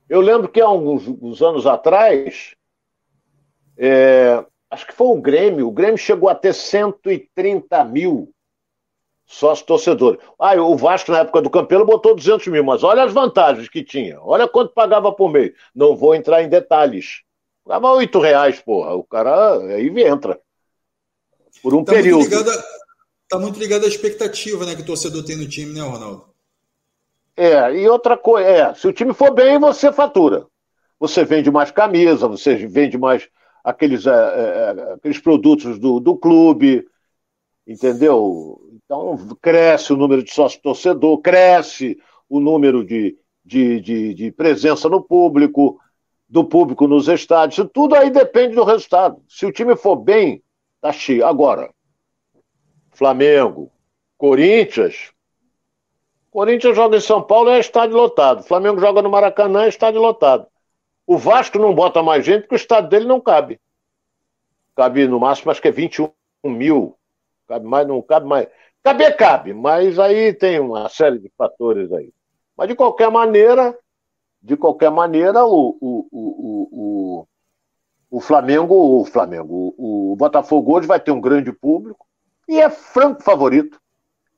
Eu 0.09 0.19
lembro 0.19 0.49
que 0.49 0.59
há 0.59 0.69
uns 0.69 1.41
anos 1.41 1.65
atrás, 1.65 2.55
é, 3.79 4.43
acho 4.69 4.85
que 4.85 4.93
foi 4.93 5.07
o 5.07 5.21
Grêmio, 5.21 5.67
o 5.67 5.71
Grêmio 5.71 5.97
chegou 5.97 6.29
a 6.29 6.35
ter 6.35 6.53
130 6.53 7.83
mil 7.85 8.31
sócios 9.25 9.65
torcedores. 9.65 10.19
Ah, 10.37 10.55
o 10.55 10.75
Vasco, 10.75 11.11
na 11.11 11.19
época 11.19 11.41
do 11.41 11.49
Campelo, 11.49 11.85
botou 11.85 12.15
200 12.15 12.47
mil, 12.47 12.63
mas 12.63 12.83
olha 12.83 13.03
as 13.03 13.13
vantagens 13.13 13.69
que 13.69 13.83
tinha. 13.83 14.19
Olha 14.21 14.47
quanto 14.47 14.73
pagava 14.73 15.11
por 15.11 15.31
mês. 15.31 15.53
Não 15.73 15.95
vou 15.95 16.15
entrar 16.15 16.43
em 16.43 16.49
detalhes. 16.49 17.21
Pagava 17.63 17.93
8 17.93 18.19
reais, 18.19 18.59
porra. 18.59 18.95
O 18.95 19.03
cara 19.03 19.59
aí 19.59 19.87
entra. 20.03 20.39
Por 21.61 21.73
um 21.73 21.83
tá 21.83 21.93
período. 21.93 22.21
Muito 22.21 22.35
ligado 22.35 22.63
tá 23.29 23.37
muito 23.37 23.59
ligado 23.59 23.85
à 23.85 23.87
expectativa 23.87 24.65
né, 24.65 24.75
que 24.75 24.81
o 24.81 24.85
torcedor 24.85 25.23
tem 25.23 25.37
no 25.37 25.47
time, 25.47 25.73
né, 25.73 25.81
Ronaldo? 25.81 26.25
É, 27.37 27.71
e 27.75 27.87
outra 27.87 28.17
coisa, 28.17 28.49
é, 28.49 28.73
se 28.73 28.87
o 28.87 28.91
time 28.91 29.13
for 29.13 29.31
bem, 29.31 29.59
você 29.59 29.93
fatura. 29.93 30.47
Você 30.99 31.23
vende 31.23 31.49
mais 31.49 31.71
camisa, 31.71 32.27
você 32.27 32.55
vende 32.55 32.97
mais 32.97 33.29
aqueles, 33.63 34.05
é, 34.05 34.11
é, 34.11 34.93
aqueles 34.93 35.19
produtos 35.19 35.79
do, 35.79 35.99
do 35.99 36.17
clube, 36.17 36.85
entendeu? 37.67 38.59
Então, 38.73 39.17
cresce 39.41 39.93
o 39.93 39.97
número 39.97 40.23
de 40.23 40.31
sócio-torcedor, 40.33 41.19
cresce 41.19 41.97
o 42.27 42.39
número 42.39 42.83
de, 42.83 43.17
de, 43.43 43.79
de, 43.81 44.13
de, 44.13 44.31
presença 44.31 44.89
no 44.89 45.01
público, 45.01 45.79
do 46.27 46.43
público 46.43 46.87
nos 46.87 47.07
estádios. 47.07 47.67
Tudo 47.73 47.95
aí 47.95 48.09
depende 48.09 48.55
do 48.55 48.63
resultado. 48.63 49.21
Se 49.27 49.45
o 49.45 49.51
time 49.51 49.75
for 49.75 49.95
bem, 49.95 50.41
tá 50.81 50.91
cheio. 50.91 51.25
Agora, 51.25 51.69
Flamengo, 52.91 53.71
Corinthians. 54.17 55.11
Corinthians 56.31 56.75
joga 56.75 56.97
em 56.97 57.01
São 57.01 57.21
Paulo, 57.21 57.49
é 57.49 57.59
estádio 57.59 57.97
lotado. 57.97 58.43
Flamengo 58.43 58.79
joga 58.79 59.01
no 59.01 59.09
Maracanã, 59.09 59.63
é 59.63 59.69
estádio 59.69 60.01
lotado. 60.01 60.45
O 61.09 61.17
Vasco 61.17 61.57
não 61.57 61.73
bota 61.73 62.03
mais 62.03 62.23
gente 62.23 62.41
porque 62.41 62.53
o 62.53 62.55
estado 62.55 62.87
dele 62.87 63.07
não 63.07 63.19
cabe. 63.19 63.59
Cabe 64.75 65.07
no 65.07 65.19
máximo, 65.19 65.49
acho 65.49 65.59
que 65.59 65.67
é 65.67 65.71
21 65.71 66.11
mil. 66.43 66.95
Cabe 67.47 67.65
mais, 67.65 67.87
não 67.87 67.99
cabe 67.99 68.27
mais. 68.27 68.47
Caber 68.83 69.17
cabe, 69.17 69.51
mas 69.51 69.97
aí 69.97 70.31
tem 70.35 70.59
uma 70.59 70.87
série 70.87 71.17
de 71.17 71.31
fatores 71.35 71.91
aí. 71.91 72.13
Mas 72.55 72.67
de 72.67 72.75
qualquer 72.75 73.09
maneira, 73.09 73.75
de 74.39 74.55
qualquer 74.55 74.91
maneira, 74.91 75.43
o, 75.45 75.75
o, 75.81 76.07
o, 76.11 76.69
o, 76.71 77.27
o 78.11 78.21
Flamengo, 78.21 78.75
o 79.01 79.03
Flamengo, 79.03 79.73
o, 79.79 80.11
o 80.13 80.15
Botafogo 80.15 80.77
hoje 80.77 80.85
vai 80.85 80.99
ter 80.99 81.09
um 81.09 81.19
grande 81.19 81.51
público 81.51 82.05
e 82.47 82.61
é 82.61 82.69
franco 82.69 83.23
favorito. 83.23 83.81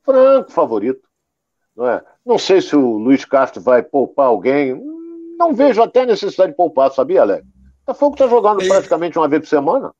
Franco 0.02 0.50
favorito. 0.50 1.06
Não, 1.76 1.86
é? 1.86 2.02
não 2.24 2.38
sei 2.38 2.62
se 2.62 2.74
o 2.74 2.96
Luiz 2.96 3.26
Castro 3.26 3.60
vai 3.60 3.82
poupar 3.82 4.28
alguém, 4.28 4.72
não 5.42 5.54
vejo 5.54 5.82
até 5.82 6.06
necessidade 6.06 6.52
de 6.52 6.56
poupar, 6.56 6.92
sabia, 6.92 7.22
Alex? 7.22 7.44
Botafogo 7.84 8.14
está 8.14 8.28
jogando 8.28 8.62
e... 8.62 8.68
praticamente 8.68 9.18
uma 9.18 9.28
vez 9.28 9.42
por 9.42 9.48
semana. 9.48 9.92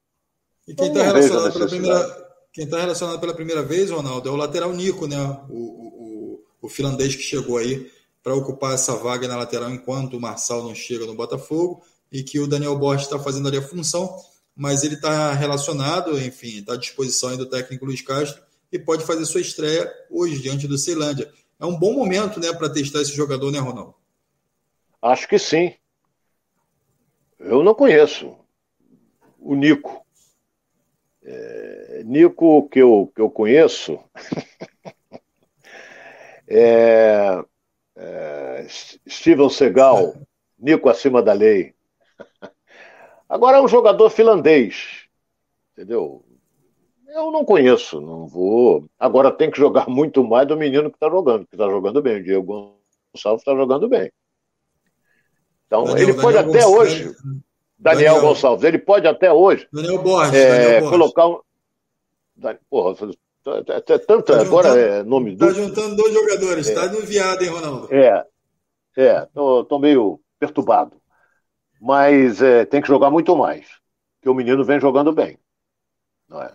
E 0.69 0.75
quem 0.75 0.89
está 0.89 1.03
relacionado, 1.03 1.53
pela 1.53 1.67
primeira, 1.67 2.29
quem 2.53 2.69
tá 2.69 2.81
relacionado 2.81 3.21
pela 3.21 3.35
primeira 3.35 3.63
vez, 3.63 3.91
Ronaldo, 3.91 4.29
é 4.29 4.33
o 4.33 4.37
lateral 4.37 4.73
Nico, 4.73 5.09
né? 5.09 5.19
O, 5.51 5.59
o, 5.59 6.45
o 6.63 6.69
finlandês 6.69 7.17
que 7.17 7.23
chegou 7.23 7.59
aí 7.59 7.91
para 8.23 8.35
ocupar 8.35 8.75
essa 8.75 8.95
vaga 8.95 9.27
na 9.27 9.37
lateral 9.37 9.69
enquanto 9.71 10.17
o 10.17 10.21
Marçal 10.21 10.63
não 10.63 10.75
chega 10.75 11.05
no 11.07 11.17
Botafogo 11.17 11.83
e 12.11 12.23
que 12.23 12.39
o 12.39 12.47
Daniel 12.47 12.79
Borges 12.79 13.07
está 13.07 13.19
fazendo 13.19 13.49
ali 13.49 13.57
a 13.57 13.63
função, 13.63 14.17
mas 14.55 14.85
ele 14.85 14.95
está 14.95 15.33
relacionado, 15.33 16.17
enfim, 16.21 16.59
está 16.59 16.75
à 16.75 16.77
disposição 16.77 17.37
do 17.37 17.47
técnico 17.47 17.85
Luiz 17.85 18.01
Castro 18.01 18.41
e 18.71 18.79
pode 18.79 19.05
fazer 19.05 19.25
sua 19.25 19.41
estreia 19.41 19.93
hoje 20.09 20.41
diante 20.41 20.69
do 20.69 20.79
Ceilândia. 20.79 21.33
É 21.59 21.67
um 21.67 21.77
bom 21.77 21.95
momento, 21.95 22.39
né, 22.39 22.53
para 22.53 22.69
testar 22.69 23.03
esse 23.03 23.15
jogador, 23.15 23.51
né, 23.51 23.59
Ronaldo? 23.59 23.95
Acho 25.03 25.29
que 25.29 25.37
sim. 25.37 25.75
Eu 27.41 27.65
não 27.65 27.75
conheço 27.75 28.39
o 29.37 29.57
Nico. 29.57 30.07
É, 31.25 32.03
Nico, 32.05 32.69
que 32.69 32.79
eu, 32.79 33.11
que 33.15 33.21
eu 33.21 33.29
conheço, 33.29 33.99
é, 36.49 37.45
é, 37.97 38.67
Steven 39.09 39.51
Segal, 39.51 40.15
Nico 40.57 40.89
acima 40.89 41.21
da 41.21 41.33
lei. 41.33 41.75
Agora 43.29 43.59
é 43.59 43.61
um 43.61 43.69
jogador 43.69 44.09
finlandês, 44.09 45.09
entendeu? 45.73 46.25
Eu 47.09 47.31
não 47.31 47.45
conheço, 47.45 48.01
não 48.01 48.27
vou. 48.27 48.89
Agora 48.99 49.33
tem 49.33 49.51
que 49.51 49.59
jogar 49.59 49.87
muito 49.91 50.23
mais 50.23 50.47
do 50.47 50.57
menino 50.57 50.91
que 50.91 50.97
está 50.97 51.11
jogando, 51.11 51.47
que 51.47 51.55
está 51.55 51.67
jogando 51.67 52.01
bem. 52.01 52.21
O 52.21 52.23
Diego 52.23 52.79
Gonçalves 53.13 53.43
está 53.43 53.55
jogando 53.55 53.89
bem. 53.89 54.11
Então, 55.73 55.85
Daniel, 55.85 56.09
ele 56.11 56.21
pode 56.21 56.37
Daniel 56.37 56.51
até 56.51 56.65
Gonçalves, 56.65 56.93
hoje. 56.93 57.05
Daniel, 57.05 57.35
Daniel, 57.79 58.21
Gonçalves, 58.21 58.65
ele 58.65 58.79
pode 58.79 59.09
até 59.09 59.33
hoje. 59.33 59.67
Daniel 59.73 60.03
Borges, 60.03 60.35
é, 60.35 60.81
Borges. 60.81 60.91
colocar 60.91 61.29
um. 61.29 61.41
Porra, 62.69 62.97
é 63.69 63.99
tanto, 63.99 64.23
tá 64.23 64.41
agora 64.43 64.69
é 64.69 65.03
nome 65.03 65.35
do. 65.35 65.49
Está 65.49 65.63
juntando 65.63 65.97
dois 65.97 66.13
jogadores, 66.13 66.69
está 66.69 66.85
é. 66.85 66.89
no 66.89 67.01
viado, 67.01 67.43
hein, 67.43 67.49
Ronaldo? 67.49 67.89
É, 67.91 68.27
é, 68.99 69.27
tô, 69.33 69.65
tô 69.65 69.79
meio 69.79 70.21
perturbado. 70.39 71.01
Mas 71.81 72.43
é, 72.43 72.67
tem 72.67 72.83
que 72.83 72.89
jogar 72.89 73.11
muito 73.11 73.35
mais. 73.35 73.67
Porque 74.21 74.29
o 74.29 74.35
menino 74.35 74.63
vem 74.65 74.79
jogando 74.79 75.11
bem. 75.11 75.39
Não 76.29 76.43
é? 76.43 76.55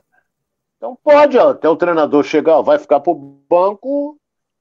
Então 0.77 0.95
pode 1.03 1.39
até 1.39 1.67
o 1.67 1.75
treinador 1.75 2.23
chegar, 2.23 2.61
vai 2.61 2.77
ficar 2.77 2.99
para 2.99 3.13
o 3.13 3.41
banco 3.49 4.19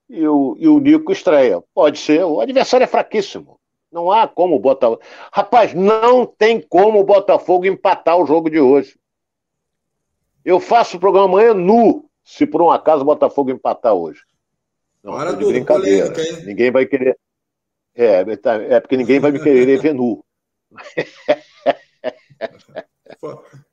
e 0.08 0.26
o, 0.26 0.56
e 0.58 0.66
o 0.66 0.78
Nico 0.78 1.12
estreia. 1.12 1.62
Pode 1.74 1.98
ser. 1.98 2.24
O 2.24 2.40
adversário 2.40 2.84
é 2.84 2.88
fraquíssimo. 2.88 3.55
Não 3.90 4.10
há 4.10 4.26
como 4.26 4.56
o 4.56 4.60
Botafogo. 4.60 5.00
Rapaz, 5.32 5.72
não 5.72 6.26
tem 6.26 6.60
como 6.60 7.00
o 7.00 7.04
Botafogo 7.04 7.66
empatar 7.66 8.18
o 8.18 8.26
jogo 8.26 8.50
de 8.50 8.60
hoje. 8.60 8.98
Eu 10.44 10.60
faço 10.60 10.96
o 10.96 11.00
programa 11.00 11.26
amanhã 11.26 11.54
nu, 11.54 12.08
se 12.24 12.46
por 12.46 12.62
um 12.62 12.70
acaso 12.70 13.02
o 13.02 13.06
Botafogo 13.06 13.50
empatar 13.50 13.94
hoje. 13.94 14.22
Não, 15.02 15.12
Para 15.14 15.32
de 15.32 15.44
brincadeira. 15.44 16.12
Polêmica, 16.12 16.46
ninguém 16.46 16.70
vai 16.70 16.86
querer. 16.86 17.18
É, 17.94 18.36
tá, 18.36 18.54
é 18.56 18.80
porque 18.80 18.96
ninguém 18.96 19.18
vai 19.18 19.30
me 19.30 19.40
querer 19.40 19.80
ver 19.80 19.94
nu. 19.94 20.24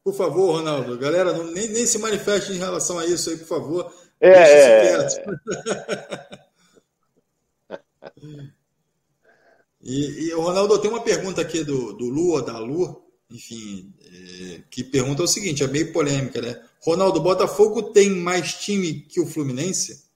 Por 0.03 0.13
favor, 0.13 0.57
Ronaldo, 0.57 0.97
galera, 0.97 1.33
não, 1.33 1.45
nem, 1.51 1.67
nem 1.69 1.85
se 1.85 1.99
manifeste 1.99 2.53
em 2.53 2.57
relação 2.57 2.97
a 2.99 3.05
isso 3.05 3.29
aí, 3.29 3.37
por 3.37 3.47
favor. 3.47 3.93
É, 4.21 4.97
Deixa 4.97 5.21
é, 7.69 8.53
e, 9.83 10.27
e, 10.29 10.33
Ronaldo, 10.33 10.79
tem 10.79 10.89
uma 10.89 11.03
pergunta 11.03 11.41
aqui 11.41 11.63
do, 11.63 11.91
do 11.93 12.05
Lua, 12.07 12.41
da 12.41 12.57
Lu, 12.57 13.03
enfim, 13.29 13.93
é, 14.01 14.63
que 14.69 14.83
pergunta 14.83 15.23
o 15.23 15.27
seguinte, 15.27 15.63
é 15.63 15.67
meio 15.67 15.91
polêmica, 15.91 16.41
né? 16.41 16.63
Ronaldo, 16.81 17.21
Botafogo 17.21 17.91
tem 17.91 18.09
mais 18.09 18.53
time 18.53 19.01
que 19.01 19.19
o 19.19 19.27
Fluminense? 19.27 20.09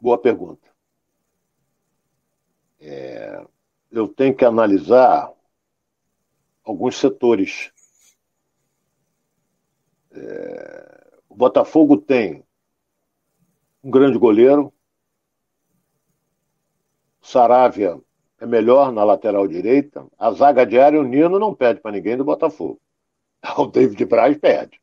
Boa 0.00 0.18
pergunta. 0.18 0.68
É, 2.80 3.44
eu 3.90 4.08
tenho 4.08 4.34
que 4.34 4.44
analisar 4.44 5.32
alguns 6.64 6.96
setores. 6.96 7.72
É, 10.12 11.10
o 11.28 11.34
Botafogo 11.34 11.96
tem 11.96 12.44
um 13.84 13.90
grande 13.90 14.18
goleiro, 14.18 14.72
Saravia 17.20 18.00
é 18.40 18.46
melhor 18.46 18.90
na 18.92 19.04
lateral 19.04 19.46
direita, 19.46 20.06
a 20.18 20.32
zaga 20.32 20.66
diária, 20.66 21.00
o 21.00 21.04
Nino 21.04 21.38
não 21.38 21.54
perde 21.54 21.80
para 21.80 21.92
ninguém 21.92 22.16
do 22.16 22.24
Botafogo. 22.24 22.80
O 23.58 23.66
David 23.66 24.02
Braz 24.06 24.36
perde. 24.38 24.80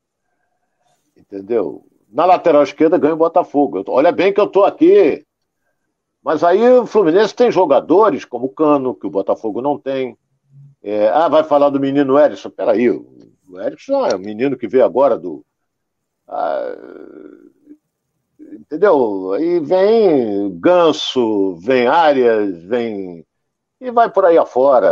Entendeu? 1.16 1.84
Na 2.08 2.24
lateral 2.24 2.62
esquerda 2.62 2.96
ganha 2.96 3.14
o 3.14 3.16
Botafogo. 3.18 3.82
Olha 3.88 4.12
bem 4.12 4.32
que 4.32 4.40
eu 4.40 4.44
estou 4.44 4.64
aqui 4.64 5.26
mas 6.22 6.44
aí 6.44 6.62
o 6.78 6.86
Fluminense 6.86 7.34
tem 7.34 7.50
jogadores 7.50 8.24
como 8.24 8.46
o 8.46 8.54
Cano, 8.54 8.94
que 8.94 9.06
o 9.06 9.10
Botafogo 9.10 9.60
não 9.60 9.76
tem. 9.76 10.16
É, 10.80 11.08
ah, 11.08 11.28
vai 11.28 11.42
falar 11.42 11.70
do 11.70 11.80
menino 11.80 12.18
Erickson. 12.18 12.50
Peraí, 12.50 12.88
o 12.88 13.60
Erickson 13.60 14.06
é 14.06 14.14
o 14.14 14.20
menino 14.20 14.56
que 14.56 14.68
veio 14.68 14.84
agora 14.84 15.18
do. 15.18 15.44
Ah, 16.28 16.76
entendeu? 18.52 19.32
Aí 19.32 19.60
vem 19.60 20.58
Ganso, 20.60 21.56
vem 21.56 21.86
Arias, 21.86 22.62
vem. 22.64 23.24
E 23.80 23.90
vai 23.90 24.10
por 24.10 24.24
aí 24.24 24.38
afora. 24.38 24.88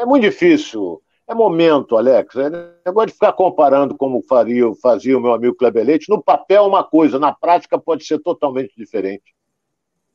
É 0.00 0.04
muito 0.04 0.22
difícil. 0.22 1.00
É 1.26 1.34
momento, 1.34 1.96
Alex. 1.96 2.36
É 2.36 2.50
negócio 2.84 3.08
de 3.08 3.12
ficar 3.14 3.32
comparando 3.32 3.96
como 3.96 4.22
faria, 4.22 4.66
fazia 4.82 5.16
o 5.16 5.20
meu 5.20 5.32
amigo 5.32 5.56
Kleber 5.56 5.86
Leite. 5.86 6.10
No 6.10 6.22
papel, 6.22 6.64
uma 6.66 6.84
coisa, 6.84 7.18
na 7.18 7.32
prática 7.32 7.78
pode 7.78 8.04
ser 8.04 8.18
totalmente 8.18 8.74
diferente 8.76 9.34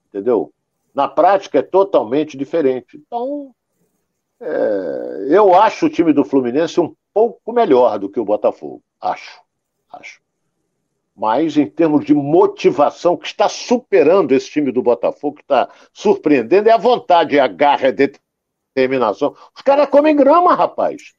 entendeu? 0.10 0.54
Na 0.94 1.08
prática 1.08 1.60
é 1.60 1.64
totalmente 1.64 2.38
diferente. 2.38 2.98
Então, 2.98 3.56
é, 4.42 5.28
eu 5.30 5.54
acho 5.54 5.86
o 5.86 5.90
time 5.90 6.12
do 6.12 6.26
Fluminense 6.26 6.80
um 6.80 6.94
pouco 7.14 7.54
melhor 7.54 7.98
do 8.00 8.10
que 8.10 8.20
o 8.20 8.26
Botafogo. 8.26 8.84
Acho, 9.00 9.42
acho. 9.92 10.20
Mas 11.20 11.58
em 11.58 11.66
termos 11.66 12.06
de 12.06 12.14
motivação, 12.14 13.18
que 13.18 13.28
está 13.28 13.50
superando 13.50 14.32
esse 14.32 14.50
time 14.50 14.72
do 14.72 14.82
Botafogo, 14.82 15.36
que 15.36 15.42
está 15.42 15.68
surpreendendo, 15.92 16.70
é 16.70 16.72
a 16.72 16.78
vontade, 16.78 17.38
a 17.38 17.46
garra, 17.46 17.90
a 17.90 17.92
determinação. 17.92 19.36
Os 19.54 19.62
caras 19.62 19.90
comem 19.90 20.16
grama, 20.16 20.56
rapaz. 20.56 21.12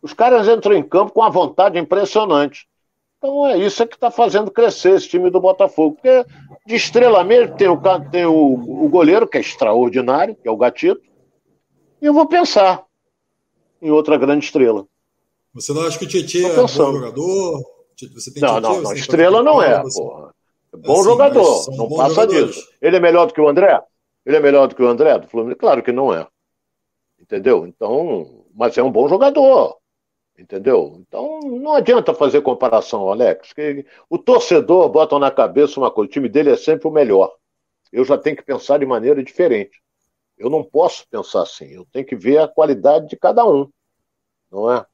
Os 0.00 0.14
caras 0.14 0.48
entram 0.48 0.74
em 0.74 0.82
campo 0.82 1.12
com 1.12 1.22
a 1.22 1.28
vontade 1.28 1.78
impressionante. 1.78 2.66
Então 3.18 3.46
é 3.46 3.58
isso 3.58 3.82
é 3.82 3.86
que 3.86 3.94
está 3.94 4.10
fazendo 4.10 4.50
crescer 4.50 4.94
esse 4.94 5.06
time 5.06 5.28
do 5.28 5.38
Botafogo. 5.38 5.96
Porque 5.96 6.24
de 6.66 6.74
estrela 6.74 7.22
mesmo 7.22 7.54
tem 7.54 7.68
o, 7.68 7.78
tem 8.10 8.24
o, 8.24 8.54
o 8.84 8.88
goleiro, 8.88 9.28
que 9.28 9.36
é 9.36 9.42
extraordinário, 9.42 10.34
que 10.34 10.48
é 10.48 10.50
o 10.50 10.56
Gatito. 10.56 11.02
E 12.00 12.06
eu 12.06 12.14
vou 12.14 12.26
pensar 12.26 12.86
em 13.82 13.90
outra 13.90 14.16
grande 14.16 14.46
estrela. 14.46 14.86
Você 15.52 15.74
não 15.74 15.82
acha 15.82 15.98
que 15.98 16.06
o 16.06 16.08
Tietchan 16.08 16.48
é 16.48 16.56
bom 16.56 16.66
jogador? 16.66 17.71
Você 18.14 18.32
tem 18.32 18.42
não, 18.42 18.60
não, 18.60 18.82
não. 18.82 18.92
Estrela 18.92 19.42
não 19.42 19.62
é, 19.62 19.82
você... 19.82 20.00
porra. 20.00 20.34
É 20.72 20.76
bom 20.76 20.94
assim, 20.94 21.04
jogador, 21.04 21.76
não 21.76 21.88
passa 21.88 22.14
jogadores. 22.14 22.54
disso. 22.54 22.68
Ele 22.80 22.96
é 22.96 23.00
melhor 23.00 23.26
do 23.26 23.34
que 23.34 23.40
o 23.40 23.48
André? 23.48 23.82
Ele 24.24 24.36
é 24.36 24.40
melhor 24.40 24.68
do 24.68 24.74
que 24.74 24.82
o 24.82 24.88
André 24.88 25.18
do 25.18 25.28
Fluminense? 25.28 25.58
Claro 25.58 25.82
que 25.82 25.92
não 25.92 26.14
é. 26.14 26.26
Entendeu? 27.20 27.66
Então, 27.66 28.44
mas 28.54 28.76
é 28.78 28.82
um 28.82 28.90
bom 28.90 29.08
jogador. 29.08 29.76
Entendeu? 30.38 30.96
Então 31.00 31.40
não 31.40 31.72
adianta 31.74 32.14
fazer 32.14 32.40
comparação, 32.40 33.10
Alex. 33.10 33.52
Que 33.52 33.84
o 34.08 34.16
torcedor 34.16 34.88
bota 34.88 35.18
na 35.18 35.30
cabeça 35.30 35.78
uma 35.78 35.90
coisa: 35.90 36.08
o 36.08 36.12
time 36.12 36.28
dele 36.28 36.50
é 36.50 36.56
sempre 36.56 36.88
o 36.88 36.90
melhor. 36.90 37.32
Eu 37.92 38.04
já 38.04 38.16
tenho 38.16 38.36
que 38.36 38.42
pensar 38.42 38.78
de 38.78 38.86
maneira 38.86 39.22
diferente. 39.22 39.82
Eu 40.38 40.48
não 40.48 40.64
posso 40.64 41.06
pensar 41.08 41.42
assim. 41.42 41.66
Eu 41.66 41.86
tenho 41.92 42.06
que 42.06 42.16
ver 42.16 42.38
a 42.38 42.48
qualidade 42.48 43.08
de 43.08 43.16
cada 43.16 43.44
um. 43.44 43.68
Não 44.50 44.72
é? 44.72 44.84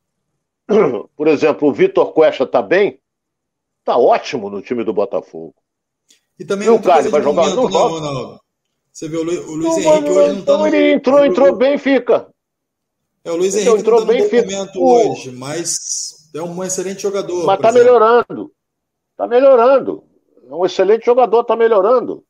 Por 1.16 1.28
exemplo, 1.28 1.68
o 1.68 1.72
Vitor 1.72 2.12
Cuesta 2.12 2.44
está 2.44 2.60
bem? 2.60 3.00
Está 3.80 3.96
ótimo 3.96 4.50
no 4.50 4.60
time 4.60 4.84
do 4.84 4.92
Botafogo. 4.92 5.54
E 6.38 6.44
também 6.44 6.68
e 6.68 6.70
o 6.70 6.80
cara 6.80 7.08
vai 7.08 7.22
jogar 7.22 7.48
no 7.48 7.70
jogo. 7.70 8.40
Você 8.92 9.08
vê 9.08 9.16
o 9.16 9.22
Luiz, 9.22 9.38
o 9.40 9.54
Luiz 9.54 9.84
não, 9.84 9.92
Henrique 9.92 10.10
hoje 10.10 10.32
não 10.32 10.38
está 10.40 10.58
no. 10.58 10.66
Ele 10.66 10.92
entrou, 10.92 11.24
entrou 11.24 11.56
bem, 11.56 11.78
fica. 11.78 12.28
É, 13.24 13.30
o 13.30 13.36
Luiz 13.36 13.54
então, 13.54 13.74
Henrique 13.74 13.80
entrou 13.80 14.00
tá 14.00 14.06
bem 14.06 14.22
momento 14.22 14.84
hoje, 14.84 15.32
mas 15.32 16.28
é 16.34 16.42
um 16.42 16.64
excelente 16.64 17.02
jogador. 17.02 17.46
Mas 17.46 17.60
tá 17.60 17.68
exemplo. 17.68 17.84
melhorando. 17.84 18.52
Tá 19.16 19.26
melhorando. 19.26 20.04
É 20.48 20.54
um 20.54 20.66
excelente 20.66 21.06
jogador, 21.06 21.44
tá 21.44 21.56
melhorando. 21.56 22.24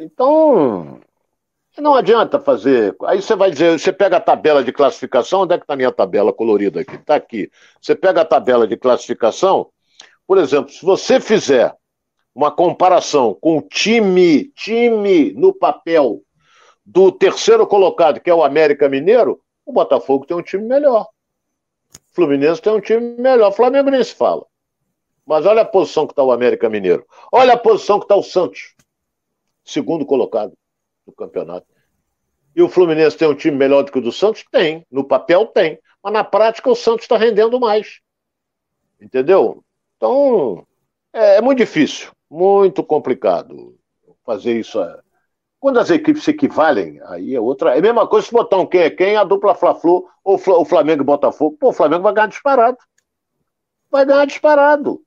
Então, 0.00 1.00
não 1.80 1.94
adianta 1.94 2.40
fazer. 2.40 2.96
Aí 3.04 3.22
você 3.22 3.36
vai 3.36 3.50
dizer, 3.50 3.78
você 3.78 3.92
pega 3.92 4.16
a 4.16 4.20
tabela 4.20 4.64
de 4.64 4.72
classificação, 4.72 5.42
onde 5.42 5.54
é 5.54 5.58
que 5.58 5.64
está 5.64 5.74
a 5.74 5.76
minha 5.76 5.92
tabela 5.92 6.32
colorida 6.32 6.80
aqui? 6.80 6.96
Está 6.96 7.14
aqui. 7.14 7.50
Você 7.80 7.94
pega 7.94 8.22
a 8.22 8.24
tabela 8.24 8.66
de 8.66 8.76
classificação, 8.76 9.70
por 10.26 10.38
exemplo, 10.38 10.70
se 10.70 10.84
você 10.84 11.20
fizer 11.20 11.74
uma 12.34 12.50
comparação 12.50 13.34
com 13.40 13.58
o 13.58 13.62
time, 13.62 14.44
time 14.54 15.32
no 15.32 15.52
papel 15.52 16.20
do 16.84 17.12
terceiro 17.12 17.66
colocado, 17.66 18.20
que 18.20 18.30
é 18.30 18.34
o 18.34 18.44
América 18.44 18.88
Mineiro, 18.88 19.40
o 19.64 19.72
Botafogo 19.72 20.26
tem 20.26 20.36
um 20.36 20.42
time 20.42 20.64
melhor. 20.64 21.08
O 21.92 22.14
Fluminense 22.14 22.60
tem 22.60 22.72
um 22.72 22.80
time 22.80 23.16
melhor. 23.18 23.48
O 23.50 23.54
Flamengo 23.54 23.90
nem 23.90 24.02
se 24.02 24.14
fala. 24.14 24.44
Mas 25.24 25.46
olha 25.46 25.62
a 25.62 25.64
posição 25.64 26.06
que 26.06 26.12
está 26.12 26.22
o 26.22 26.32
América 26.32 26.68
Mineiro. 26.68 27.06
Olha 27.32 27.52
a 27.52 27.58
posição 27.58 27.98
que 27.98 28.04
está 28.04 28.16
o 28.16 28.22
Santos, 28.22 28.74
segundo 29.64 30.04
colocado 30.04 30.57
no 31.08 31.12
campeonato. 31.14 31.66
E 32.54 32.62
o 32.62 32.68
Fluminense 32.68 33.16
tem 33.16 33.26
um 33.26 33.34
time 33.34 33.56
melhor 33.56 33.82
do 33.82 33.90
que 33.90 33.98
o 33.98 34.02
do 34.02 34.12
Santos? 34.12 34.44
Tem. 34.52 34.86
No 34.90 35.04
papel 35.04 35.46
tem. 35.46 35.78
Mas 36.02 36.12
na 36.12 36.22
prática 36.22 36.70
o 36.70 36.76
Santos 36.76 37.04
está 37.04 37.16
rendendo 37.16 37.58
mais. 37.58 38.00
Entendeu? 39.00 39.64
Então 39.96 40.66
é, 41.12 41.36
é, 41.36 41.40
muito 41.40 41.58
difícil, 41.58 42.12
muito 42.30 42.82
complicado 42.84 43.76
fazer 44.24 44.58
isso. 44.58 44.80
É, 44.82 45.00
quando 45.58 45.78
as 45.78 45.90
equipes 45.90 46.22
se 46.22 46.30
equivalem, 46.30 47.00
aí 47.06 47.34
é 47.34 47.40
outra. 47.40 47.74
É 47.74 47.78
a 47.78 47.82
mesma 47.82 48.06
coisa 48.06 48.26
se 48.26 48.32
botar 48.32 48.58
um 48.58 48.66
quem 48.66 48.82
é 48.82 48.90
quem, 48.90 49.16
a 49.16 49.24
dupla 49.24 49.54
Fla-Flu 49.54 50.08
ou 50.22 50.34
o 50.34 50.64
Flamengo 50.64 51.02
e 51.02 51.06
Botafogo. 51.06 51.56
Pô, 51.58 51.70
o 51.70 51.72
Flamengo 51.72 52.02
vai 52.02 52.12
ganhar 52.12 52.28
disparado. 52.28 52.78
Vai 53.90 54.04
ganhar 54.04 54.26
disparado. 54.26 55.00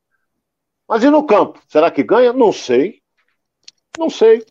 Mas 0.87 1.03
e 1.03 1.09
no 1.09 1.25
campo? 1.25 1.61
Será 1.67 1.91
que 1.91 2.03
ganha? 2.03 2.33
Não 2.33 2.51
sei. 2.51 3.01
Não 3.97 4.09
sei. 4.09 4.45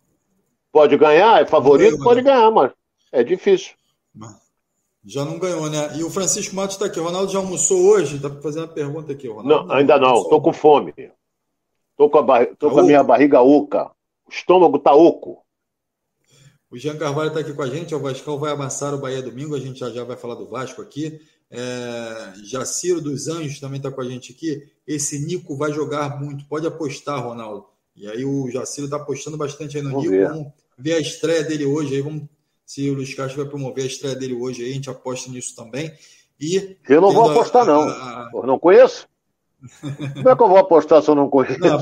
Pode 0.72 0.96
ganhar, 0.96 1.42
é 1.42 1.46
favorito, 1.46 1.98
pode 2.02 2.22
ganhar, 2.22 2.50
mas 2.50 2.72
é 3.12 3.24
difícil. 3.24 3.74
Já 5.04 5.24
não 5.24 5.38
ganhou, 5.38 5.68
né? 5.70 5.96
E 5.96 6.04
o 6.04 6.10
Francisco 6.10 6.54
Matos 6.54 6.76
está 6.76 6.86
aqui. 6.86 7.00
O 7.00 7.04
Ronaldo 7.04 7.32
já 7.32 7.38
almoçou 7.38 7.80
hoje? 7.80 8.16
Está 8.16 8.30
fazendo 8.42 8.64
uma 8.64 8.74
pergunta 8.74 9.12
aqui, 9.12 9.28
Ronaldo. 9.28 9.66
Não, 9.66 9.74
ainda 9.74 9.98
não. 9.98 10.22
Estou 10.22 10.42
com 10.42 10.52
fome. 10.52 10.92
Estou 11.90 12.10
com, 12.10 12.18
a, 12.18 12.22
bar... 12.22 12.46
Tá 12.46 12.68
com 12.68 12.80
a 12.80 12.82
minha 12.82 13.02
barriga 13.02 13.40
oca. 13.40 13.90
O 14.26 14.30
estômago 14.30 14.76
está 14.76 14.92
oco. 14.92 15.42
O 16.70 16.76
Jean 16.76 16.98
Carvalho 16.98 17.28
está 17.28 17.40
aqui 17.40 17.54
com 17.54 17.62
a 17.62 17.68
gente. 17.68 17.94
O 17.94 17.98
Vascão 17.98 18.38
vai 18.38 18.52
amassar 18.52 18.94
o 18.94 18.98
Bahia 18.98 19.22
domingo. 19.22 19.54
A 19.54 19.58
gente 19.58 19.80
já, 19.80 19.88
já 19.90 20.04
vai 20.04 20.18
falar 20.18 20.34
do 20.34 20.46
Vasco 20.46 20.82
aqui. 20.82 21.18
É... 21.50 22.34
Jaciro 22.44 23.00
dos 23.00 23.26
Anjos 23.26 23.58
também 23.58 23.78
está 23.78 23.90
com 23.90 24.02
a 24.02 24.08
gente 24.08 24.32
aqui. 24.32 24.70
Esse 24.86 25.18
Nico 25.24 25.56
vai 25.56 25.72
jogar 25.72 26.20
muito. 26.20 26.44
Pode 26.44 26.66
apostar, 26.66 27.24
Ronaldo. 27.24 27.69
E 27.96 28.08
aí 28.08 28.24
o 28.24 28.50
Jaciro 28.50 28.86
está 28.86 28.96
apostando 28.96 29.36
bastante 29.36 29.76
aí 29.76 29.82
no 29.82 29.90
Vamos 29.90 30.04
Nico. 30.04 30.16
Ver. 30.16 30.28
Vamos 30.28 30.52
ver 30.78 30.94
a 30.94 31.00
estreia 31.00 31.44
dele 31.44 31.66
hoje. 31.66 31.94
Aí 31.94 32.00
vamos 32.00 32.28
se 32.70 32.88
o 32.88 32.94
Luiz 32.94 33.12
Castro 33.14 33.42
vai 33.42 33.50
promover 33.50 33.82
a 33.82 33.86
estreia 33.88 34.14
dele 34.14 34.34
hoje 34.34 34.62
aí, 34.62 34.70
a 34.70 34.74
gente 34.74 34.88
aposta 34.88 35.28
nisso 35.28 35.56
também. 35.56 35.92
E 36.40 36.76
eu 36.88 37.00
não 37.00 37.12
vou 37.12 37.28
apostar, 37.28 37.62
a, 37.62 37.66
não. 37.66 37.80
A, 37.80 38.28
a... 38.32 38.46
não 38.46 38.60
conheço. 38.60 39.08
Como 40.14 40.28
é 40.28 40.36
que 40.36 40.42
eu 40.42 40.48
vou 40.48 40.56
apostar 40.56 41.02
se 41.02 41.10
eu 41.10 41.16
não 41.16 41.28
conheço? 41.28 41.58
Não, 41.58 41.80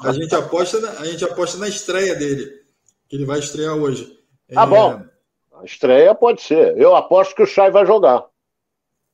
a, 0.00 0.12
gente 0.12 0.34
aposta 0.34 0.78
na, 0.78 0.90
a 0.90 1.06
gente 1.06 1.24
aposta 1.24 1.56
na 1.56 1.66
estreia 1.66 2.14
dele, 2.14 2.52
que 3.08 3.16
ele 3.16 3.24
vai 3.24 3.38
estrear 3.38 3.74
hoje. 3.76 4.14
Ah, 4.54 4.64
é... 4.64 4.66
bom. 4.66 5.02
A 5.54 5.64
estreia 5.64 6.14
pode 6.14 6.42
ser. 6.42 6.76
Eu 6.76 6.94
aposto 6.94 7.34
que 7.34 7.42
o 7.42 7.46
Chay 7.46 7.70
vai 7.70 7.86
jogar. 7.86 8.26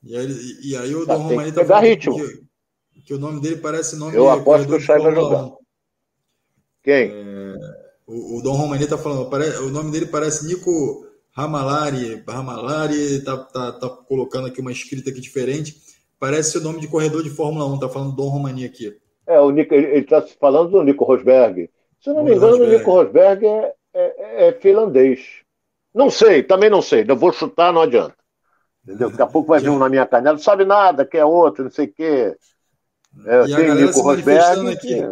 E 0.02 0.16
aí, 0.16 0.58
e 0.60 0.76
aí 0.76 0.92
o 0.92 1.06
tá, 1.06 1.14
Dom 1.14 1.22
Romani 1.22 1.52
tá 1.52 1.64
falando 1.64 1.84
ritmo. 1.84 2.16
Que, 2.16 3.00
que, 3.02 3.14
o 3.14 3.18
nome 3.18 3.40
dele 3.40 3.58
parece 3.58 3.94
nome 3.94 4.16
Eu 4.16 4.28
aposto 4.28 4.66
que 4.66 4.74
o 4.74 4.80
Chay 4.80 4.98
vai 4.98 5.14
jogar. 5.14 5.52
Quem? 6.82 7.10
É, 7.10 7.54
o, 8.06 8.38
o 8.38 8.42
Dom 8.42 8.52
Romani 8.52 8.86
tá 8.86 8.98
falando, 8.98 9.30
o 9.64 9.70
nome 9.70 9.90
dele 9.90 10.06
parece 10.06 10.46
Nico 10.46 11.06
Ramalari, 11.30 12.22
Ramalari 12.28 13.22
tá, 13.24 13.36
tá, 13.36 13.72
tá 13.72 13.88
colocando 13.88 14.48
aqui 14.48 14.60
uma 14.60 14.72
escrita 14.72 15.10
aqui 15.10 15.20
diferente. 15.20 15.76
Parece 16.18 16.58
o 16.58 16.60
nome 16.60 16.80
de 16.80 16.88
corredor 16.88 17.22
de 17.22 17.30
Fórmula 17.30 17.66
1, 17.66 17.80
tá 17.80 17.88
falando 17.88 18.14
Dom 18.14 18.28
Romani 18.28 18.64
aqui. 18.64 18.96
É, 19.26 19.40
o 19.40 19.50
Nico, 19.50 19.74
ele 19.74 19.98
está 19.98 20.22
falando 20.40 20.70
do 20.70 20.82
Nico 20.82 21.04
Rosberg. 21.04 21.70
Se 22.00 22.10
eu 22.10 22.14
não 22.14 22.24
me 22.24 22.34
engano, 22.34 22.62
o 22.62 22.66
Nico 22.66 22.90
Rosberg 22.90 23.46
é, 23.46 23.74
é, 23.94 24.48
é, 24.48 24.52
finlandês. 24.52 25.20
Não 25.94 26.10
sei, 26.10 26.42
também 26.42 26.70
não 26.70 26.82
sei. 26.82 27.04
Eu 27.06 27.16
vou 27.16 27.32
chutar, 27.32 27.72
não 27.72 27.82
adianta. 27.82 28.14
Entendeu? 28.84 29.10
Daqui 29.10 29.22
a 29.22 29.26
pouco 29.26 29.48
vai 29.48 29.60
vir 29.60 29.70
um 29.70 29.78
na 29.78 29.88
minha 29.88 30.06
canela, 30.06 30.34
não 30.34 30.42
sabe 30.42 30.64
nada, 30.64 31.04
que 31.06 31.16
é 31.16 31.24
outro, 31.24 31.64
não 31.64 31.70
sei 31.70 31.86
o 31.86 31.92
quê. 31.92 32.36
É, 33.26 33.42
e 33.44 33.56
tem 33.56 33.74
Nico 33.74 34.00
Rosberg. 34.00 34.72
Aqui. 34.72 35.02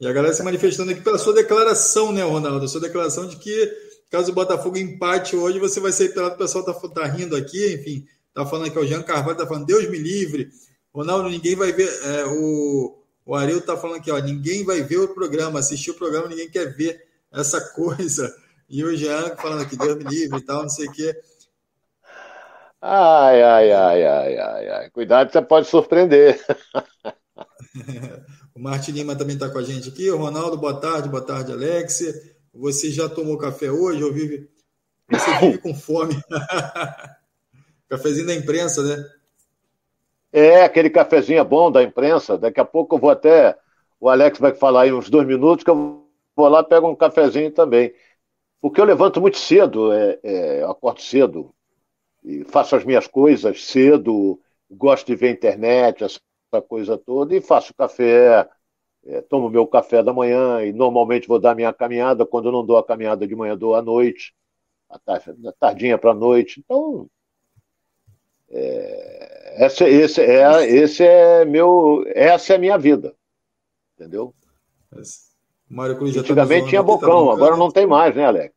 E 0.00 0.06
a 0.06 0.12
galera 0.12 0.34
se 0.34 0.42
manifestando 0.42 0.90
aqui 0.90 1.00
pela 1.00 1.18
sua 1.18 1.34
declaração, 1.34 2.12
né, 2.12 2.22
Ronaldo? 2.22 2.68
Sua 2.68 2.80
declaração 2.80 3.26
de 3.26 3.36
que 3.36 3.84
Caso 4.14 4.30
o 4.30 4.34
Botafogo 4.34 4.78
empate 4.78 5.34
hoje, 5.34 5.58
você 5.58 5.80
vai 5.80 5.90
ser 5.90 6.14
pelado. 6.14 6.36
O 6.36 6.38
pessoal 6.38 6.64
tá, 6.64 6.72
tá 6.72 7.04
rindo 7.04 7.34
aqui, 7.34 7.74
enfim. 7.74 8.06
Tá 8.32 8.46
falando 8.46 8.70
que 8.70 8.78
o 8.78 8.86
Jean 8.86 9.02
Carvalho 9.02 9.36
tá 9.36 9.44
falando, 9.44 9.66
Deus 9.66 9.90
me 9.90 9.98
livre. 9.98 10.50
Ronaldo, 10.94 11.28
ninguém 11.28 11.56
vai 11.56 11.72
ver. 11.72 11.88
É, 12.04 12.24
o, 12.26 12.96
o 13.26 13.34
Ariel 13.34 13.60
tá 13.60 13.76
falando 13.76 13.96
aqui, 13.96 14.12
ó, 14.12 14.18
ninguém 14.18 14.64
vai 14.64 14.82
ver 14.82 14.98
o 14.98 15.12
programa, 15.12 15.58
assistir 15.58 15.90
o 15.90 15.94
programa, 15.94 16.28
ninguém 16.28 16.48
quer 16.48 16.76
ver 16.76 17.04
essa 17.32 17.60
coisa. 17.74 18.32
E 18.68 18.84
o 18.84 18.96
Jean 18.96 19.34
falando 19.34 19.62
aqui, 19.62 19.76
Deus 19.76 19.96
me 19.96 20.04
livre 20.04 20.38
e 20.38 20.42
tal, 20.42 20.62
não 20.62 20.68
sei 20.68 20.86
o 20.86 20.92
quê. 20.92 21.12
Ai, 22.80 23.42
ai, 23.42 23.72
ai, 23.72 24.06
ai, 24.06 24.38
ai, 24.38 24.68
ai. 24.68 24.90
Cuidado, 24.90 25.32
você 25.32 25.42
pode 25.42 25.66
surpreender. 25.66 26.40
o 28.54 28.60
Martin 28.60 28.92
Lima 28.92 29.16
também 29.16 29.34
está 29.34 29.50
com 29.50 29.58
a 29.58 29.62
gente 29.62 29.88
aqui. 29.88 30.10
O 30.10 30.18
Ronaldo, 30.18 30.56
boa 30.56 30.80
tarde, 30.80 31.08
boa 31.08 31.24
tarde, 31.24 31.52
Alex. 31.52 32.02
Você 32.52 32.90
já 32.90 33.08
tomou 33.08 33.36
café 33.36 33.70
hoje 33.70 34.02
ou 34.02 34.12
vive? 34.12 34.48
Você 35.10 35.38
vive 35.40 35.58
com 35.58 35.74
fome? 35.74 36.14
Cafezinho 37.88 38.26
da 38.26 38.34
imprensa, 38.34 38.82
né? 38.82 39.04
É, 40.32 40.64
aquele 40.64 40.90
cafezinho 40.90 41.38
é 41.38 41.44
bom 41.44 41.70
da 41.70 41.82
imprensa. 41.82 42.38
Daqui 42.38 42.58
a 42.58 42.64
pouco 42.64 42.96
eu 42.96 43.00
vou 43.00 43.10
até. 43.10 43.56
O 44.00 44.08
Alex 44.08 44.38
vai 44.38 44.54
falar 44.54 44.82
aí 44.82 44.92
uns 44.92 45.08
dois 45.08 45.26
minutos, 45.26 45.64
que 45.64 45.70
eu 45.70 46.04
vou 46.34 46.48
lá 46.48 46.60
e 46.60 46.64
pego 46.64 46.88
um 46.88 46.96
cafezinho 46.96 47.50
também. 47.50 47.94
Porque 48.60 48.80
eu 48.80 48.84
levanto 48.84 49.20
muito 49.20 49.38
cedo, 49.38 49.92
é, 49.92 50.18
é, 50.22 50.62
eu 50.62 50.70
acordo 50.70 51.00
cedo, 51.00 51.54
e 52.24 52.44
faço 52.44 52.74
as 52.74 52.84
minhas 52.84 53.06
coisas 53.06 53.64
cedo, 53.64 54.40
gosto 54.70 55.06
de 55.06 55.14
ver 55.14 55.30
internet, 55.30 56.02
essa 56.02 56.18
coisa 56.62 56.96
toda, 56.96 57.34
e 57.34 57.40
faço 57.40 57.74
café, 57.74 58.48
é, 59.04 59.20
tomo 59.20 59.50
meu 59.50 59.66
café 59.66 60.02
da 60.02 60.12
manhã 60.12 60.62
e 60.62 60.72
normalmente 60.72 61.28
vou 61.28 61.38
dar 61.38 61.54
minha 61.54 61.72
caminhada. 61.72 62.26
Quando 62.26 62.46
eu 62.46 62.52
não 62.52 62.64
dou 62.64 62.76
a 62.76 62.84
caminhada 62.84 63.26
de 63.26 63.36
manhã, 63.36 63.56
dou 63.56 63.74
à 63.74 63.82
noite, 63.82 64.34
a 64.88 65.52
tardinha 65.58 65.98
para 65.98 66.12
a 66.12 66.14
noite. 66.14 66.60
Então, 66.64 67.08
é, 68.50 69.64
esse, 69.66 69.84
esse, 69.84 70.20
é, 70.20 70.66
esse 70.66 71.04
é 71.04 71.44
meu, 71.44 72.04
essa 72.08 72.52
é 72.52 72.56
a 72.56 72.58
minha 72.58 72.78
vida, 72.78 73.14
entendeu? 73.94 74.34
Mário 75.68 75.96
Cruz 75.96 76.14
tá 76.14 76.20
Antigamente 76.20 76.64
tá 76.64 76.68
tinha 76.70 76.82
bocão, 76.82 77.30
agora 77.30 77.56
não 77.56 77.70
tem 77.70 77.86
mais, 77.86 78.14
né, 78.14 78.24
Alex? 78.24 78.54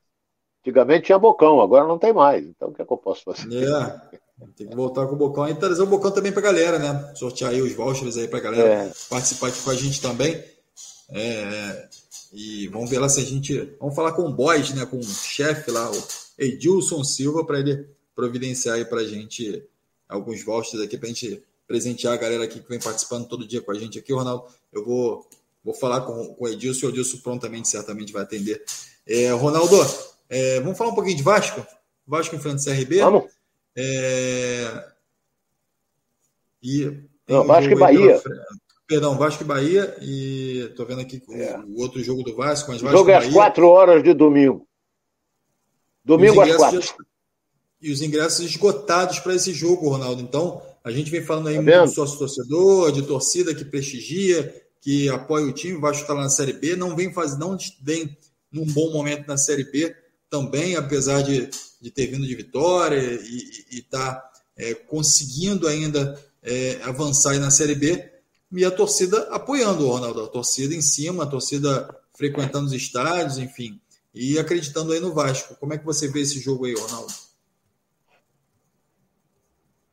Antigamente 0.62 1.06
tinha 1.06 1.18
bocão, 1.18 1.62
agora 1.62 1.88
não 1.88 1.98
tem 1.98 2.14
mais. 2.14 2.46
Então, 2.46 2.70
o 2.70 2.74
que 2.74 2.82
é 2.82 2.86
que 2.86 2.92
eu 2.92 2.98
posso 2.98 3.24
fazer? 3.24 3.48
É. 3.64 4.20
Tem 4.56 4.68
que 4.68 4.76
voltar 4.76 5.08
com 5.08 5.16
o 5.16 5.18
Bocão 5.18 5.50
e 5.50 5.56
trazer 5.56 5.82
o 5.82 5.88
Bocão 5.88 6.12
também 6.12 6.32
para 6.32 6.42
a 6.42 6.44
galera, 6.44 6.78
né? 6.78 7.12
Sortear 7.16 7.52
aí 7.52 7.62
os 7.62 7.74
vouchers 7.74 8.18
aí 8.18 8.28
para 8.28 8.38
a 8.38 8.42
galera 8.42 8.70
é. 8.70 8.92
participar 9.10 9.48
aqui 9.48 9.62
com 9.62 9.72
a 9.72 9.76
gente 9.76 10.00
também. 10.00 10.44
É, 11.10 11.88
e 12.32 12.68
vamos 12.68 12.90
ver 12.90 13.00
lá 13.00 13.10
se 13.10 13.20
a 13.20 13.24
gente. 13.24 13.76
Vamos 13.80 13.96
falar 13.96 14.12
com 14.12 14.24
o 14.24 14.34
Boys, 14.34 14.74
né? 14.74 14.86
Com 14.86 15.00
o 15.00 15.04
chefe 15.04 15.72
lá, 15.72 15.90
o 15.92 16.04
Edilson 16.38 17.04
Silva, 17.04 17.44
para 17.46 17.60
ele 17.60 17.88
providenciar 18.16 18.76
aí 18.76 18.86
para 18.86 19.02
a 19.02 19.08
gente 19.08 19.64
alguns 20.08 20.44
vouchers 20.44 20.84
aqui, 20.84 20.98
para 20.98 21.08
a 21.08 21.12
gente 21.12 21.44
presentear 21.68 22.14
a 22.14 22.18
galera 22.18 22.44
aqui 22.44 22.60
que 22.60 22.70
vem 22.70 22.80
participando 22.80 23.28
todo 23.28 23.48
dia 23.48 23.62
com 23.62 23.72
a 23.72 23.80
gente 23.80 23.98
aqui. 23.98 24.14
Ronaldo, 24.14 24.46
eu 24.72 24.86
vou, 24.86 25.28
vou 25.64 25.74
falar 25.74 26.02
com, 26.02 26.34
com 26.36 26.46
o 26.46 26.48
Edilson 26.48 26.86
e 26.86 26.90
o 26.90 26.92
Edilson 26.92 27.18
prontamente, 27.18 27.68
certamente 27.68 28.14
vai 28.14 28.22
atender. 28.22 28.64
É, 29.06 29.32
Ronaldo, 29.32 29.76
é, 30.30 30.60
vamos 30.62 30.78
falar 30.78 30.92
um 30.92 30.96
pouquinho 30.96 31.18
de 31.18 31.24
Vasco? 31.24 31.66
Vasco 32.06 32.36
enfrenta 32.36 32.62
o 32.62 32.64
CRB. 32.64 33.00
Vamos. 33.00 33.37
É... 33.78 34.84
E 36.64 37.00
Não, 37.30 37.46
Vasco 37.46 37.72
e 37.72 37.76
Bahia. 37.76 38.22
Perdão, 38.88 39.18
Vasco 39.18 39.44
e 39.44 39.46
Bahia. 39.46 39.96
E 40.02 40.68
estou 40.70 40.86
vendo 40.86 41.02
aqui 41.02 41.22
é. 41.30 41.60
o 41.60 41.82
outro 41.82 42.02
jogo 42.02 42.24
do 42.24 42.36
Vasco. 42.36 42.72
Mas 42.72 42.82
Vasco 42.82 42.96
o 42.96 43.00
jogo 43.00 43.12
é 43.12 43.16
às 43.18 43.28
4 43.28 43.68
horas 43.68 44.04
de 44.04 44.14
domingo. 44.14 44.68
Domingo 46.04 46.42
às 46.42 46.56
4. 46.56 46.82
E 47.80 47.92
os 47.92 48.02
ingressos 48.02 48.44
esgotados 48.44 49.20
para 49.20 49.36
esse 49.36 49.54
jogo, 49.54 49.90
Ronaldo. 49.90 50.22
Então, 50.22 50.62
a 50.84 50.92
gente 50.92 51.12
vem 51.12 51.22
falando 51.22 51.50
aí 51.50 51.56
tá 51.56 51.62
muito 51.62 51.90
de 51.90 51.94
sócio 51.94 52.18
torcedor, 52.18 52.92
de 52.92 53.04
torcida 53.04 53.54
que 53.54 53.64
prestigia, 53.64 54.56
que 54.82 55.08
apoia 55.10 55.46
o 55.46 55.54
time. 55.54 55.78
O 55.78 55.82
Vasco 55.82 56.02
está 56.02 56.14
lá 56.14 56.24
na 56.24 56.30
Série 56.30 56.54
B. 56.54 56.76
Não 56.76 56.96
vem 56.96 57.14
fazer, 57.14 57.38
não 57.38 57.56
vem 57.84 58.18
num 58.52 58.66
bom 58.66 58.92
momento 58.92 59.28
na 59.28 59.38
Série 59.38 59.66
B 59.66 59.96
também, 60.30 60.76
apesar 60.76 61.22
de, 61.22 61.50
de 61.80 61.92
ter 61.92 62.08
vindo 62.08 62.26
de 62.26 62.36
vitória 62.36 62.98
e 63.00 63.78
estar 63.78 64.16
tá, 64.16 64.32
é, 64.58 64.74
conseguindo 64.74 65.68
ainda 65.68 66.20
é, 66.42 66.80
avançar 66.84 67.38
na 67.40 67.52
Série 67.52 67.76
B, 67.76 68.12
e 68.52 68.64
a 68.64 68.72
torcida 68.72 69.28
apoiando 69.30 69.86
o 69.86 69.92
Ronaldo, 69.92 70.24
a 70.24 70.28
torcida 70.28 70.74
em 70.74 70.82
cima, 70.82 71.24
a 71.24 71.28
torcida 71.28 71.94
frequentando 72.14 72.68
os 72.68 72.74
estádios, 72.74 73.38
enfim, 73.38 73.80
e 74.14 74.40
acreditando 74.40 74.94
aí 74.94 75.00
no 75.00 75.14
Vasco. 75.14 75.56
Como 75.56 75.74
é 75.74 75.78
que 75.78 75.86
você 75.86 76.08
vê 76.08 76.22
esse 76.22 76.40
jogo 76.40 76.66
aí, 76.66 76.74
Ronaldo? 76.74 77.14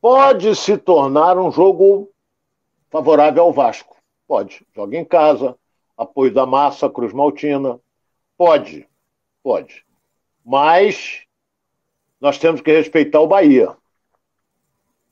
Pode 0.00 0.54
se 0.54 0.76
tornar 0.78 1.38
um 1.38 1.50
jogo 1.50 2.10
favorável 2.90 3.42
ao 3.42 3.52
Vasco. 3.52 3.96
Pode. 4.26 4.64
Joga 4.74 4.96
em 4.96 5.04
casa, 5.04 5.56
apoio 5.96 6.32
da 6.32 6.46
massa, 6.46 6.88
Cruz 6.88 7.12
Maltina. 7.12 7.80
Pode, 8.36 8.88
pode. 9.42 9.84
Mas 10.44 11.23
nós 12.24 12.38
temos 12.38 12.62
que 12.62 12.72
respeitar 12.72 13.20
o 13.20 13.26
Bahia, 13.26 13.76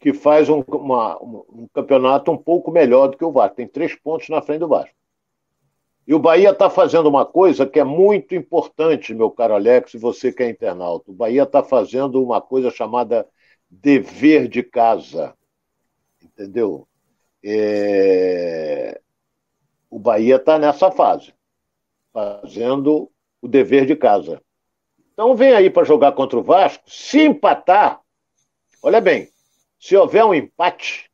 que 0.01 0.15
faz 0.15 0.49
um, 0.49 0.61
uma, 0.67 1.23
um 1.23 1.69
campeonato 1.75 2.33
um 2.33 2.39
pouco 2.39 2.71
melhor 2.71 3.09
do 3.09 3.19
que 3.19 3.25
o 3.25 3.31
Vasco. 3.31 3.57
Tem 3.57 3.69
três 3.69 3.95
pontos 3.95 4.31
na 4.31 4.41
frente 4.41 4.61
do 4.61 4.69
Vasco. 4.69 4.97
E 6.07 6.15
o 6.15 6.19
Bahia 6.19 6.53
está 6.53 6.71
fazendo 6.71 7.11
uma 7.11 7.27
coisa 7.27 7.67
que 7.67 7.79
é 7.79 7.85
muito 7.85 8.35
importante, 8.35 9.13
meu 9.13 9.31
caro 9.31 9.53
Alex, 9.53 9.93
e 9.93 9.99
você 9.99 10.33
que 10.33 10.43
é 10.43 10.49
internauta. 10.49 11.11
O 11.11 11.15
Bahia 11.15 11.43
está 11.43 11.63
fazendo 11.63 12.25
uma 12.25 12.41
coisa 12.41 12.71
chamada 12.71 13.29
dever 13.69 14.49
de 14.49 14.63
casa. 14.63 15.35
Entendeu? 16.23 16.89
É... 17.45 18.99
O 19.91 19.99
Bahia 19.99 20.37
está 20.37 20.59
nessa 20.59 20.91
fase, 20.91 21.35
fazendo 22.11 23.13
o 23.43 23.47
dever 23.47 23.85
de 23.85 23.97
casa. 23.97 24.41
Então 25.13 25.37
vem 25.37 25.53
aí 25.53 25.69
para 25.69 25.85
jogar 25.85 26.13
contra 26.13 26.39
o 26.39 26.43
Vasco. 26.43 26.83
Se 26.87 27.21
empatar, 27.21 28.01
olha 28.83 29.01
bem, 29.01 29.29
se 29.79 29.97
houver 29.97 30.25
um 30.25 30.35
empate, 30.35 31.11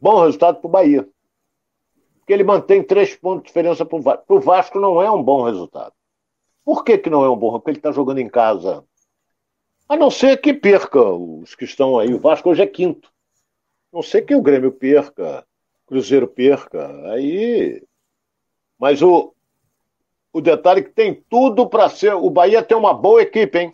bom 0.00 0.24
resultado 0.24 0.58
para 0.58 0.68
o 0.68 0.70
Bahia. 0.70 1.08
Porque 2.18 2.32
ele 2.32 2.44
mantém 2.44 2.82
três 2.82 3.14
pontos 3.14 3.42
de 3.42 3.48
diferença 3.48 3.84
para 3.84 3.98
o 3.98 4.02
Vasco. 4.02 4.24
Para 4.26 4.36
o 4.36 4.40
Vasco 4.40 4.80
não 4.80 5.00
é 5.00 5.10
um 5.10 5.22
bom 5.22 5.44
resultado. 5.44 5.92
Por 6.64 6.82
que, 6.82 6.96
que 6.96 7.10
não 7.10 7.22
é 7.22 7.28
um 7.28 7.36
bom? 7.36 7.52
Porque 7.52 7.70
ele 7.70 7.78
está 7.78 7.92
jogando 7.92 8.18
em 8.18 8.28
casa. 8.28 8.82
A 9.86 9.96
não 9.96 10.10
ser 10.10 10.38
que 10.38 10.54
perca 10.54 11.02
os 11.02 11.54
que 11.54 11.64
estão 11.64 11.98
aí. 11.98 12.14
O 12.14 12.18
Vasco 12.18 12.48
hoje 12.48 12.62
é 12.62 12.66
quinto. 12.66 13.12
A 13.92 13.96
não 13.96 14.02
ser 14.02 14.22
que 14.22 14.34
o 14.34 14.40
Grêmio 14.40 14.72
perca, 14.72 15.46
Cruzeiro 15.86 16.26
perca. 16.26 16.88
Aí. 17.10 17.82
Mas 18.78 19.02
o, 19.02 19.33
o 20.34 20.40
detalhe 20.40 20.80
é 20.80 20.82
que 20.82 20.90
tem 20.90 21.14
tudo 21.30 21.68
para 21.68 21.88
ser. 21.88 22.12
O 22.12 22.28
Bahia 22.28 22.60
tem 22.60 22.76
uma 22.76 22.92
boa 22.92 23.22
equipe, 23.22 23.56
hein? 23.56 23.72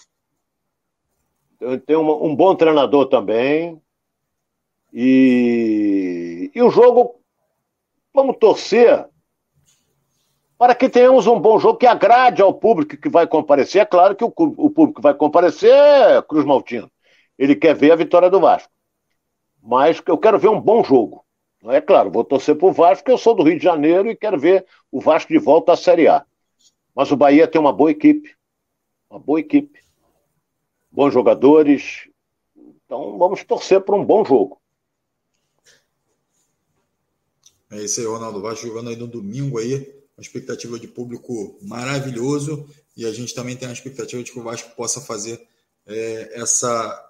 Tem 1.87 1.97
uma, 1.97 2.15
um 2.17 2.37
bom 2.37 2.55
treinador 2.55 3.07
também. 3.07 3.81
E, 4.93 6.51
e 6.55 6.63
o 6.63 6.69
jogo, 6.69 7.19
vamos 8.13 8.37
torcer 8.39 9.09
para 10.59 10.75
que 10.75 10.91
tenhamos 10.91 11.27
um 11.27 11.41
bom 11.41 11.59
jogo 11.59 11.79
que 11.79 11.87
agrade 11.87 12.43
ao 12.43 12.53
público 12.53 12.95
que 12.95 13.09
vai 13.09 13.27
comparecer. 13.27 13.81
É 13.81 13.87
claro 13.87 14.15
que 14.15 14.23
o, 14.23 14.29
o 14.37 14.69
público 14.69 14.97
que 14.97 15.03
vai 15.03 15.15
comparecer 15.15 15.73
é 15.73 16.21
Cruz 16.21 16.45
Maltino. 16.45 16.91
Ele 17.39 17.57
quer 17.57 17.75
ver 17.75 17.93
a 17.93 17.97
vitória 17.97 18.29
do 18.29 18.39
Vasco. 18.39 18.71
Mas 19.63 20.03
eu 20.07 20.19
quero 20.19 20.39
ver 20.39 20.51
um 20.51 20.61
bom 20.61 20.85
jogo. 20.85 21.25
É 21.65 21.81
claro, 21.81 22.11
vou 22.11 22.23
torcer 22.23 22.55
para 22.55 22.69
o 22.69 22.73
Vasco, 22.73 23.05
porque 23.05 23.13
eu 23.13 23.19
sou 23.19 23.35
do 23.35 23.45
Rio 23.45 23.57
de 23.57 23.65
Janeiro 23.65 24.11
e 24.11 24.17
quero 24.17 24.39
ver 24.39 24.67
o 24.93 25.01
Vasco 25.01 25.33
de 25.33 25.39
volta 25.39 25.73
à 25.73 25.77
Série 25.77 26.07
A. 26.07 26.27
Mas 26.95 27.11
o 27.11 27.17
Bahia 27.17 27.49
tem 27.49 27.61
uma 27.61 27.73
boa 27.73 27.91
equipe. 27.91 28.37
Uma 29.09 29.19
boa 29.19 29.41
equipe. 29.41 29.81
Bons 30.91 31.13
jogadores. 31.13 32.09
Então 32.85 33.17
vamos 33.19 33.45
torcer 33.45 33.81
para 33.81 33.97
um 33.97 34.05
bom 34.05 34.25
jogo. 34.25 34.61
É 37.71 37.83
isso 37.83 38.01
aí, 38.01 38.07
Ronaldo. 38.07 38.41
Vasco 38.41 38.67
jogando 38.67 38.91
aí 38.91 38.97
no 38.97 39.07
domingo 39.07 39.59
aí 39.59 40.01
uma 40.21 40.23
expectativa 40.23 40.79
de 40.79 40.87
público 40.87 41.59
maravilhoso 41.63 42.69
e 42.95 43.07
a 43.07 43.13
gente 43.13 43.35
também 43.35 43.57
tem 43.57 43.69
a 43.69 43.73
expectativa 43.73 44.23
de 44.23 44.31
que 44.31 44.39
o 44.39 44.43
Vasco 44.43 44.77
possa 44.77 45.01
fazer 45.01 45.41
é, 45.87 46.41
essa 46.41 47.07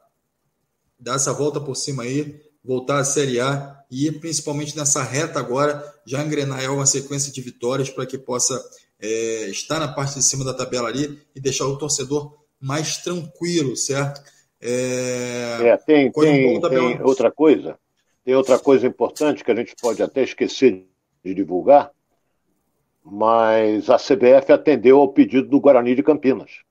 dar 0.98 1.16
essa 1.16 1.32
volta 1.32 1.60
por 1.60 1.74
cima 1.74 2.04
aí, 2.04 2.40
voltar 2.62 2.98
à 2.98 3.04
Série 3.04 3.40
A 3.40 3.84
e 3.90 4.12
principalmente 4.12 4.76
nessa 4.76 5.02
reta 5.02 5.40
agora 5.40 5.82
já 6.06 6.22
engrenar 6.22 6.72
uma 6.72 6.86
sequência 6.86 7.32
de 7.32 7.40
vitórias 7.40 7.90
para 7.90 8.06
que 8.06 8.16
possa 8.16 8.62
é, 9.00 9.48
estar 9.48 9.78
na 9.78 9.88
parte 9.88 10.14
de 10.14 10.22
cima 10.22 10.44
da 10.44 10.54
tabela 10.54 10.88
ali 10.88 11.20
e 11.34 11.40
deixar 11.40 11.66
o 11.66 11.78
torcedor 11.78 12.38
mais 12.60 12.98
tranquilo, 12.98 13.76
certo? 13.76 14.22
É, 14.60 15.56
é 15.62 15.76
tem, 15.78 16.12
tem, 16.12 16.60
tem 16.60 17.02
outra 17.02 17.30
coisa, 17.30 17.78
tem 18.22 18.34
outra 18.34 18.58
coisa 18.58 18.86
importante 18.86 19.42
que 19.42 19.50
a 19.50 19.54
gente 19.54 19.74
pode 19.80 20.02
até 20.02 20.22
esquecer 20.22 20.86
de 21.24 21.34
divulgar, 21.34 21.90
mas 23.02 23.88
a 23.88 23.96
CBF 23.96 24.52
atendeu 24.52 24.98
ao 25.00 25.08
pedido 25.08 25.48
do 25.48 25.60
Guarani 25.60 25.94
de 25.94 26.02
Campinas. 26.02 26.62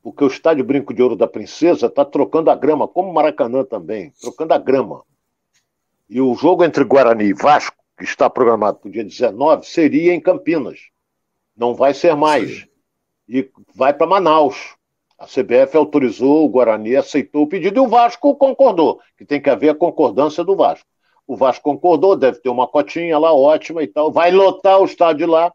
Porque 0.00 0.24
o 0.24 0.28
estádio 0.28 0.64
Brinco 0.64 0.94
de 0.94 1.02
Ouro 1.02 1.16
da 1.16 1.28
Princesa 1.28 1.86
está 1.86 2.04
trocando 2.04 2.50
a 2.50 2.56
grama, 2.56 2.88
como 2.88 3.10
o 3.10 3.14
Maracanã 3.14 3.64
também, 3.64 4.12
trocando 4.20 4.54
a 4.54 4.58
grama. 4.58 5.02
E 6.08 6.20
o 6.20 6.34
jogo 6.34 6.64
entre 6.64 6.84
Guarani 6.84 7.24
e 7.24 7.34
Vasco, 7.34 7.76
que 7.96 8.04
está 8.04 8.28
programado 8.28 8.78
para 8.78 8.88
o 8.88 8.92
dia 8.92 9.04
19, 9.04 9.66
seria 9.66 10.12
em 10.12 10.20
Campinas. 10.20 10.78
Não 11.56 11.74
vai 11.74 11.94
ser 11.94 12.14
mais. 12.14 12.66
E 13.28 13.50
vai 13.74 13.92
para 13.92 14.06
Manaus. 14.06 14.76
A 15.18 15.26
CBF 15.26 15.76
autorizou, 15.76 16.44
o 16.44 16.48
Guarani 16.48 16.96
aceitou 16.96 17.44
o 17.44 17.46
pedido 17.46 17.76
e 17.76 17.80
o 17.80 17.88
Vasco 17.88 18.34
concordou, 18.34 19.00
que 19.16 19.24
tem 19.24 19.40
que 19.40 19.48
haver 19.48 19.68
a 19.68 19.74
concordância 19.74 20.42
do 20.42 20.56
Vasco. 20.56 20.84
O 21.26 21.36
Vasco 21.36 21.62
concordou, 21.62 22.16
deve 22.16 22.40
ter 22.40 22.48
uma 22.48 22.66
cotinha 22.66 23.18
lá 23.18 23.32
ótima 23.32 23.82
e 23.82 23.86
tal. 23.86 24.10
Vai 24.10 24.32
lotar 24.32 24.80
o 24.80 24.84
estádio 24.84 25.28
lá. 25.28 25.52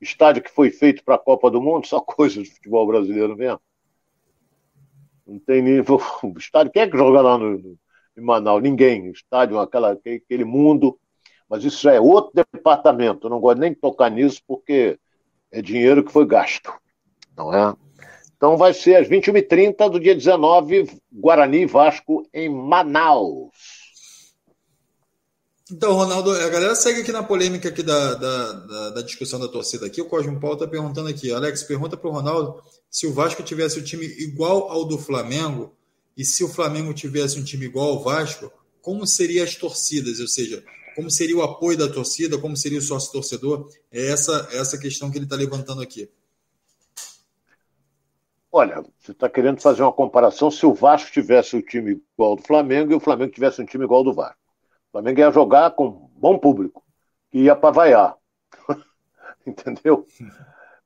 Estádio 0.00 0.42
que 0.42 0.50
foi 0.50 0.70
feito 0.70 1.04
para 1.04 1.14
a 1.14 1.18
Copa 1.18 1.50
do 1.50 1.62
Mundo, 1.62 1.86
só 1.86 2.00
coisa 2.02 2.42
de 2.42 2.50
futebol 2.50 2.86
brasileiro 2.86 3.36
mesmo. 3.36 3.60
Não 5.26 5.38
tem 5.38 5.62
nível. 5.62 6.00
O 6.22 6.36
estádio, 6.36 6.72
quem 6.72 6.82
é 6.82 6.88
que 6.88 6.96
joga 6.98 7.20
lá 7.20 7.38
no, 7.38 7.78
em 8.16 8.20
Manaus? 8.20 8.62
Ninguém. 8.62 9.10
Estádio, 9.10 9.58
aquela, 9.58 9.92
aquele 9.92 10.44
mundo. 10.44 10.98
Mas 11.48 11.64
isso 11.64 11.88
é 11.88 12.00
outro 12.00 12.32
departamento. 12.52 13.26
Eu 13.26 13.30
não 13.30 13.40
gosto 13.40 13.60
nem 13.60 13.72
de 13.72 13.78
tocar 13.78 14.10
nisso, 14.10 14.42
porque 14.46 14.98
é 15.50 15.62
dinheiro 15.62 16.04
que 16.04 16.12
foi 16.12 16.26
gasto. 16.26 16.72
Não 17.36 17.52
é? 17.52 17.74
Então 18.36 18.56
vai 18.56 18.74
ser 18.74 18.96
às 18.96 19.08
21h30 19.08 19.90
do 19.90 19.98
dia 19.98 20.14
19, 20.14 20.90
Guarani 21.12 21.66
Vasco 21.66 22.28
em 22.32 22.48
Manaus. 22.48 23.50
Então, 25.70 25.94
Ronaldo, 25.94 26.30
a 26.30 26.48
galera 26.48 26.76
segue 26.76 27.00
aqui 27.00 27.10
na 27.10 27.24
polêmica 27.24 27.68
aqui 27.68 27.82
da, 27.82 28.14
da, 28.14 28.52
da, 28.52 28.90
da 28.90 29.02
discussão 29.02 29.40
da 29.40 29.48
torcida 29.48 29.86
aqui. 29.86 30.00
O 30.00 30.04
Cosmo 30.04 30.38
Paulo 30.38 30.54
está 30.54 30.68
perguntando 30.68 31.08
aqui. 31.08 31.32
Alex, 31.32 31.64
pergunta 31.64 31.96
para 31.96 32.08
o 32.08 32.12
Ronaldo 32.12 32.62
se 32.88 33.04
o 33.06 33.12
Vasco 33.12 33.42
tivesse 33.42 33.80
um 33.80 33.82
time 33.82 34.06
igual 34.06 34.70
ao 34.70 34.84
do 34.84 34.96
Flamengo 34.96 35.74
e 36.16 36.24
se 36.24 36.44
o 36.44 36.48
Flamengo 36.48 36.94
tivesse 36.94 37.40
um 37.40 37.42
time 37.42 37.66
igual 37.66 37.88
ao 37.88 38.04
Vasco, 38.04 38.52
como 38.80 39.04
seriam 39.06 39.44
as 39.44 39.56
torcidas? 39.56 40.20
Ou 40.20 40.28
seja, 40.28 40.62
como 40.96 41.10
seria 41.10 41.36
o 41.36 41.42
apoio 41.42 41.76
da 41.76 41.92
torcida, 41.92 42.38
como 42.38 42.56
seria 42.56 42.78
o 42.78 42.82
sócio-torcedor? 42.82 43.68
É 43.92 44.10
essa, 44.10 44.48
essa 44.50 44.78
questão 44.78 45.10
que 45.10 45.18
ele 45.18 45.26
está 45.26 45.36
levantando 45.36 45.82
aqui. 45.82 46.10
Olha, 48.50 48.82
você 48.98 49.12
está 49.12 49.28
querendo 49.28 49.60
fazer 49.60 49.82
uma 49.82 49.92
comparação 49.92 50.50
se 50.50 50.64
o 50.64 50.72
Vasco 50.72 51.12
tivesse 51.12 51.54
o 51.54 51.58
um 51.58 51.62
time 51.62 52.00
igual 52.14 52.30
ao 52.30 52.36
do 52.36 52.42
Flamengo 52.42 52.92
e 52.92 52.94
o 52.94 53.00
Flamengo 53.00 53.30
tivesse 53.30 53.60
um 53.60 53.66
time 53.66 53.84
igual 53.84 53.98
ao 53.98 54.04
do 54.04 54.14
Vasco. 54.14 54.40
O 54.88 54.92
Flamengo 54.92 55.20
ia 55.20 55.30
jogar 55.30 55.72
com 55.72 56.10
bom 56.16 56.38
público, 56.38 56.82
que 57.30 57.40
ia 57.40 57.54
para 57.54 57.70
vaiar. 57.70 58.16
Entendeu? 59.46 60.06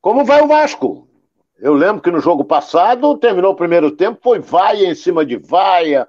Como 0.01 0.25
vai 0.25 0.43
o 0.43 0.49
Vasco? 0.49 1.09
Eu 1.57 1.75
lembro 1.75 2.03
que 2.03 2.11
no 2.11 2.19
jogo 2.19 2.45
passado, 2.45 3.17
terminou 3.17 3.53
o 3.53 3.57
primeiro 3.57 3.93
tempo, 3.93 4.19
foi 4.21 4.41
vaia 4.41 4.89
em 4.89 4.95
cima 4.97 5.25
de 5.25 5.37
vaia, 5.37 6.09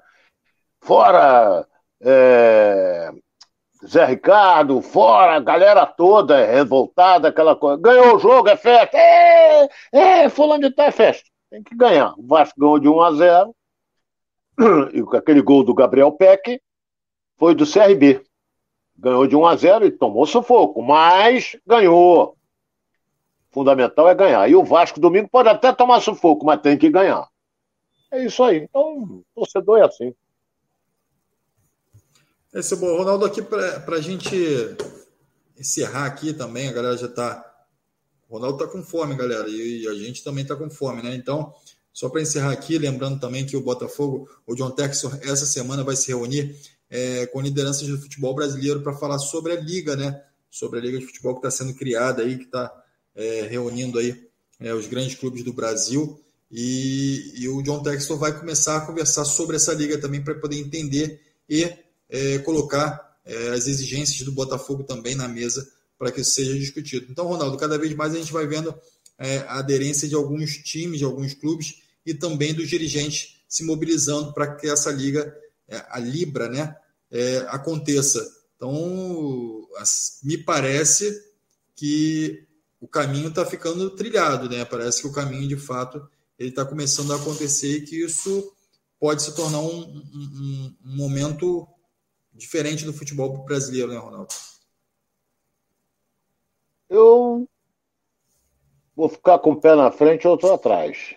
fora 0.80 1.64
é, 2.00 3.12
Zé 3.84 4.04
Ricardo, 4.04 4.80
fora 4.80 5.36
a 5.36 5.40
galera 5.40 5.84
toda 5.84 6.44
revoltada, 6.46 7.28
aquela 7.28 7.56
coisa. 7.56 7.80
Ganhou 7.82 8.16
o 8.16 8.18
jogo, 8.18 8.48
é 8.48 8.56
festa. 8.56 8.96
É, 8.96 9.68
é 9.92 10.28
fulano 10.28 10.68
de 10.68 10.74
tal 10.74 10.86
é 10.86 10.92
festa. 10.92 11.28
Tem 11.50 11.62
que 11.62 11.74
ganhar. 11.74 12.14
O 12.16 12.26
Vasco 12.26 12.58
ganhou 12.58 12.78
de 12.78 12.88
1 12.88 13.00
a 13.02 13.12
0. 13.12 13.54
E 14.94 15.02
com 15.02 15.16
aquele 15.16 15.42
gol 15.42 15.64
do 15.64 15.74
Gabriel 15.74 16.12
Peck, 16.12 16.60
foi 17.36 17.54
do 17.54 17.70
CRB. 17.70 18.22
Ganhou 18.96 19.26
de 19.26 19.34
1 19.34 19.46
a 19.46 19.56
0 19.56 19.86
e 19.86 19.90
tomou 19.90 20.26
sufoco, 20.26 20.80
mas 20.80 21.56
ganhou. 21.66 22.36
Fundamental 23.50 24.08
é 24.08 24.14
ganhar. 24.14 24.48
E 24.48 24.54
o 24.54 24.64
Vasco 24.64 25.00
domingo 25.00 25.28
pode 25.28 25.48
até 25.48 25.72
tomar 25.72 26.00
sufoco, 26.00 26.46
mas 26.46 26.60
tem 26.60 26.78
que 26.78 26.88
ganhar. 26.88 27.26
É 28.12 28.24
isso 28.24 28.42
aí. 28.44 28.58
Então, 28.58 29.22
torcedor 29.34 29.78
é 29.78 29.84
assim. 29.84 30.14
Esse 32.54 32.74
é 32.74 32.76
bom. 32.76 32.98
Ronaldo, 32.98 33.24
aqui 33.24 33.40
para 33.40 33.96
a 33.96 34.00
gente 34.00 34.36
encerrar 35.58 36.04
aqui 36.04 36.34
também, 36.34 36.68
a 36.68 36.72
galera 36.72 36.96
já 36.98 37.06
está. 37.06 37.42
Ronaldo 38.28 38.62
está 38.62 38.70
com 38.70 38.82
fome, 38.82 39.14
galera, 39.14 39.48
e 39.48 39.88
a 39.88 39.94
gente 39.94 40.22
também 40.22 40.42
está 40.42 40.54
com 40.54 40.68
fome, 40.68 41.02
né? 41.02 41.14
Então, 41.14 41.54
só 41.94 42.10
para 42.10 42.20
encerrar 42.20 42.52
aqui, 42.52 42.76
lembrando 42.76 43.18
também 43.18 43.46
que 43.46 43.56
o 43.56 43.62
Botafogo, 43.62 44.28
o 44.46 44.54
John 44.54 44.70
Texor, 44.70 45.18
essa 45.22 45.46
semana 45.46 45.82
vai 45.82 45.96
se 45.96 46.08
reunir 46.08 46.54
é, 46.90 47.26
com 47.26 47.40
lideranças 47.40 47.88
do 47.88 47.98
futebol 47.98 48.34
brasileiro 48.34 48.82
para 48.82 48.92
falar 48.92 49.18
sobre 49.18 49.52
a 49.52 49.60
liga, 49.60 49.96
né? 49.96 50.22
Sobre 50.50 50.78
a 50.78 50.82
liga 50.82 50.98
de 50.98 51.06
futebol 51.06 51.32
que 51.32 51.46
está 51.46 51.50
sendo 51.50 51.74
criada 51.74 52.22
aí, 52.22 52.36
que 52.36 52.44
está 52.44 52.70
é, 53.14 53.46
reunindo 53.50 53.98
aí 53.98 54.28
é, 54.60 54.74
os 54.74 54.86
grandes 54.86 55.14
clubes 55.14 55.42
do 55.42 55.54
Brasil. 55.54 56.20
E, 56.50 57.32
e, 57.34 57.48
o 57.48 57.62
John 57.62 57.82
Textor 57.82 58.18
vai 58.18 58.38
começar 58.38 58.76
a 58.76 58.80
conversar 58.82 59.24
sobre 59.24 59.56
essa 59.56 59.72
liga 59.72 59.96
também 59.96 60.22
para 60.22 60.34
poder 60.34 60.58
entender 60.58 61.18
e 61.48 61.64
é, 62.12 62.38
colocar 62.40 63.16
é, 63.24 63.48
as 63.48 63.66
exigências 63.66 64.20
do 64.22 64.32
Botafogo 64.32 64.84
também 64.84 65.14
na 65.14 65.26
mesa 65.26 65.66
para 65.98 66.12
que 66.12 66.20
isso 66.20 66.32
seja 66.32 66.52
discutido. 66.58 67.06
Então, 67.08 67.26
Ronaldo, 67.26 67.56
cada 67.56 67.78
vez 67.78 67.94
mais 67.94 68.14
a 68.14 68.18
gente 68.18 68.32
vai 68.32 68.46
vendo 68.46 68.74
é, 69.18 69.38
a 69.38 69.58
aderência 69.58 70.06
de 70.06 70.14
alguns 70.14 70.58
times, 70.58 70.98
de 70.98 71.04
alguns 71.04 71.32
clubes 71.32 71.80
e 72.04 72.12
também 72.12 72.52
dos 72.52 72.68
dirigentes 72.68 73.36
se 73.48 73.64
mobilizando 73.64 74.32
para 74.32 74.54
que 74.54 74.68
essa 74.68 74.90
liga, 74.90 75.34
é, 75.68 75.84
a 75.88 75.98
Libra, 75.98 76.48
né, 76.48 76.76
é, 77.10 77.38
aconteça. 77.48 78.20
Então, 78.56 79.66
me 80.22 80.36
parece 80.36 81.18
que 81.74 82.46
o 82.80 82.88
caminho 82.88 83.28
está 83.28 83.46
ficando 83.46 83.90
trilhado, 83.90 84.48
né? 84.48 84.64
Parece 84.64 85.02
que 85.02 85.06
o 85.06 85.12
caminho, 85.12 85.46
de 85.48 85.56
fato, 85.56 86.02
ele 86.38 86.48
está 86.48 86.64
começando 86.64 87.12
a 87.12 87.16
acontecer 87.16 87.76
e 87.76 87.82
que 87.82 88.04
isso 88.04 88.52
pode 88.98 89.22
se 89.22 89.34
tornar 89.34 89.60
um, 89.60 90.02
um, 90.14 90.74
um 90.84 90.96
momento 90.96 91.66
diferente 92.42 92.84
do 92.84 92.92
futebol 92.92 93.44
brasileiro, 93.44 93.88
né, 93.88 93.98
Ronaldo? 93.98 94.28
Eu 96.88 97.48
vou 98.94 99.08
ficar 99.08 99.38
com 99.38 99.52
o 99.52 99.60
pé 99.60 99.74
na 99.74 99.90
frente 99.90 100.24
e 100.24 100.28
outro 100.28 100.52
atrás. 100.52 101.16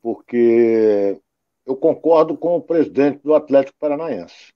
Porque 0.00 1.20
eu 1.66 1.76
concordo 1.76 2.36
com 2.36 2.56
o 2.56 2.62
presidente 2.62 3.20
do 3.22 3.34
Atlético 3.34 3.76
Paranaense. 3.78 4.54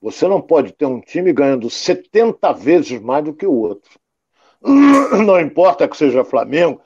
Você 0.00 0.28
não 0.28 0.40
pode 0.40 0.72
ter 0.72 0.86
um 0.86 1.00
time 1.00 1.32
ganhando 1.32 1.68
70 1.68 2.52
vezes 2.52 3.00
mais 3.00 3.24
do 3.24 3.34
que 3.34 3.46
o 3.46 3.52
outro. 3.52 3.98
Não 5.26 5.40
importa 5.40 5.88
que 5.88 5.96
seja 5.96 6.24
Flamengo, 6.24 6.80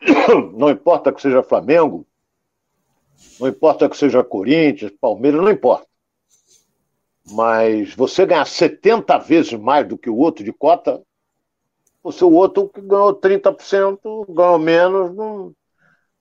não 0.54 0.70
importa 0.70 1.12
que 1.12 1.22
seja 1.22 1.42
Flamengo, 1.42 2.06
Não 3.38 3.48
importa 3.48 3.88
que 3.88 3.96
seja 3.96 4.24
Corinthians, 4.24 4.92
Palmeiras, 5.00 5.40
não 5.40 5.50
importa. 5.50 5.91
Mas 7.30 7.94
você 7.94 8.26
ganhar 8.26 8.44
70 8.44 9.18
vezes 9.18 9.52
mais 9.52 9.86
do 9.86 9.96
que 9.96 10.10
o 10.10 10.16
outro 10.16 10.44
de 10.44 10.52
cota, 10.52 11.02
o 12.02 12.32
outro 12.32 12.68
que 12.68 12.80
ganhou 12.80 13.14
30%, 13.14 14.26
ganhou 14.28 14.58
menos, 14.58 15.14
não, 15.14 15.54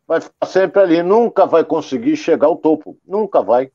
vai 0.07 0.21
ficar 0.21 0.45
sempre 0.45 0.81
ali. 0.81 1.03
Nunca 1.03 1.45
vai 1.45 1.63
conseguir 1.63 2.15
chegar 2.15 2.47
ao 2.47 2.57
topo. 2.57 2.97
Nunca 3.05 3.41
vai. 3.41 3.71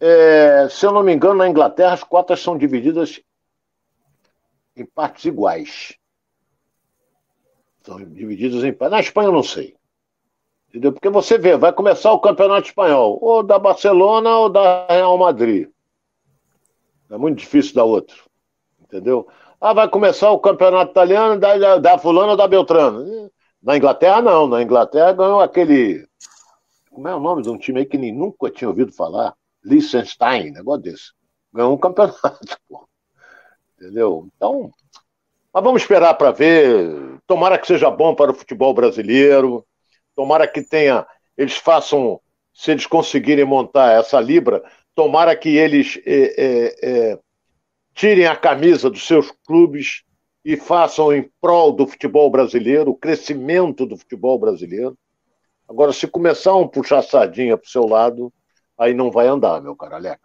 É, 0.00 0.68
se 0.68 0.86
eu 0.86 0.92
não 0.92 1.02
me 1.02 1.12
engano, 1.12 1.34
na 1.34 1.48
Inglaterra 1.48 1.92
as 1.92 2.04
cotas 2.04 2.40
são 2.40 2.56
divididas 2.56 3.20
em 4.76 4.86
partes 4.86 5.24
iguais. 5.24 5.98
São 7.82 8.02
divididas 8.04 8.62
em 8.64 8.72
partes. 8.72 8.92
Na 8.92 9.00
Espanha 9.00 9.28
eu 9.28 9.32
não 9.32 9.42
sei. 9.42 9.77
Entendeu? 10.68 10.92
Porque 10.92 11.08
você 11.08 11.38
vê, 11.38 11.56
vai 11.56 11.72
começar 11.72 12.12
o 12.12 12.20
campeonato 12.20 12.68
espanhol, 12.68 13.18
ou 13.22 13.42
da 13.42 13.58
Barcelona 13.58 14.36
ou 14.36 14.50
da 14.50 14.86
Real 14.86 15.16
Madrid. 15.16 15.68
É 17.10 17.16
muito 17.16 17.38
difícil 17.38 17.74
da 17.74 17.84
outro. 17.84 18.24
Entendeu? 18.82 19.26
Ah, 19.60 19.72
vai 19.72 19.88
começar 19.88 20.30
o 20.30 20.38
campeonato 20.38 20.90
italiano 20.90 21.40
da, 21.40 21.78
da 21.78 21.98
fulana 21.98 22.32
ou 22.32 22.36
da 22.36 22.46
Beltrano. 22.46 23.30
Na 23.62 23.76
Inglaterra, 23.76 24.20
não. 24.22 24.46
Na 24.46 24.62
Inglaterra 24.62 25.12
ganhou 25.12 25.40
aquele. 25.40 26.06
Como 26.90 27.08
é 27.08 27.14
o 27.14 27.20
nome 27.20 27.42
de 27.42 27.50
um 27.50 27.58
time 27.58 27.80
aí 27.80 27.86
que 27.86 27.98
nem 27.98 28.12
nunca 28.12 28.50
tinha 28.50 28.68
ouvido 28.68 28.92
falar? 28.92 29.34
Liechtenstein, 29.64 30.52
negócio 30.52 30.82
desse. 30.82 31.12
Ganhou 31.52 31.72
um 31.72 31.78
campeonato, 31.78 32.20
pô. 32.68 32.86
Entendeu? 33.76 34.28
Então. 34.36 34.70
Mas 35.52 35.64
vamos 35.64 35.82
esperar 35.82 36.14
para 36.14 36.30
ver. 36.30 37.18
Tomara 37.26 37.58
que 37.58 37.66
seja 37.66 37.90
bom 37.90 38.14
para 38.14 38.30
o 38.30 38.34
futebol 38.34 38.72
brasileiro. 38.74 39.66
Tomara 40.18 40.48
que 40.48 40.60
tenha. 40.62 41.06
Eles 41.36 41.56
façam. 41.56 42.20
Se 42.52 42.72
eles 42.72 42.86
conseguirem 42.86 43.44
montar 43.44 43.92
essa 43.92 44.20
Libra, 44.20 44.64
tomara 44.92 45.36
que 45.36 45.56
eles 45.56 45.96
é, 46.04 46.34
é, 46.36 46.74
é, 46.82 47.18
tirem 47.94 48.26
a 48.26 48.34
camisa 48.34 48.90
dos 48.90 49.06
seus 49.06 49.30
clubes 49.46 50.02
e 50.44 50.56
façam 50.56 51.12
em 51.12 51.30
prol 51.40 51.70
do 51.70 51.86
futebol 51.86 52.28
brasileiro, 52.28 52.90
o 52.90 52.96
crescimento 52.96 53.86
do 53.86 53.96
futebol 53.96 54.40
brasileiro. 54.40 54.98
Agora, 55.68 55.92
se 55.92 56.08
começar 56.08 56.56
um 56.56 56.66
puxar 56.66 57.02
sardinha 57.02 57.56
para 57.56 57.68
o 57.68 57.70
seu 57.70 57.86
lado, 57.86 58.32
aí 58.76 58.92
não 58.92 59.12
vai 59.12 59.28
andar, 59.28 59.62
meu 59.62 59.76
caro 59.76 59.94
Alex. 59.94 60.20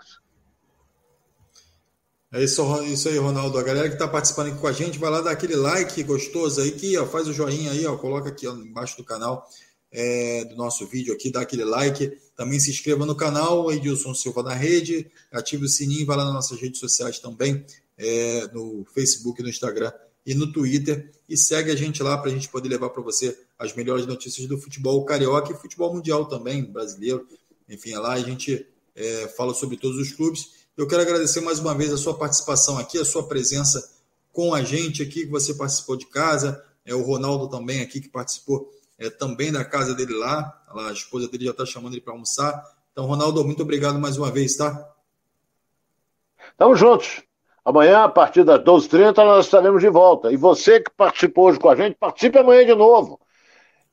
É 2.32 2.44
isso, 2.44 2.64
isso 2.86 3.10
aí, 3.10 3.20
Ronaldo. 3.20 3.60
A 3.60 3.64
galera 3.64 3.88
que 3.88 3.94
está 3.94 4.08
participando 4.08 4.48
aqui 4.48 4.58
com 4.58 4.66
a 4.66 4.72
gente, 4.72 4.98
vai 4.98 5.12
lá 5.12 5.22
dar 5.22 5.30
aquele 5.30 5.56
like 5.56 6.02
gostoso 6.02 6.62
aí, 6.62 6.72
que 6.72 6.98
ó, 6.98 7.06
faz 7.06 7.28
o 7.28 7.34
joinha 7.34 7.70
aí, 7.70 7.86
ó, 7.86 7.96
coloca 7.96 8.30
aqui 8.30 8.48
ó, 8.48 8.54
embaixo 8.54 8.98
do 8.98 9.04
canal 9.04 9.48
é, 9.94 10.44
do 10.46 10.56
nosso 10.56 10.88
vídeo 10.88 11.14
aqui, 11.14 11.32
dá 11.32 11.42
aquele 11.42 11.64
like. 11.64 12.18
Também 12.36 12.60
se 12.60 12.72
inscreva 12.72 13.06
no 13.06 13.16
canal, 13.16 13.72
Edilson 13.72 14.16
Silva 14.16 14.42
na 14.42 14.56
rede, 14.56 15.10
ative 15.32 15.66
o 15.66 15.70
sininho, 15.70 16.06
vai 16.06 16.18
lá 16.18 16.26
nas 16.26 16.34
nossas 16.34 16.60
redes 16.60 16.80
sociais 16.80 17.20
também, 17.20 17.64
é, 17.96 18.48
no 18.52 18.84
Facebook, 18.92 19.42
no 19.44 19.50
Instagram 19.50 19.94
e 20.26 20.34
no 20.34 20.52
Twitter. 20.52 21.12
E 21.30 21.38
segue 21.38 21.70
a 21.70 21.76
gente 21.76 22.02
lá 22.02 22.18
para 22.18 22.32
a 22.32 22.34
gente 22.34 22.50
poder 22.50 22.70
levar 22.70 22.90
para 22.90 23.04
você 23.04 23.38
as 23.58 23.76
melhores 23.76 24.08
notícias 24.08 24.48
do 24.48 24.58
futebol 24.58 25.06
carioca 25.06 25.54
e 25.54 25.56
futebol 25.56 25.94
mundial 25.94 26.26
também, 26.26 26.64
brasileiro. 26.64 27.28
Enfim, 27.70 27.94
é 27.94 28.00
lá 28.00 28.14
a 28.14 28.20
gente 28.20 28.66
é, 28.96 29.28
fala 29.38 29.54
sobre 29.54 29.78
todos 29.78 29.98
os 29.98 30.12
clubes. 30.12 30.64
Eu 30.76 30.88
quero 30.88 31.04
agradecer 31.04 31.40
mais 31.42 31.60
uma 31.60 31.76
vez 31.76 31.94
a 31.94 31.98
sua 31.98 32.18
participação 32.18 32.80
aqui, 32.80 32.98
a 32.98 33.06
sua 33.06 33.28
presença 33.28 33.92
com 34.32 34.56
a 34.56 34.64
gente 34.64 35.04
aqui, 35.04 35.26
que 35.26 35.32
você 35.32 35.54
participou 35.54 35.96
de 35.96 36.08
casa, 36.08 36.64
é 36.84 36.96
o 36.96 37.04
Ronaldo 37.04 37.48
também 37.48 37.82
aqui 37.82 38.02
que 38.02 38.10
participou 38.10 38.74
é, 39.04 39.10
também 39.10 39.52
da 39.52 39.66
casa 39.66 39.94
dele 39.94 40.14
lá. 40.14 40.62
A 40.70 40.92
esposa 40.92 41.28
dele 41.28 41.46
já 41.46 41.52
está 41.52 41.66
chamando 41.66 41.94
ele 41.94 42.02
para 42.02 42.14
almoçar. 42.14 42.64
Então, 42.92 43.06
Ronaldo, 43.06 43.44
muito 43.44 43.64
obrigado 43.64 44.00
mais 44.00 44.18
uma 44.18 44.32
vez, 44.32 44.56
tá? 44.56 44.94
Tamo 46.58 46.76
juntos. 46.76 47.24
Amanhã, 47.66 48.04
a 48.04 48.10
partir 48.10 48.44
das 48.44 48.60
12h30, 48.60 49.16
nós 49.18 49.46
estaremos 49.46 49.82
de 49.82 49.90
volta. 49.90 50.32
E 50.32 50.38
você 50.38 50.80
que 50.80 50.92
participou 50.92 51.48
hoje 51.48 51.60
com 51.60 51.70
a 51.70 51.76
gente, 51.76 51.96
participe 51.96 52.38
amanhã 52.38 52.66
de 52.66 52.76
novo. 52.76 53.20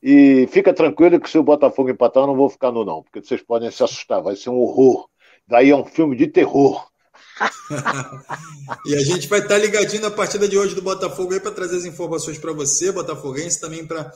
E 0.03 0.49
fica 0.51 0.73
tranquilo 0.73 1.21
que 1.21 1.31
se 1.31 1.39
o 1.39 1.43
Botafogo 1.43 1.91
empatar, 1.91 2.23
eu 2.23 2.27
não 2.27 2.37
vou 2.37 2.49
ficar 2.49 2.73
no 2.73 2.85
não, 2.85 3.03
porque 3.03 3.23
vocês 3.23 3.43
podem 3.43 3.71
se 3.71 3.83
assustar, 3.83 4.23
vai 4.23 4.35
ser 4.35 4.51
um 4.51 4.59
horror. 4.59 5.09
Daí 5.47 5.71
é 5.71 5.77
um 5.77 5.85
filme 5.85 6.17
de 6.17 6.27
terror. 6.27 6.89
e 8.87 8.95
a 8.95 9.01
gente 9.01 9.29
vai 9.29 9.41
estar 9.41 9.59
ligadinho 9.59 10.03
na 10.03 10.11
partida 10.11 10.49
de 10.49 10.59
hoje 10.59 10.75
do 10.75 10.83
Botafogo 10.83 11.33
aí 11.33 11.41
para 11.41 11.51
trazer 11.51 11.77
as 11.77 11.85
informações 11.85 12.39
para 12.39 12.53
você, 12.53 12.93
botafoguense, 12.93 13.61
também 13.61 13.87
para 13.87 14.11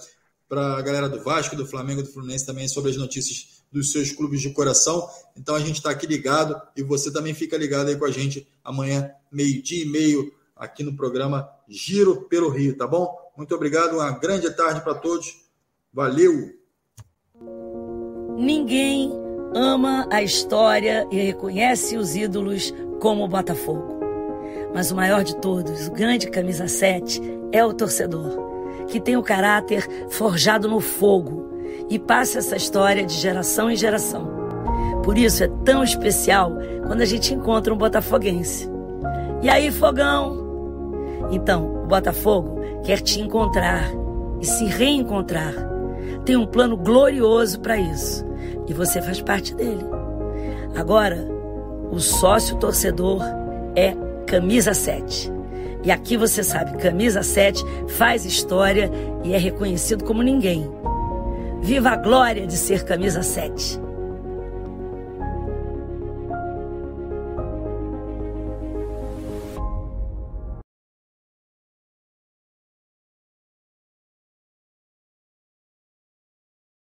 para 0.54 0.78
a 0.78 0.82
galera 0.82 1.08
do 1.08 1.20
Vasco, 1.20 1.56
do 1.56 1.66
Flamengo, 1.66 2.00
do 2.00 2.08
Fluminense 2.08 2.46
também 2.46 2.68
sobre 2.68 2.92
as 2.92 2.96
notícias 2.96 3.64
dos 3.72 3.90
seus 3.90 4.12
clubes 4.12 4.40
de 4.40 4.50
coração. 4.50 5.08
Então 5.36 5.56
a 5.56 5.58
gente 5.58 5.78
está 5.78 5.90
aqui 5.90 6.06
ligado 6.06 6.56
e 6.76 6.82
você 6.84 7.12
também 7.12 7.34
fica 7.34 7.56
ligado 7.56 7.88
aí 7.88 7.96
com 7.96 8.04
a 8.04 8.10
gente 8.10 8.46
amanhã, 8.62 9.10
meio-dia 9.32 9.82
e 9.82 9.88
meio, 9.88 10.32
aqui 10.54 10.84
no 10.84 10.94
programa 10.94 11.48
Giro 11.68 12.22
pelo 12.28 12.50
Rio, 12.50 12.76
tá 12.76 12.86
bom? 12.86 13.12
Muito 13.36 13.52
obrigado, 13.52 13.94
uma 13.94 14.12
grande 14.12 14.48
tarde 14.50 14.80
para 14.80 14.94
todos. 14.94 15.34
Valeu! 15.92 16.54
Ninguém 18.36 19.12
ama 19.56 20.06
a 20.08 20.22
história 20.22 21.04
e 21.10 21.16
reconhece 21.16 21.96
os 21.96 22.14
ídolos 22.14 22.72
como 23.00 23.24
o 23.24 23.28
Botafogo. 23.28 23.98
Mas 24.72 24.92
o 24.92 24.94
maior 24.94 25.24
de 25.24 25.36
todos, 25.36 25.88
o 25.88 25.92
grande 25.92 26.30
camisa 26.30 26.68
7, 26.68 27.20
é 27.50 27.64
o 27.64 27.74
torcedor 27.74 28.53
que 28.88 29.00
tem 29.00 29.16
o 29.16 29.22
caráter 29.22 29.88
forjado 30.10 30.68
no 30.68 30.80
fogo 30.80 31.48
e 31.88 31.98
passa 31.98 32.38
essa 32.38 32.56
história 32.56 33.04
de 33.04 33.14
geração 33.14 33.70
em 33.70 33.76
geração. 33.76 34.28
Por 35.02 35.18
isso 35.18 35.44
é 35.44 35.48
tão 35.64 35.82
especial 35.82 36.52
quando 36.86 37.02
a 37.02 37.04
gente 37.04 37.34
encontra 37.34 37.72
um 37.72 37.76
botafoguense. 37.76 38.70
E 39.42 39.48
aí, 39.48 39.70
fogão? 39.70 40.44
Então, 41.30 41.82
o 41.84 41.86
Botafogo 41.86 42.60
quer 42.82 43.00
te 43.00 43.20
encontrar 43.20 43.90
e 44.40 44.46
se 44.46 44.64
reencontrar. 44.64 45.52
Tem 46.24 46.36
um 46.36 46.46
plano 46.46 46.76
glorioso 46.76 47.60
para 47.60 47.76
isso 47.76 48.24
e 48.66 48.72
você 48.72 49.02
faz 49.02 49.20
parte 49.20 49.54
dele. 49.54 49.84
Agora, 50.74 51.28
o 51.90 51.98
sócio 51.98 52.56
torcedor 52.56 53.22
é 53.76 53.94
camisa 54.26 54.72
7. 54.72 55.30
E 55.84 55.90
aqui 55.90 56.16
você 56.16 56.42
sabe, 56.42 56.78
camisa 56.78 57.22
7 57.22 57.62
faz 57.88 58.24
história 58.24 58.90
e 59.22 59.34
é 59.34 59.38
reconhecido 59.38 60.02
como 60.04 60.22
ninguém. 60.22 60.66
Viva 61.60 61.90
a 61.90 61.96
glória 61.96 62.46
de 62.46 62.56
ser 62.56 62.84
camisa 62.84 63.22
7. 63.22 63.83